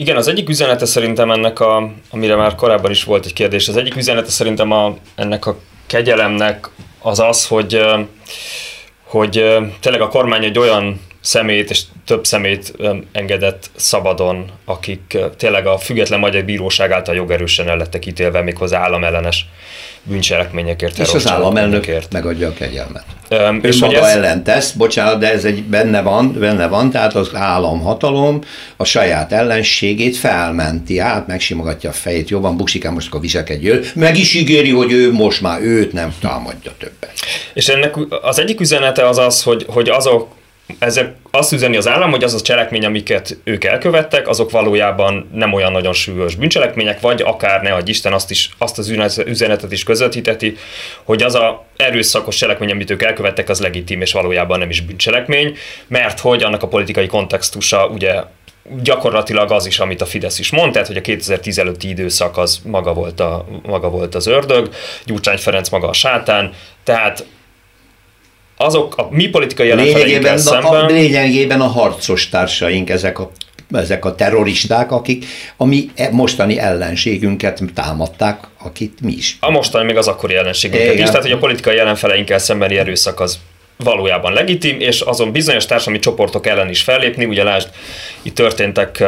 Igen, 0.00 0.16
az 0.16 0.28
egyik 0.28 0.48
üzenete 0.48 0.86
szerintem 0.86 1.30
ennek, 1.30 1.60
a, 1.60 1.92
amire 2.10 2.36
már 2.36 2.54
korábban 2.54 2.90
is 2.90 3.04
volt 3.04 3.24
egy 3.24 3.32
kérdés, 3.32 3.68
az 3.68 3.76
egyik 3.76 3.96
üzenete 3.96 4.30
szerintem 4.30 4.72
a, 4.72 4.96
ennek 5.14 5.46
a 5.46 5.58
kegyelemnek 5.86 6.68
az 6.98 7.18
az, 7.18 7.46
hogy, 7.46 7.80
hogy 9.04 9.32
tényleg 9.80 10.00
a 10.00 10.08
kormány 10.08 10.44
egy 10.44 10.58
olyan 10.58 11.00
szemét 11.20 11.70
és 11.70 11.80
több 12.06 12.24
szemét 12.24 12.72
engedett 13.12 13.70
szabadon, 13.76 14.50
akik 14.64 15.18
tényleg 15.36 15.66
a 15.66 15.78
független 15.78 16.18
magyar 16.18 16.44
bíróság 16.44 16.90
által 16.90 17.14
jogerősen 17.14 17.68
el 17.68 17.76
lettek 17.76 18.06
ítélve 18.06 18.42
méghozzá 18.42 18.80
államellenes 18.80 19.46
bűncselekményekért, 20.02 20.98
És 20.98 21.14
az 21.14 21.28
államelnök 21.28 21.86
megadja 22.10 22.48
a 22.48 22.52
kegyelmet. 22.52 23.04
Um, 23.30 23.60
ő 23.62 23.68
és 23.68 23.78
maga 23.78 24.06
ez... 24.06 24.16
ellen 24.16 24.44
tesz, 24.44 24.70
bocsánat, 24.70 25.18
de 25.18 25.32
ez 25.32 25.44
egy 25.44 25.62
benne 25.62 26.02
van, 26.02 26.32
benne 26.32 26.66
van, 26.66 26.90
tehát 26.90 27.14
az 27.14 27.30
államhatalom 27.34 28.40
a 28.76 28.84
saját 28.84 29.32
ellenségét 29.32 30.16
felmenti, 30.16 30.98
hát 30.98 31.26
megsimogatja 31.26 31.90
a 31.90 31.92
fejét, 31.92 32.28
jobban 32.28 32.56
buksikán 32.56 32.92
most 32.92 33.06
akkor 33.06 33.20
viselkedj 33.20 33.70
meg 33.94 34.18
is 34.18 34.34
ígéri, 34.34 34.70
hogy 34.70 34.92
ő 34.92 35.12
most 35.12 35.40
már 35.40 35.60
őt 35.60 35.92
nem 35.92 36.14
támadja 36.20 36.72
többet. 36.78 37.12
És 37.54 37.68
ennek 37.68 37.94
az 38.22 38.38
egyik 38.38 38.60
üzenete 38.60 39.08
az 39.08 39.18
az, 39.18 39.42
hogy, 39.42 39.64
hogy 39.68 39.88
azok 39.88 40.38
ezek 40.78 41.14
azt 41.30 41.52
üzeni 41.52 41.76
az 41.76 41.88
állam, 41.88 42.10
hogy 42.10 42.24
az 42.24 42.34
a 42.34 42.40
cselekmény, 42.40 42.84
amiket 42.84 43.36
ők 43.44 43.64
elkövettek, 43.64 44.28
azok 44.28 44.50
valójában 44.50 45.30
nem 45.32 45.52
olyan 45.52 45.72
nagyon 45.72 45.92
súlyos 45.92 46.34
bűncselekmények, 46.34 47.00
vagy 47.00 47.22
akár 47.22 47.62
ne 47.62 47.72
adj 47.72 47.90
Isten 47.90 48.12
azt, 48.12 48.30
is, 48.30 48.50
azt 48.58 48.78
az 48.78 48.88
üzenetet 49.26 49.72
is 49.72 49.82
közvetíteti, 49.82 50.56
hogy 51.04 51.22
az 51.22 51.34
a 51.34 51.66
erőszakos 51.76 52.36
cselekmény, 52.36 52.70
amit 52.70 52.90
ők 52.90 53.02
elkövettek, 53.02 53.48
az 53.48 53.60
legitim, 53.60 54.00
és 54.00 54.12
valójában 54.12 54.58
nem 54.58 54.70
is 54.70 54.80
bűncselekmény, 54.80 55.56
mert 55.86 56.20
hogy 56.20 56.42
annak 56.42 56.62
a 56.62 56.68
politikai 56.68 57.06
kontextusa 57.06 57.86
ugye 57.86 58.22
gyakorlatilag 58.82 59.52
az 59.52 59.66
is, 59.66 59.78
amit 59.78 60.00
a 60.00 60.06
Fidesz 60.06 60.38
is 60.38 60.50
mond, 60.50 60.72
tehát 60.72 60.86
hogy 60.86 60.96
a 60.96 61.00
2010 61.00 61.58
előtti 61.58 61.88
időszak 61.88 62.38
az 62.38 62.60
maga 62.64 62.92
volt, 62.92 63.20
a, 63.20 63.46
maga 63.62 63.90
volt 63.90 64.14
az 64.14 64.26
ördög, 64.26 64.70
Gyurcsány 65.04 65.38
Ferenc 65.38 65.68
maga 65.68 65.88
a 65.88 65.92
sátán, 65.92 66.52
tehát 66.84 67.24
azok 68.60 68.96
a 68.96 69.08
mi 69.10 69.28
politikai 69.28 69.70
ellenfeleinkkel 69.70 70.36
szemben... 70.36 70.72
A, 70.72 70.86
lényegében 70.86 71.60
a 71.60 71.66
harcos 71.66 72.28
társaink, 72.28 72.90
ezek 72.90 73.18
a 73.18 73.30
ezek 73.72 74.04
a 74.04 74.14
terroristák, 74.14 74.92
akik 74.92 75.24
a 75.56 75.64
mi 75.64 75.90
e- 75.94 76.10
mostani 76.10 76.58
ellenségünket 76.58 77.62
támadták, 77.74 78.38
akit 78.58 79.00
mi 79.00 79.12
is. 79.12 79.36
A 79.40 79.50
mostani 79.50 79.84
még 79.84 79.96
az 79.96 80.08
akkori 80.08 80.34
ellenségünket 80.34 80.92
Igen. 80.92 81.02
is, 81.02 81.08
tehát 81.08 81.22
hogy 81.22 81.32
a 81.32 81.38
politikai 81.38 81.78
ellenfeleinkkel 81.78 82.38
szembeni 82.38 82.76
erőszak 82.76 83.20
az 83.20 83.38
valójában 83.84 84.32
legitim, 84.32 84.80
és 84.80 85.00
azon 85.00 85.32
bizonyos 85.32 85.66
társadalmi 85.66 85.98
csoportok 85.98 86.46
ellen 86.46 86.68
is 86.68 86.82
fellépni, 86.82 87.24
ugye 87.24 87.42
lásd, 87.42 87.68
itt 88.22 88.34
történtek 88.34 89.04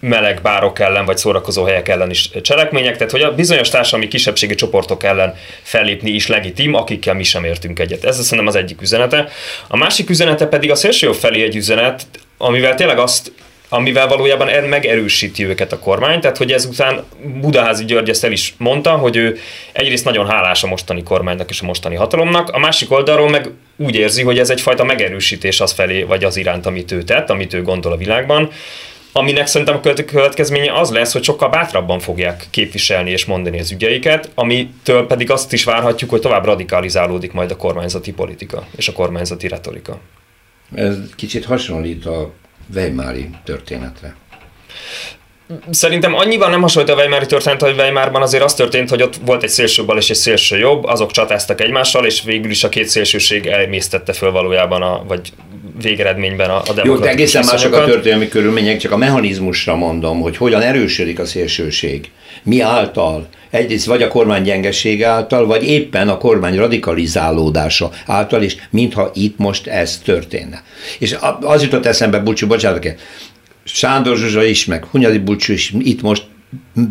meleg 0.00 0.42
bárok 0.42 0.78
ellen, 0.78 1.04
vagy 1.04 1.16
szórakozó 1.16 1.64
helyek 1.64 1.88
ellen 1.88 2.10
is 2.10 2.30
cselekmények, 2.42 2.96
tehát 2.96 3.12
hogy 3.12 3.22
a 3.22 3.34
bizonyos 3.34 3.68
társadalmi 3.68 4.08
kisebbségi 4.08 4.54
csoportok 4.54 5.02
ellen 5.02 5.34
fellépni 5.62 6.10
is 6.10 6.26
legitim, 6.26 6.74
akikkel 6.74 7.14
mi 7.14 7.24
sem 7.24 7.44
értünk 7.44 7.78
egyet. 7.78 8.04
Ez 8.04 8.20
szerintem 8.22 8.46
az 8.46 8.56
egyik 8.56 8.82
üzenete. 8.82 9.28
A 9.68 9.76
másik 9.76 10.10
üzenete 10.10 10.46
pedig 10.46 10.70
a 10.70 10.74
szélső 10.74 11.12
felé 11.12 11.42
egy 11.42 11.56
üzenet, 11.56 12.06
amivel 12.38 12.74
tényleg 12.74 12.98
azt 12.98 13.32
amivel 13.68 14.08
valójában 14.08 14.48
er- 14.48 14.68
megerősíti 14.68 15.46
őket 15.46 15.72
a 15.72 15.78
kormány, 15.78 16.20
tehát 16.20 16.36
hogy 16.36 16.52
ezután 16.52 17.04
Budaházi 17.40 17.84
György 17.84 18.08
ezt 18.08 18.24
el 18.24 18.32
is 18.32 18.54
mondta, 18.58 18.90
hogy 18.90 19.16
ő 19.16 19.38
egyrészt 19.72 20.04
nagyon 20.04 20.28
hálás 20.28 20.62
a 20.62 20.66
mostani 20.66 21.02
kormánynak 21.02 21.50
és 21.50 21.60
a 21.60 21.66
mostani 21.66 21.94
hatalomnak, 21.94 22.50
a 22.50 22.58
másik 22.58 22.92
oldalról 22.92 23.28
meg 23.28 23.50
úgy 23.78 23.94
érzi, 23.94 24.22
hogy 24.22 24.38
ez 24.38 24.50
egyfajta 24.50 24.84
megerősítés 24.84 25.60
az 25.60 25.72
felé, 25.72 26.02
vagy 26.02 26.24
az 26.24 26.36
iránt, 26.36 26.66
amit 26.66 26.92
ő 26.92 27.02
tett, 27.02 27.30
amit 27.30 27.52
ő 27.52 27.62
gondol 27.62 27.92
a 27.92 27.96
világban, 27.96 28.50
aminek 29.12 29.46
szerintem 29.46 29.76
a 29.76 29.80
következménye 30.04 30.72
az 30.72 30.90
lesz, 30.90 31.12
hogy 31.12 31.24
sokkal 31.24 31.48
bátrabban 31.48 31.98
fogják 31.98 32.46
képviselni 32.50 33.10
és 33.10 33.24
mondani 33.24 33.58
az 33.58 33.70
ügyeiket, 33.70 34.30
amitől 34.34 35.06
pedig 35.06 35.30
azt 35.30 35.52
is 35.52 35.64
várhatjuk, 35.64 36.10
hogy 36.10 36.20
tovább 36.20 36.44
radikalizálódik 36.44 37.32
majd 37.32 37.50
a 37.50 37.56
kormányzati 37.56 38.12
politika 38.12 38.66
és 38.76 38.88
a 38.88 38.92
kormányzati 38.92 39.48
retorika. 39.48 40.00
Ez 40.74 40.96
kicsit 41.16 41.44
hasonlít 41.44 42.06
a 42.06 42.32
Weimári 42.74 43.30
történetre. 43.44 44.16
Szerintem 45.70 46.14
annyiban 46.14 46.50
nem 46.50 46.60
hasonlít 46.60 46.92
a 46.92 46.96
Weimári 46.96 47.26
történet, 47.26 47.60
hogy 47.60 47.74
Weimarban 47.78 48.22
azért 48.22 48.42
az 48.42 48.54
történt, 48.54 48.90
hogy 48.90 49.02
ott 49.02 49.14
volt 49.24 49.42
egy 49.42 49.48
szélső 49.48 49.84
bal 49.84 49.96
és 49.96 50.10
egy 50.10 50.16
szélső 50.16 50.58
jobb, 50.58 50.84
azok 50.84 51.10
csatáztak 51.10 51.60
egymással, 51.60 52.06
és 52.06 52.22
végül 52.22 52.50
is 52.50 52.64
a 52.64 52.68
két 52.68 52.88
szélsőség 52.88 53.46
elmésztette 53.46 54.12
föl 54.12 54.30
valójában, 54.30 54.82
a, 54.82 55.04
vagy 55.08 55.32
végeredményben 55.82 56.50
a, 56.50 56.56
a 56.56 56.72
Jó, 56.84 56.96
de 56.96 57.08
egészen 57.08 57.44
mások 57.44 57.74
a 57.74 57.84
történelmi 57.84 58.28
körülmények, 58.28 58.78
csak 58.78 58.92
a 58.92 58.96
mechanizmusra 58.96 59.76
mondom, 59.76 60.20
hogy 60.20 60.36
hogyan 60.36 60.60
erősödik 60.60 61.18
a 61.18 61.24
szélsőség. 61.24 62.10
Mi 62.42 62.60
által? 62.60 63.28
Egyrészt 63.50 63.86
vagy 63.86 64.02
a 64.02 64.08
kormány 64.08 64.42
gyengesége 64.42 65.06
által, 65.06 65.46
vagy 65.46 65.68
éppen 65.68 66.08
a 66.08 66.18
kormány 66.18 66.56
radikalizálódása 66.56 67.90
által, 68.06 68.42
és 68.42 68.56
mintha 68.70 69.10
itt 69.14 69.38
most 69.38 69.66
ez 69.66 69.98
történne. 70.04 70.62
És 70.98 71.16
az 71.40 71.62
jutott 71.62 71.86
eszembe, 71.86 72.18
Bulcsú, 72.18 72.46
bocsánat, 72.46 72.86
Sándor 73.72 74.16
Zsuzsa 74.16 74.44
is, 74.44 74.64
meg 74.64 74.84
Hunyadi 74.84 75.18
Bulcsú 75.18 75.52
is 75.52 75.74
itt 75.78 76.02
most 76.02 76.26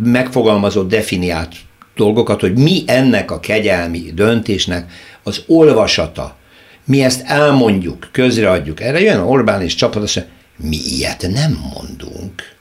megfogalmazott, 0.04 0.90
definiált 0.90 1.56
dolgokat, 1.96 2.42
hogy 2.42 2.58
mi 2.58 2.84
ennek 2.86 3.32
a 3.32 3.40
kegyelmi 3.40 4.12
döntésnek 4.14 4.92
az 5.24 5.44
olvasata. 5.48 6.36
Mi 6.86 7.04
ezt 7.04 7.22
elmondjuk, 7.26 8.10
közreadjuk. 8.12 8.82
Erre 8.82 9.00
jön 9.02 9.20
Orbán 9.20 9.62
és 9.62 9.76
csapat, 9.76 10.04
azt 10.04 10.16
mondja, 10.16 10.34
mi 10.58 10.78
ilyet 10.78 11.28
nem 11.32 11.70
mondunk. 11.74 12.56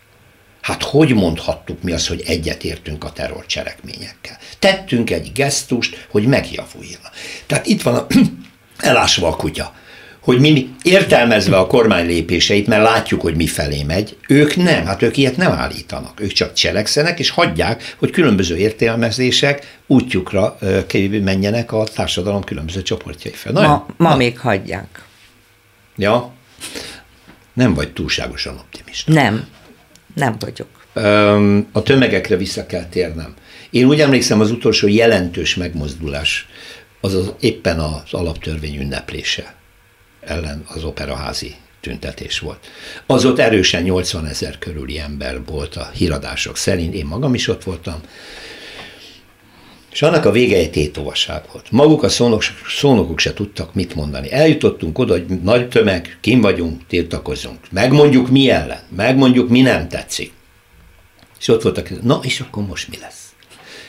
Hát 0.61 0.83
hogy 0.83 1.15
mondhattuk 1.15 1.83
mi 1.83 1.93
azt, 1.93 2.09
hogy 2.09 2.23
egyetértünk 2.27 3.05
a 3.05 3.13
terrorcselekményekkel? 3.13 4.39
Tettünk 4.59 5.11
egy 5.11 5.33
gesztust, 5.35 6.07
hogy 6.11 6.27
megjavuljon. 6.27 7.01
Tehát 7.47 7.67
itt 7.67 7.83
van 7.83 7.95
a, 7.95 8.07
elásva 8.79 9.29
a 9.29 9.37
kutya 9.37 9.75
hogy 10.27 10.41
mi 10.41 10.75
értelmezve 10.83 11.57
a 11.57 11.67
kormány 11.67 12.07
lépéseit, 12.07 12.67
mert 12.67 12.83
látjuk, 12.83 13.21
hogy 13.21 13.37
mi 13.37 13.47
felé 13.47 13.83
megy, 13.83 14.17
ők 14.29 14.57
nem, 14.57 14.87
hát 14.87 15.03
ők 15.03 15.17
ilyet 15.17 15.37
nem 15.37 15.53
állítanak. 15.53 16.21
Ők 16.21 16.33
csak 16.33 16.53
cselekszenek, 16.53 17.19
és 17.19 17.31
hagyják, 17.31 17.95
hogy 17.99 18.11
különböző 18.11 18.57
értelmezések 18.57 19.79
útjukra 19.87 20.59
menjenek 21.23 21.73
a 21.73 21.85
társadalom 21.85 22.45
különböző 22.45 22.83
csoportjai 22.83 23.33
fel. 23.33 23.53
Na, 23.53 23.61
ma, 23.61 23.87
ma 23.97 24.09
na. 24.09 24.17
még 24.17 24.39
hagyják. 24.39 25.05
Ja, 25.97 26.33
nem 27.53 27.75
vagy 27.75 27.93
túlságosan 27.93 28.57
optimista. 28.57 29.13
Nem, 29.13 29.47
nem 30.15 30.37
vagyok. 30.39 30.69
A 31.73 31.83
tömegekre 31.83 32.37
vissza 32.37 32.67
kell 32.67 32.85
térnem. 32.85 33.35
Én 33.71 33.85
úgy 33.85 34.01
emlékszem, 34.01 34.41
az 34.41 34.51
utolsó 34.51 34.89
jelentős 34.89 35.55
megmozdulás 35.55 36.47
az, 37.01 37.15
az 37.15 37.33
éppen 37.41 37.79
az 37.79 38.13
alaptörvény 38.13 38.77
ünneplése 38.81 39.55
ellen 40.27 40.65
az 40.69 40.85
operaházi 40.85 41.55
tüntetés 41.81 42.39
volt. 42.39 42.67
Az 43.07 43.25
ott 43.25 43.39
erősen 43.39 43.83
80 43.83 44.27
ezer 44.27 44.59
körüli 44.59 44.99
ember 44.99 45.45
volt 45.45 45.77
a 45.77 45.91
híradások 45.95 46.57
szerint, 46.57 46.95
én 46.95 47.07
magam 47.07 47.35
is 47.35 47.49
ott 47.49 47.65
voltam, 47.65 48.01
és 49.97 50.03
annak 50.03 50.25
a 50.25 50.31
vége 50.31 50.57
egy 50.57 50.71
tétovaság 50.71 51.43
volt. 51.53 51.71
Maguk 51.71 52.03
a 52.03 52.09
szónok, 52.09 52.43
szónokok 52.69 53.19
se 53.19 53.35
tudtak 53.35 53.75
mit 53.75 53.95
mondani. 53.95 54.33
Eljutottunk 54.33 54.99
oda, 54.99 55.13
hogy 55.13 55.27
nagy 55.43 55.69
tömeg, 55.69 56.19
kim 56.21 56.41
vagyunk, 56.41 56.87
tiltakozunk. 56.87 57.59
Megmondjuk 57.71 58.31
mi 58.31 58.51
ellen, 58.51 58.81
megmondjuk 58.97 59.49
mi 59.49 59.61
nem 59.61 59.89
tetszik. 59.89 60.33
És 61.41 61.49
ott 61.49 61.63
voltak, 61.63 62.03
na 62.03 62.21
és 62.23 62.41
akkor 62.41 62.67
most 62.67 62.89
mi 62.89 62.97
lesz? 63.01 63.35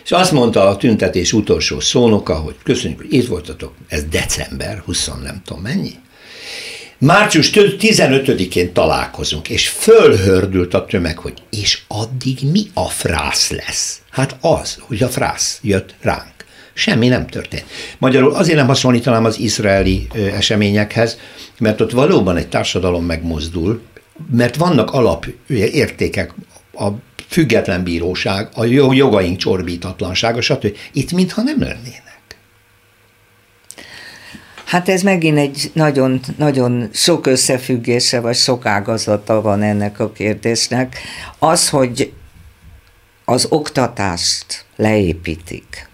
És 0.03 0.11
azt 0.11 0.31
mondta 0.31 0.67
a 0.67 0.77
tüntetés 0.77 1.33
utolsó 1.33 1.79
szónoka, 1.79 2.35
hogy 2.35 2.55
köszönjük, 2.63 2.99
hogy 2.99 3.13
itt 3.13 3.27
voltatok, 3.27 3.73
ez 3.87 4.03
december 4.03 4.81
20 4.85 5.09
nem 5.23 5.41
tudom 5.45 5.61
mennyi, 5.61 5.93
Március 6.99 7.49
15-én 7.53 8.73
találkozunk, 8.73 9.49
és 9.49 9.67
fölhördült 9.69 10.73
a 10.73 10.85
tömeg, 10.85 11.17
hogy 11.17 11.33
és 11.49 11.81
addig 11.87 12.37
mi 12.51 12.63
a 12.73 12.89
frász 12.89 13.49
lesz? 13.49 14.01
Hát 14.09 14.37
az, 14.41 14.77
hogy 14.79 15.03
a 15.03 15.07
frász 15.07 15.59
jött 15.61 15.95
ránk. 16.01 16.33
Semmi 16.73 17.07
nem 17.07 17.27
történt. 17.27 17.65
Magyarul 17.97 18.33
azért 18.33 18.57
nem 18.57 18.67
hasonlítanám 18.67 19.25
az 19.25 19.39
izraeli 19.39 20.07
eseményekhez, 20.13 21.17
mert 21.59 21.81
ott 21.81 21.91
valóban 21.91 22.37
egy 22.37 22.47
társadalom 22.47 23.05
megmozdul, 23.05 23.81
mert 24.31 24.55
vannak 24.55 24.91
alapértékek, 24.91 26.33
a 26.73 26.87
független 27.27 27.83
bíróság, 27.83 28.49
a 28.53 28.65
jogaink 28.93 29.37
csorbítatlansága, 29.37 30.41
stb. 30.41 30.77
Itt 30.93 31.11
mintha 31.11 31.41
nem 31.41 31.59
lennének. 31.59 32.06
Hát 34.67 34.89
ez 34.89 35.01
megint 35.01 35.37
egy 35.37 35.71
nagyon, 35.73 36.19
nagyon 36.37 36.89
sok 36.93 37.27
összefüggése, 37.27 38.19
vagy 38.19 38.35
sok 38.35 38.65
ágazata 38.65 39.41
van 39.41 39.61
ennek 39.61 39.99
a 39.99 40.11
kérdésnek. 40.11 40.97
Az, 41.39 41.69
hogy 41.69 42.13
az 43.25 43.45
oktatást 43.49 44.65
leépítik, 44.75 45.89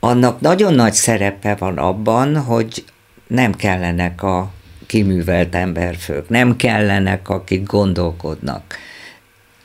annak 0.00 0.40
nagyon 0.40 0.74
nagy 0.74 0.92
szerepe 0.92 1.54
van 1.54 1.78
abban, 1.78 2.36
hogy 2.36 2.84
nem 3.26 3.54
kellenek 3.54 4.22
a 4.22 4.52
kiművelt 4.86 5.54
emberfők, 5.54 6.28
nem 6.28 6.56
kellenek, 6.56 7.28
akik 7.28 7.62
gondolkodnak. 7.62 8.78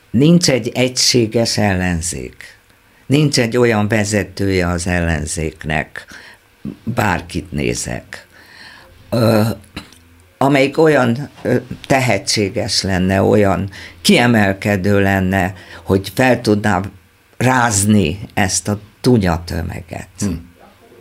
nincs 0.10 0.50
egy 0.50 0.72
egységes 0.74 1.58
ellenzék. 1.58 2.56
Nincs 3.06 3.40
egy 3.40 3.58
olyan 3.58 3.88
vezetője 3.88 4.68
az 4.68 4.88
ellenzéknek, 4.88 6.06
bárkit 6.84 7.52
nézek, 7.52 8.28
amelyik 10.38 10.78
olyan 10.78 11.30
tehetséges 11.88 12.82
lenne, 12.82 13.22
olyan 13.22 13.70
kiemelkedő 14.02 15.02
lenne, 15.02 15.54
hogy 15.84 16.12
fel 16.16 16.42
tudná 16.42 16.82
rázni 17.38 18.20
ezt 18.34 18.68
a 18.68 18.80
tunyatömeget. 19.02 20.08
Hm. 20.20 20.28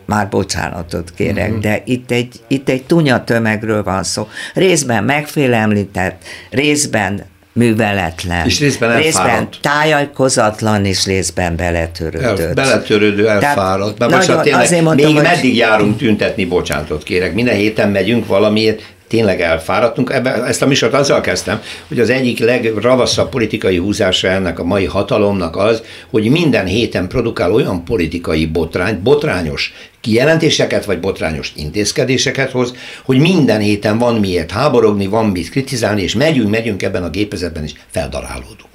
Már 0.05 0.29
bocsánatot 0.29 1.13
kérek, 1.13 1.47
uh-huh. 1.47 1.61
de 1.61 1.81
itt 1.85 2.11
egy, 2.11 2.41
itt 2.47 2.69
egy 2.69 2.85
tunyatömegről 2.85 3.83
van 3.83 4.03
szó. 4.03 4.27
Részben 4.53 5.03
megfélemlített, 5.03 6.23
részben 6.49 7.25
műveletlen. 7.57 8.45
És 8.45 8.59
részben 8.59 8.91
elfáradt. 8.91 9.13
Részben 9.13 9.47
tájajkozatlan, 9.61 10.85
és 10.85 11.05
részben 11.05 11.55
beletörődött. 11.55 12.39
El, 12.39 12.53
beletörődő, 12.53 13.29
elfáradt. 13.29 13.99
Mert 13.99 14.11
most 14.11 14.41
tényleg, 14.41 14.83
mondtam, 14.83 14.95
még 14.95 15.15
hogy... 15.15 15.23
meddig 15.23 15.55
járunk 15.55 15.97
tüntetni, 15.97 16.45
bocsánatot 16.45 17.03
kérek. 17.03 17.33
Minden 17.33 17.55
héten 17.55 17.89
megyünk 17.89 18.27
valamiért, 18.27 18.81
tényleg 19.07 19.41
elfáradtunk. 19.41 20.13
Ebben, 20.13 20.45
ezt 20.45 20.61
a 20.61 20.67
műsort 20.67 20.93
azzal 20.93 21.21
kezdtem, 21.21 21.61
hogy 21.87 21.99
az 21.99 22.09
egyik 22.09 22.39
legravaszabb 22.39 23.29
politikai 23.29 23.77
húzása 23.77 24.27
ennek 24.27 24.59
a 24.59 24.63
mai 24.63 24.85
hatalomnak 24.85 25.55
az, 25.55 25.81
hogy 26.09 26.29
minden 26.29 26.65
héten 26.65 27.07
produkál 27.07 27.53
olyan 27.53 27.85
politikai 27.85 28.45
botrány, 28.45 29.01
botrányos 29.03 29.73
kijelentéseket 30.01 30.85
vagy 30.85 30.99
botrányos 30.99 31.51
intézkedéseket 31.55 32.51
hoz, 32.51 32.73
hogy 33.03 33.17
minden 33.17 33.59
héten 33.59 33.97
van 33.97 34.15
miért 34.15 34.51
háborogni, 34.51 35.07
van 35.07 35.25
mit 35.25 35.49
kritizálni, 35.49 36.01
és 36.01 36.15
megyünk, 36.15 36.49
megyünk 36.49 36.83
ebben 36.83 37.03
a 37.03 37.09
gépezetben 37.09 37.63
is, 37.63 37.73
feldarálódunk. 37.91 38.65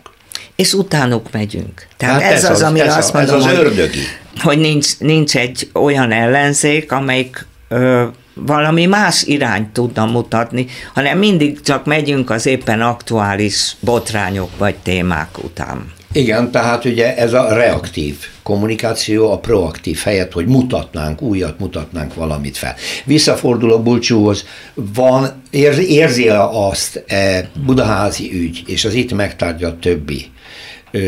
És 0.56 0.72
utánuk 0.72 1.32
megyünk. 1.32 1.86
Tehát 1.96 2.22
hát 2.22 2.32
ez, 2.32 2.44
ez 2.44 2.50
az, 2.50 2.56
az 2.56 2.68
amire 2.68 2.84
ez 2.84 2.96
azt 2.96 3.12
mondom, 3.12 3.36
ez 3.36 3.44
az 3.44 3.52
ördögi. 3.52 3.98
Hogy, 4.30 4.40
hogy 4.42 4.58
nincs, 4.58 4.98
nincs 4.98 5.36
egy 5.36 5.70
olyan 5.72 6.12
ellenzék, 6.12 6.92
amelyik 6.92 7.46
ö, 7.68 8.04
valami 8.34 8.86
más 8.86 9.22
irányt 9.22 9.72
tudna 9.72 10.06
mutatni, 10.06 10.66
hanem 10.94 11.18
mindig 11.18 11.60
csak 11.60 11.84
megyünk 11.84 12.30
az 12.30 12.46
éppen 12.46 12.80
aktuális 12.80 13.76
botrányok 13.80 14.50
vagy 14.58 14.74
témák 14.74 15.44
után. 15.44 15.92
Igen, 16.12 16.50
tehát 16.50 16.84
ugye 16.84 17.16
ez 17.16 17.32
a 17.32 17.54
reaktív 17.54 18.16
kommunikáció 18.42 19.32
a 19.32 19.38
proaktív 19.38 19.98
helyett, 19.98 20.32
hogy 20.32 20.46
mutatnánk, 20.46 21.22
újat 21.22 21.58
mutatnánk 21.58 22.14
valamit 22.14 22.56
fel. 22.56 22.74
Visszafordul 23.04 23.72
a 23.72 23.82
Bulcsúhoz, 23.82 24.44
van, 24.74 25.42
érzi 25.50 26.28
azt 26.28 27.04
e 27.06 27.50
Budaházi 27.64 28.30
ügy, 28.32 28.62
és 28.66 28.84
az 28.84 28.94
itt 28.94 29.12
megtárgyalt 29.12 29.80
többi 29.80 30.30
ö, 30.90 31.00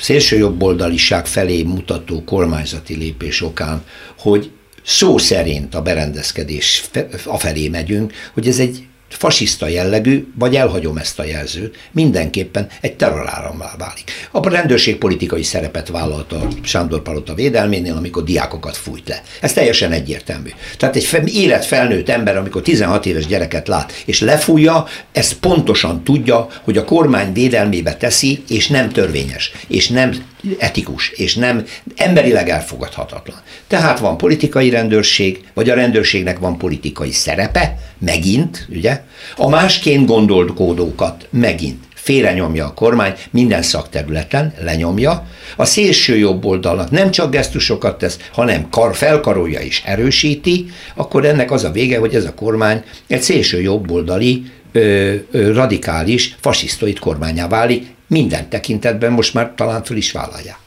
szélsőjobboldaliság 0.00 1.26
felé 1.26 1.62
mutató 1.62 2.24
kormányzati 2.24 2.94
lépés 2.94 3.42
okán, 3.42 3.82
hogy 4.18 4.50
szó 4.84 5.18
szerint 5.18 5.74
a 5.74 5.82
berendezkedés 5.82 6.84
afelé 7.24 7.68
megyünk, 7.68 8.12
hogy 8.32 8.48
ez 8.48 8.58
egy 8.58 8.86
fasiszta 9.16 9.68
jellegű, 9.68 10.26
vagy 10.38 10.56
elhagyom 10.56 10.96
ezt 10.96 11.18
a 11.18 11.24
jelzőt, 11.24 11.76
mindenképpen 11.92 12.68
egy 12.80 12.96
terrorárammá 12.96 13.74
válik. 13.78 14.10
A 14.30 14.48
rendőrség 14.48 14.96
politikai 14.96 15.42
szerepet 15.42 15.88
vállalt 15.88 16.32
a 16.32 16.48
Sándor 16.62 17.02
Palota 17.02 17.34
védelménél, 17.34 17.96
amikor 17.96 18.24
diákokat 18.24 18.76
fújt 18.76 19.08
le. 19.08 19.22
Ez 19.40 19.52
teljesen 19.52 19.92
egyértelmű. 19.92 20.48
Tehát 20.78 20.96
egy 20.96 21.34
életfelnőtt 21.34 22.08
ember, 22.08 22.36
amikor 22.36 22.62
16 22.62 23.06
éves 23.06 23.26
gyereket 23.26 23.68
lát, 23.68 23.92
és 24.04 24.20
lefújja, 24.20 24.86
ezt 25.12 25.34
pontosan 25.34 26.04
tudja, 26.04 26.48
hogy 26.62 26.76
a 26.76 26.84
kormány 26.84 27.32
védelmébe 27.32 27.96
teszi, 27.96 28.42
és 28.48 28.68
nem 28.68 28.88
törvényes, 28.88 29.52
és 29.66 29.88
nem 29.88 30.30
etikus, 30.58 31.08
és 31.08 31.34
nem 31.34 31.64
emberileg 31.96 32.48
elfogadhatatlan. 32.48 33.36
Tehát 33.66 33.98
van 33.98 34.16
politikai 34.16 34.70
rendőrség, 34.70 35.44
vagy 35.54 35.70
a 35.70 35.74
rendőrségnek 35.74 36.38
van 36.38 36.58
politikai 36.58 37.12
szerepe, 37.12 37.78
megint, 37.98 38.66
ugye, 38.70 39.00
a 39.36 39.48
másként 39.48 40.06
gondolt 40.06 40.54
kódókat 40.54 41.28
megint 41.30 41.84
félrenyomja 42.02 42.66
a 42.66 42.74
kormány 42.74 43.14
minden 43.30 43.62
szakterületen, 43.62 44.54
lenyomja, 44.62 45.26
a 45.56 45.64
szélső 45.64 46.16
jobb 46.16 46.44
oldalnak 46.44 46.90
nem 46.90 47.10
csak 47.10 47.30
gesztusokat 47.30 47.98
tesz, 47.98 48.18
hanem 48.32 48.68
kar, 48.70 48.96
felkarolja 48.96 49.60
és 49.60 49.82
erősíti, 49.84 50.66
akkor 50.94 51.24
ennek 51.24 51.50
az 51.50 51.64
a 51.64 51.70
vége, 51.70 51.98
hogy 51.98 52.14
ez 52.14 52.24
a 52.24 52.34
kormány 52.34 52.82
egy 53.06 53.22
szélső 53.22 53.60
jobboldali 53.60 54.42
ö, 54.72 55.14
ö, 55.30 55.52
radikális, 55.52 56.36
fasisztoid 56.40 56.98
kormányá 56.98 57.48
válik, 57.48 57.86
minden 58.12 58.48
tekintetben 58.48 59.12
most 59.12 59.34
már 59.34 59.52
talán 59.56 59.84
föl 59.84 59.96
is 59.96 60.12
vállalják. 60.12 60.58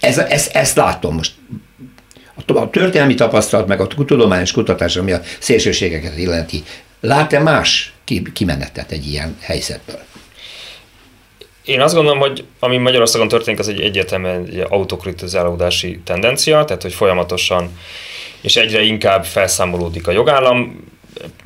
Ez, 0.00 0.18
ez, 0.18 0.50
ezt 0.52 0.76
látom 0.76 1.14
most. 1.14 1.32
A 2.46 2.70
történelmi 2.70 3.14
tapasztalat, 3.14 3.66
meg 3.66 3.80
a 3.80 3.86
tudományos 3.86 4.52
kutatás, 4.52 4.96
ami 4.96 5.12
a 5.12 5.20
szélsőségeket 5.38 6.18
illeti, 6.18 6.62
lát-e 7.00 7.38
más 7.38 7.92
kimenetet 8.32 8.90
egy 8.90 9.06
ilyen 9.06 9.36
helyzetből? 9.40 10.00
Én 11.64 11.80
azt 11.80 11.94
gondolom, 11.94 12.18
hogy 12.18 12.44
ami 12.58 12.76
Magyarországon 12.76 13.28
történik, 13.28 13.60
az 13.60 13.68
egy 13.68 13.80
egyértelműen 13.80 14.46
egy 14.46 14.64
autokritizálódási 14.68 16.00
tendencia, 16.04 16.64
tehát 16.64 16.82
hogy 16.82 16.94
folyamatosan 16.94 17.78
és 18.40 18.56
egyre 18.56 18.82
inkább 18.82 19.24
felszámolódik 19.24 20.06
a 20.06 20.10
jogállam 20.10 20.89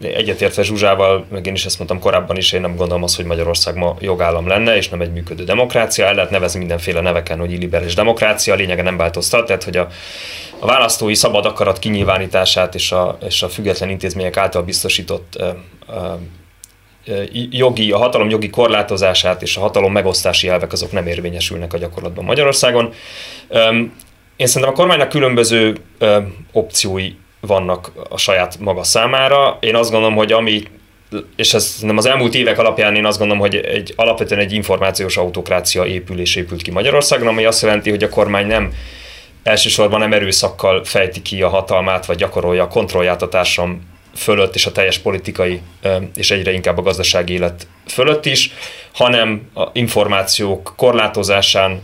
egyetértve 0.01 0.63
Zsuzsával, 0.63 1.27
meg 1.31 1.47
én 1.47 1.55
is 1.55 1.65
ezt 1.65 1.79
mondtam 1.79 2.01
korábban 2.01 2.37
is, 2.37 2.53
én 2.53 2.61
nem 2.61 2.77
gondolom 2.77 3.03
azt, 3.03 3.17
hogy 3.17 3.25
Magyarország 3.25 3.77
ma 3.77 3.97
jogállam 4.01 4.47
lenne, 4.47 4.77
és 4.77 4.89
nem 4.89 5.01
egy 5.01 5.13
működő 5.13 5.45
demokrácia. 5.45 6.07
El 6.07 6.15
lehet 6.15 6.31
nevezni 6.31 6.59
mindenféle 6.59 7.01
neveken, 7.01 7.39
hogy 7.39 7.53
illiberális 7.53 7.95
demokrácia, 7.95 8.53
a 8.53 8.57
lényege 8.57 8.83
nem 8.83 8.97
változtat, 8.97 9.47
tehát 9.47 9.65
hogy 9.65 9.77
a, 9.77 9.89
a 10.59 10.67
választói 10.67 11.15
szabad 11.15 11.47
akarat 11.47 11.79
kinyilvánítását 11.79 12.75
és 12.75 12.93
a, 12.93 13.19
és 13.27 13.43
a 13.43 13.49
független 13.49 13.91
intézmények 13.91 14.37
által 14.37 14.63
biztosított 14.63 15.35
ö, 15.39 15.49
ö, 15.89 16.13
jogi, 17.51 17.93
a 17.93 17.99
hatalom 17.99 18.31
jogi 18.31 18.51
korlátozását 18.51 19.43
és 19.43 19.57
a 19.57 19.61
hatalom 19.61 19.93
megosztási 19.93 20.49
elvek 20.49 20.73
azok 20.73 20.93
nem 20.93 21.07
érvényesülnek 21.07 21.73
a 21.73 21.79
gyakorlatban 21.79 22.25
Magyarországon. 22.25 22.93
Én 24.37 24.47
szerintem 24.47 24.69
a 24.69 24.77
kormánynak 24.77 25.09
különböző 25.09 25.77
opciói 26.53 27.13
vannak 27.47 27.93
a 28.09 28.19
saját 28.19 28.59
maga 28.61 28.83
számára. 28.83 29.59
Én 29.61 29.77
azt 29.77 29.91
gondolom, 29.91 30.15
hogy 30.15 30.33
ami 30.33 30.63
és 31.37 31.55
ez 31.55 31.77
nem 31.81 31.97
az 31.97 32.07
elmúlt 32.07 32.35
évek 32.35 32.59
alapján 32.59 32.97
én 32.97 33.05
azt 33.05 33.19
gondolom, 33.19 33.43
hogy 33.43 33.55
egy, 33.55 33.93
alapvetően 33.97 34.41
egy 34.41 34.53
információs 34.53 35.17
autokrácia 35.17 35.85
épül 35.85 36.21
és 36.21 36.37
épült 36.37 36.63
ki 36.63 36.71
Magyarországon, 36.71 37.27
ami 37.27 37.45
azt 37.45 37.63
jelenti, 37.63 37.91
hogy 37.91 38.03
a 38.03 38.09
kormány 38.09 38.47
nem 38.47 38.73
elsősorban 39.43 40.01
nem 40.01 40.13
erőszakkal 40.13 40.85
fejti 40.85 41.23
ki 41.23 41.43
a 41.43 41.49
hatalmát, 41.49 42.07
vagy 42.07 42.17
gyakorolja 42.17 42.63
a 42.63 42.69
kontrollját 42.69 43.23
a 43.23 43.29
társam 43.29 43.94
fölött 44.15 44.55
és 44.55 44.67
a 44.67 44.73
teljes 44.73 44.99
politikai 44.99 45.61
és 46.17 46.31
egyre 46.31 46.53
inkább 46.53 46.79
a 46.79 46.83
gazdasági 46.83 47.33
élet 47.33 47.67
fölött 47.87 48.27
is, 48.27 48.51
hanem 48.93 49.51
a 49.55 49.69
információk 49.73 50.73
korlátozásán, 50.77 51.81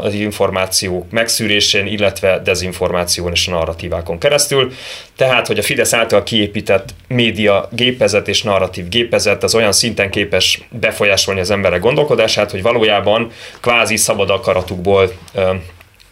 az 0.00 0.14
információk 0.14 1.10
megszűrésén, 1.10 1.86
illetve 1.86 2.38
dezinformáción 2.38 3.32
és 3.32 3.46
a 3.46 3.50
narratívákon 3.50 4.18
keresztül. 4.18 4.72
Tehát, 5.16 5.46
hogy 5.46 5.58
a 5.58 5.62
Fidesz 5.62 5.92
által 5.92 6.22
kiépített 6.22 6.94
média 7.08 7.68
gépezet 7.72 8.28
és 8.28 8.42
narratív 8.42 8.88
gépezet 8.88 9.42
az 9.42 9.54
olyan 9.54 9.72
szinten 9.72 10.10
képes 10.10 10.60
befolyásolni 10.70 11.40
az 11.40 11.50
emberek 11.50 11.80
gondolkodását, 11.80 12.50
hogy 12.50 12.62
valójában 12.62 13.30
kvázi 13.60 13.96
szabad 13.96 14.30
akaratukból 14.30 15.12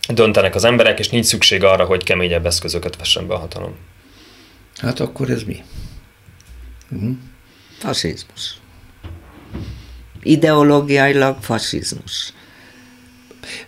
döntenek 0.08 0.54
az 0.54 0.64
emberek, 0.64 0.98
és 0.98 1.08
nincs 1.08 1.26
szükség 1.26 1.64
arra, 1.64 1.84
hogy 1.84 2.04
keményebb 2.04 2.46
eszközöket 2.46 2.96
vessen 2.96 3.26
be 3.26 3.34
a 3.34 3.38
hatalom. 3.38 3.89
Hát 4.80 5.00
akkor 5.00 5.30
ez 5.30 5.42
mi? 5.42 5.62
Uh-huh. 6.90 7.10
Fasizmus. 7.78 8.58
Ideológiailag 10.22 11.36
fasizmus. 11.40 12.32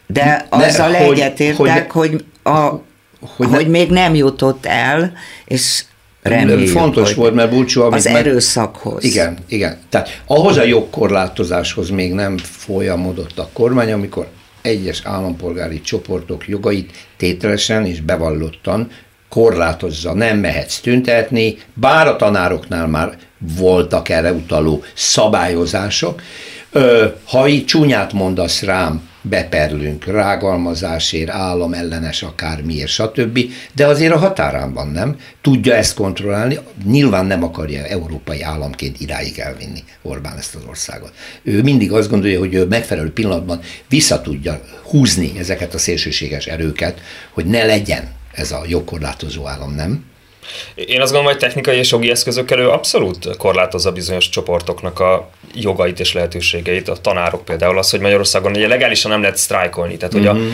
De 0.06 0.46
azzal 0.48 0.90
ne, 0.90 0.98
egyetértek, 0.98 1.90
hogy, 1.90 2.10
hogy, 2.10 2.24
a, 2.42 2.82
hogy, 3.20 3.48
hogy 3.48 3.68
még 3.68 3.90
nem 3.90 4.14
jutott 4.14 4.66
el, 4.66 5.12
és 5.44 5.84
reméljük, 6.22 6.68
Fontos 6.68 7.06
hogy 7.08 7.16
volt, 7.16 7.34
mert 7.34 7.50
Bulcsú, 7.50 7.80
az 7.80 8.04
meg, 8.04 8.14
erőszakhoz. 8.14 9.04
Igen, 9.04 9.38
igen. 9.46 9.78
Tehát 9.88 10.22
ahhoz 10.26 10.56
a 10.56 10.64
jogkorlátozáshoz 10.64 11.90
még 11.90 12.12
nem 12.12 12.38
folyamodott 12.38 13.38
a 13.38 13.48
kormány, 13.52 13.92
amikor 13.92 14.28
egyes 14.62 15.00
állampolgári 15.04 15.80
csoportok 15.80 16.48
jogait 16.48 16.92
tételesen 17.16 17.86
és 17.86 18.00
bevallottan 18.00 18.90
korlátozza, 19.32 20.14
nem 20.14 20.38
mehetsz 20.38 20.80
tüntetni, 20.80 21.58
bár 21.74 22.06
a 22.06 22.16
tanároknál 22.16 22.86
már 22.86 23.18
voltak 23.38 24.08
erre 24.08 24.32
utaló 24.32 24.82
szabályozások. 24.94 26.22
Ha 27.24 27.48
így 27.48 27.64
csúnyát 27.64 28.12
mondasz 28.12 28.62
rám, 28.62 29.08
beperlünk 29.22 30.04
rágalmazásért, 30.04 31.30
állam 31.30 31.72
ellenes 31.72 32.22
akármiért, 32.22 32.88
stb. 32.88 33.38
De 33.74 33.86
azért 33.86 34.12
a 34.12 34.18
határán 34.18 34.72
van, 34.72 34.88
nem? 34.88 35.16
Tudja 35.40 35.74
ezt 35.74 35.94
kontrollálni, 35.94 36.58
nyilván 36.84 37.26
nem 37.26 37.42
akarja 37.42 37.84
európai 37.84 38.42
államként 38.42 39.00
idáig 39.00 39.38
elvinni 39.38 39.84
Orbán 40.02 40.38
ezt 40.38 40.54
az 40.54 40.62
országot. 40.68 41.12
Ő 41.42 41.62
mindig 41.62 41.92
azt 41.92 42.10
gondolja, 42.10 42.38
hogy 42.38 42.54
ő 42.54 42.66
megfelelő 42.66 43.12
pillanatban 43.12 43.60
vissza 43.88 44.20
tudja 44.20 44.60
húzni 44.82 45.32
ezeket 45.38 45.74
a 45.74 45.78
szélsőséges 45.78 46.46
erőket, 46.46 47.00
hogy 47.30 47.44
ne 47.44 47.64
legyen 47.64 48.20
ez 48.32 48.52
a 48.52 48.62
jogkorlátozó 48.66 49.46
állam, 49.46 49.74
nem? 49.74 50.10
Én 50.74 51.00
azt 51.00 51.12
gondolom, 51.12 51.26
hogy 51.26 51.36
technikai 51.36 51.76
és 51.76 51.90
jogi 51.90 52.10
eszközökkel 52.10 52.58
ő 52.58 52.70
abszolút 52.70 53.36
korlátozza 53.36 53.92
bizonyos 53.92 54.28
csoportoknak 54.28 55.00
a 55.00 55.30
jogait 55.54 56.00
és 56.00 56.12
lehetőségeit. 56.12 56.88
A 56.88 56.96
tanárok 56.96 57.44
például 57.44 57.78
az, 57.78 57.90
hogy 57.90 58.00
Magyarországon 58.00 58.52
ugye 58.52 58.68
legálisan 58.68 59.10
nem 59.10 59.20
lehet 59.20 59.36
sztrájkolni. 59.36 59.96
Tehát, 59.96 60.14
mm-hmm. 60.14 60.26
hogy 60.26 60.36
a 60.36 60.42
mhm 60.42 60.52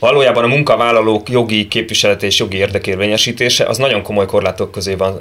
valójában 0.00 0.44
a 0.44 0.46
munkavállalók 0.46 1.28
jogi 1.28 1.68
képviselete 1.68 2.26
és 2.26 2.38
jogi 2.38 2.56
érdekérvényesítése 2.56 3.64
az 3.64 3.78
nagyon 3.78 4.02
komoly 4.02 4.26
korlátok 4.26 4.70
közé 4.70 4.94
van, 4.94 5.20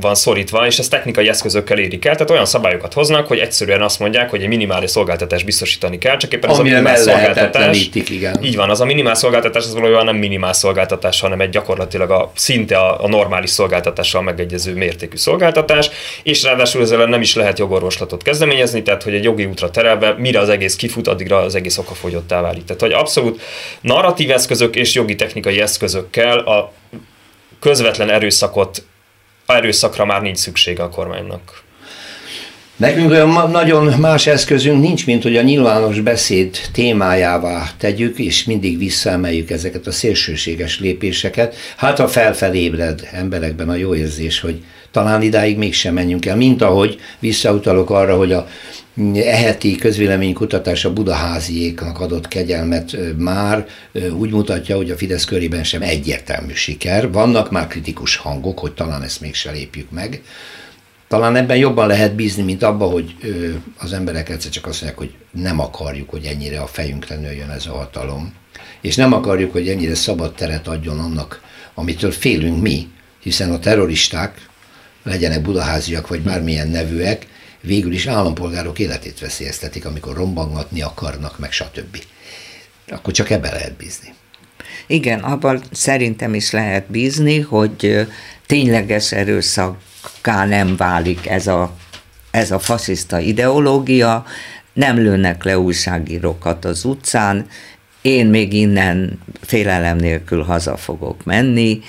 van 0.00 0.14
szorítva, 0.14 0.66
és 0.66 0.78
ezt 0.78 0.90
technikai 0.90 1.28
eszközökkel 1.28 1.78
érik 1.78 2.04
el. 2.04 2.12
Tehát 2.12 2.30
olyan 2.30 2.44
szabályokat 2.44 2.92
hoznak, 2.92 3.26
hogy 3.26 3.38
egyszerűen 3.38 3.82
azt 3.82 3.98
mondják, 3.98 4.30
hogy 4.30 4.42
egy 4.42 4.48
minimális 4.48 4.90
szolgáltatást 4.90 5.44
biztosítani 5.44 5.98
kell, 5.98 6.16
csak 6.16 6.32
éppen 6.32 6.50
az 6.50 6.58
Amire 6.58 6.76
a 6.76 6.80
minimál 6.80 7.02
szolgáltatás. 7.02 7.88
Igen. 7.92 8.42
Így 8.42 8.56
van, 8.56 8.70
az 8.70 8.80
a 8.80 8.84
minimál 8.84 9.14
szolgáltatás 9.14 9.64
az 9.64 9.74
valójában 9.74 10.04
nem 10.04 10.16
minimál 10.16 10.52
szolgáltatás, 10.52 11.20
hanem 11.20 11.40
egy 11.40 11.50
gyakorlatilag 11.50 12.10
a 12.10 12.30
szinte 12.34 12.76
a, 12.76 13.04
a 13.04 13.08
normális 13.08 13.50
szolgáltatással 13.50 14.22
megegyező 14.22 14.74
mértékű 14.74 15.16
szolgáltatás, 15.16 15.90
és 16.22 16.42
ráadásul 16.42 16.82
ezzel 16.82 17.06
nem 17.06 17.20
is 17.20 17.34
lehet 17.34 17.58
jogorvoslatot 17.58 18.22
kezdeményezni, 18.22 18.82
tehát 18.82 19.02
hogy 19.02 19.14
egy 19.14 19.24
jogi 19.24 19.44
útra 19.44 19.70
terelve, 19.70 20.14
mire 20.18 20.38
az 20.38 20.48
egész 20.48 20.76
kifut, 20.76 21.08
addigra 21.08 21.36
az 21.38 21.54
egész 21.54 21.78
okafogyottá 21.78 22.40
válik. 22.40 22.64
Tehát, 22.64 22.80
hogy 22.80 22.92
abszolút 22.92 23.40
narratív 23.80 24.15
normatív 24.16 24.40
eszközök 24.40 24.76
és 24.76 24.94
jogi 24.94 25.14
technikai 25.14 25.60
eszközökkel 25.60 26.38
a 26.38 26.72
közvetlen 27.60 28.10
erőszakot, 28.10 28.84
erőszakra 29.46 30.04
már 30.04 30.22
nincs 30.22 30.38
szüksége 30.38 30.82
a 30.82 30.88
kormánynak. 30.88 31.62
Nekünk 32.76 33.10
olyan 33.10 33.50
nagyon 33.50 33.98
más 33.98 34.26
eszközünk 34.26 34.80
nincs, 34.80 35.06
mint 35.06 35.22
hogy 35.22 35.36
a 35.36 35.42
nyilvános 35.42 36.00
beszéd 36.00 36.56
témájává 36.72 37.70
tegyük, 37.78 38.18
és 38.18 38.44
mindig 38.44 38.78
visszaemeljük 38.78 39.50
ezeket 39.50 39.86
a 39.86 39.90
szélsőséges 39.90 40.80
lépéseket. 40.80 41.54
Hát 41.76 41.98
ha 41.98 42.08
felfelé 42.08 42.58
ébred 42.58 43.08
emberekben 43.12 43.68
a 43.68 43.74
jó 43.74 43.94
érzés, 43.94 44.40
hogy 44.40 44.62
talán 44.90 45.22
idáig 45.22 45.58
mégsem 45.58 45.94
menjünk 45.94 46.26
el, 46.26 46.36
mint 46.36 46.62
ahogy 46.62 46.98
visszautalok 47.18 47.90
arra, 47.90 48.16
hogy 48.16 48.32
a 48.32 48.48
eheti 49.14 49.76
közvéleménykutatás 49.76 50.84
a 50.84 50.92
budaháziéknak 50.92 52.00
adott 52.00 52.28
kegyelmet 52.28 52.96
már 53.16 53.66
úgy 54.18 54.30
mutatja, 54.30 54.76
hogy 54.76 54.90
a 54.90 54.96
Fidesz 54.96 55.24
körében 55.24 55.64
sem 55.64 55.82
egyértelmű 55.82 56.52
siker. 56.52 57.12
Vannak 57.12 57.50
már 57.50 57.66
kritikus 57.66 58.16
hangok, 58.16 58.58
hogy 58.58 58.72
talán 58.72 59.02
ezt 59.02 59.20
mégse 59.20 59.50
lépjük 59.50 59.90
meg. 59.90 60.22
Talán 61.08 61.36
ebben 61.36 61.56
jobban 61.56 61.86
lehet 61.86 62.14
bízni, 62.14 62.42
mint 62.42 62.62
abban, 62.62 62.90
hogy 62.90 63.14
az 63.76 63.92
emberek 63.92 64.28
egyszer 64.28 64.50
csak 64.50 64.66
azt 64.66 64.82
mondják, 64.82 65.00
hogy 65.00 65.14
nem 65.42 65.60
akarjuk, 65.60 66.10
hogy 66.10 66.24
ennyire 66.24 66.60
a 66.60 66.66
fejünkre 66.66 67.16
nőjön 67.16 67.50
ez 67.50 67.66
a 67.66 67.72
hatalom. 67.72 68.34
És 68.80 68.96
nem 68.96 69.12
akarjuk, 69.12 69.52
hogy 69.52 69.68
ennyire 69.68 69.94
szabad 69.94 70.34
teret 70.34 70.68
adjon 70.68 70.98
annak, 70.98 71.40
amitől 71.74 72.12
félünk 72.12 72.62
mi, 72.62 72.88
hiszen 73.22 73.52
a 73.52 73.58
terroristák, 73.58 74.48
legyenek 75.02 75.42
budaháziak 75.42 76.08
vagy 76.08 76.20
bármilyen 76.20 76.68
nevűek, 76.68 77.26
végül 77.60 77.92
is 77.92 78.06
állampolgárok 78.06 78.78
életét 78.78 79.18
veszélyeztetik, 79.18 79.84
amikor 79.84 80.16
rombangatni 80.16 80.82
akarnak, 80.82 81.38
meg 81.38 81.52
stb. 81.52 81.98
Akkor 82.88 83.12
csak 83.12 83.30
ebbe 83.30 83.50
lehet 83.50 83.72
bízni. 83.72 84.14
Igen, 84.86 85.20
abban 85.20 85.62
szerintem 85.70 86.34
is 86.34 86.50
lehet 86.50 86.90
bízni, 86.90 87.40
hogy 87.40 88.06
tényleges 88.46 89.12
erőszakká 90.06 90.46
nem 90.46 90.76
válik 90.76 91.26
ez 91.26 91.46
a, 91.46 91.70
ez 92.30 92.50
a 92.50 92.58
fasiszta 92.58 93.18
ideológia, 93.18 94.24
nem 94.72 94.96
lőnek 94.96 95.44
le 95.44 95.58
újságírókat 95.58 96.64
az 96.64 96.84
utcán, 96.84 97.46
én 98.02 98.26
még 98.26 98.52
innen 98.52 99.18
félelem 99.40 99.96
nélkül 99.96 100.42
haza 100.42 100.76
fogok 100.76 101.24
menni. 101.24 101.80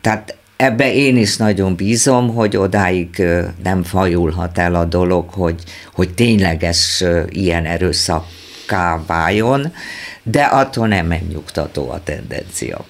Tehát 0.00 0.36
ebbe 0.56 0.94
én 0.94 1.16
is 1.16 1.36
nagyon 1.36 1.74
bízom, 1.74 2.34
hogy 2.34 2.56
odáig 2.56 3.22
nem 3.62 3.82
fajulhat 3.82 4.58
el 4.58 4.74
a 4.74 4.84
dolog, 4.84 5.30
hogy, 5.30 5.62
hogy 5.92 6.14
tényleges 6.14 7.04
ilyen 7.28 7.64
erőszakká 7.64 9.02
váljon, 9.06 9.72
de 10.22 10.42
attól 10.42 10.88
nem 10.88 11.06
megnyugtató 11.06 11.90
a 11.90 12.02
tendencia. 12.02 12.84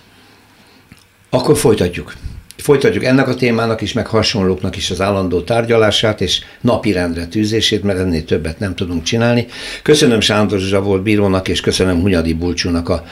Akkor 1.31 1.57
folytatjuk. 1.57 2.15
Folytatjuk 2.63 3.05
ennek 3.05 3.29
a 3.29 3.35
témának 3.35 3.81
is, 3.81 3.93
meg 3.93 4.07
hasonlóknak 4.07 4.77
is 4.77 4.91
az 4.91 5.01
állandó 5.01 5.41
tárgyalását 5.41 6.21
és 6.21 6.41
napirendre 6.61 7.27
tűzését, 7.27 7.83
mert 7.83 7.99
ennél 7.99 8.25
többet 8.25 8.59
nem 8.59 8.75
tudunk 8.75 9.03
csinálni. 9.03 9.47
Köszönöm 9.83 10.21
Sándor 10.21 10.59
Zsavolt 10.59 11.03
bírónak, 11.03 11.49
és 11.49 11.61
köszönöm 11.61 12.01
Hunyadi 12.01 12.33
Bulcsúnak, 12.33 12.89
a 12.89 13.05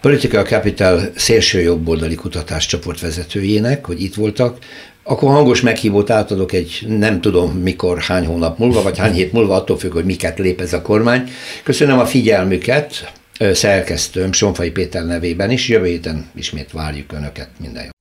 Political 0.00 0.44
Capital 0.44 1.00
szélső 1.14 1.60
jobboldali 1.60 2.14
kutatáscsoport 2.14 3.00
vezetőjének, 3.00 3.86
hogy 3.86 4.02
itt 4.02 4.14
voltak. 4.14 4.58
Akkor 5.02 5.30
hangos 5.30 5.60
meghívót 5.60 6.10
átadok 6.10 6.52
egy 6.52 6.84
nem 6.88 7.20
tudom 7.20 7.52
mikor, 7.52 7.98
hány 7.98 8.26
hónap 8.26 8.58
múlva, 8.58 8.82
vagy 8.82 8.98
hány 8.98 9.12
hét 9.12 9.32
múlva, 9.32 9.54
attól 9.54 9.78
függ, 9.78 9.92
hogy 9.92 10.04
miket 10.04 10.38
lép 10.38 10.60
ez 10.60 10.72
a 10.72 10.82
kormány. 10.82 11.30
Köszönöm 11.62 11.98
a 11.98 12.06
figyelmüket, 12.06 13.12
szerkesztőm 13.52 14.32
Sonfai 14.32 14.70
Péter 14.70 15.06
nevében 15.06 15.50
is. 15.50 15.68
Jövő 15.68 15.86
héten 15.86 16.30
ismét 16.34 16.72
várjuk 16.72 17.12
Önöket. 17.12 17.48
Minden 17.60 17.84
jó 17.84 17.97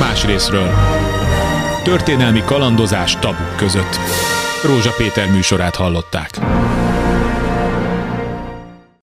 más 0.00 0.24
részről. 0.24 0.70
Történelmi 1.82 2.42
kalandozás 2.44 3.18
tabuk 3.18 3.56
között. 3.56 3.98
Rózsa 4.64 4.90
Péter 4.96 5.30
műsorát 5.30 5.76
hallották. 5.76 6.30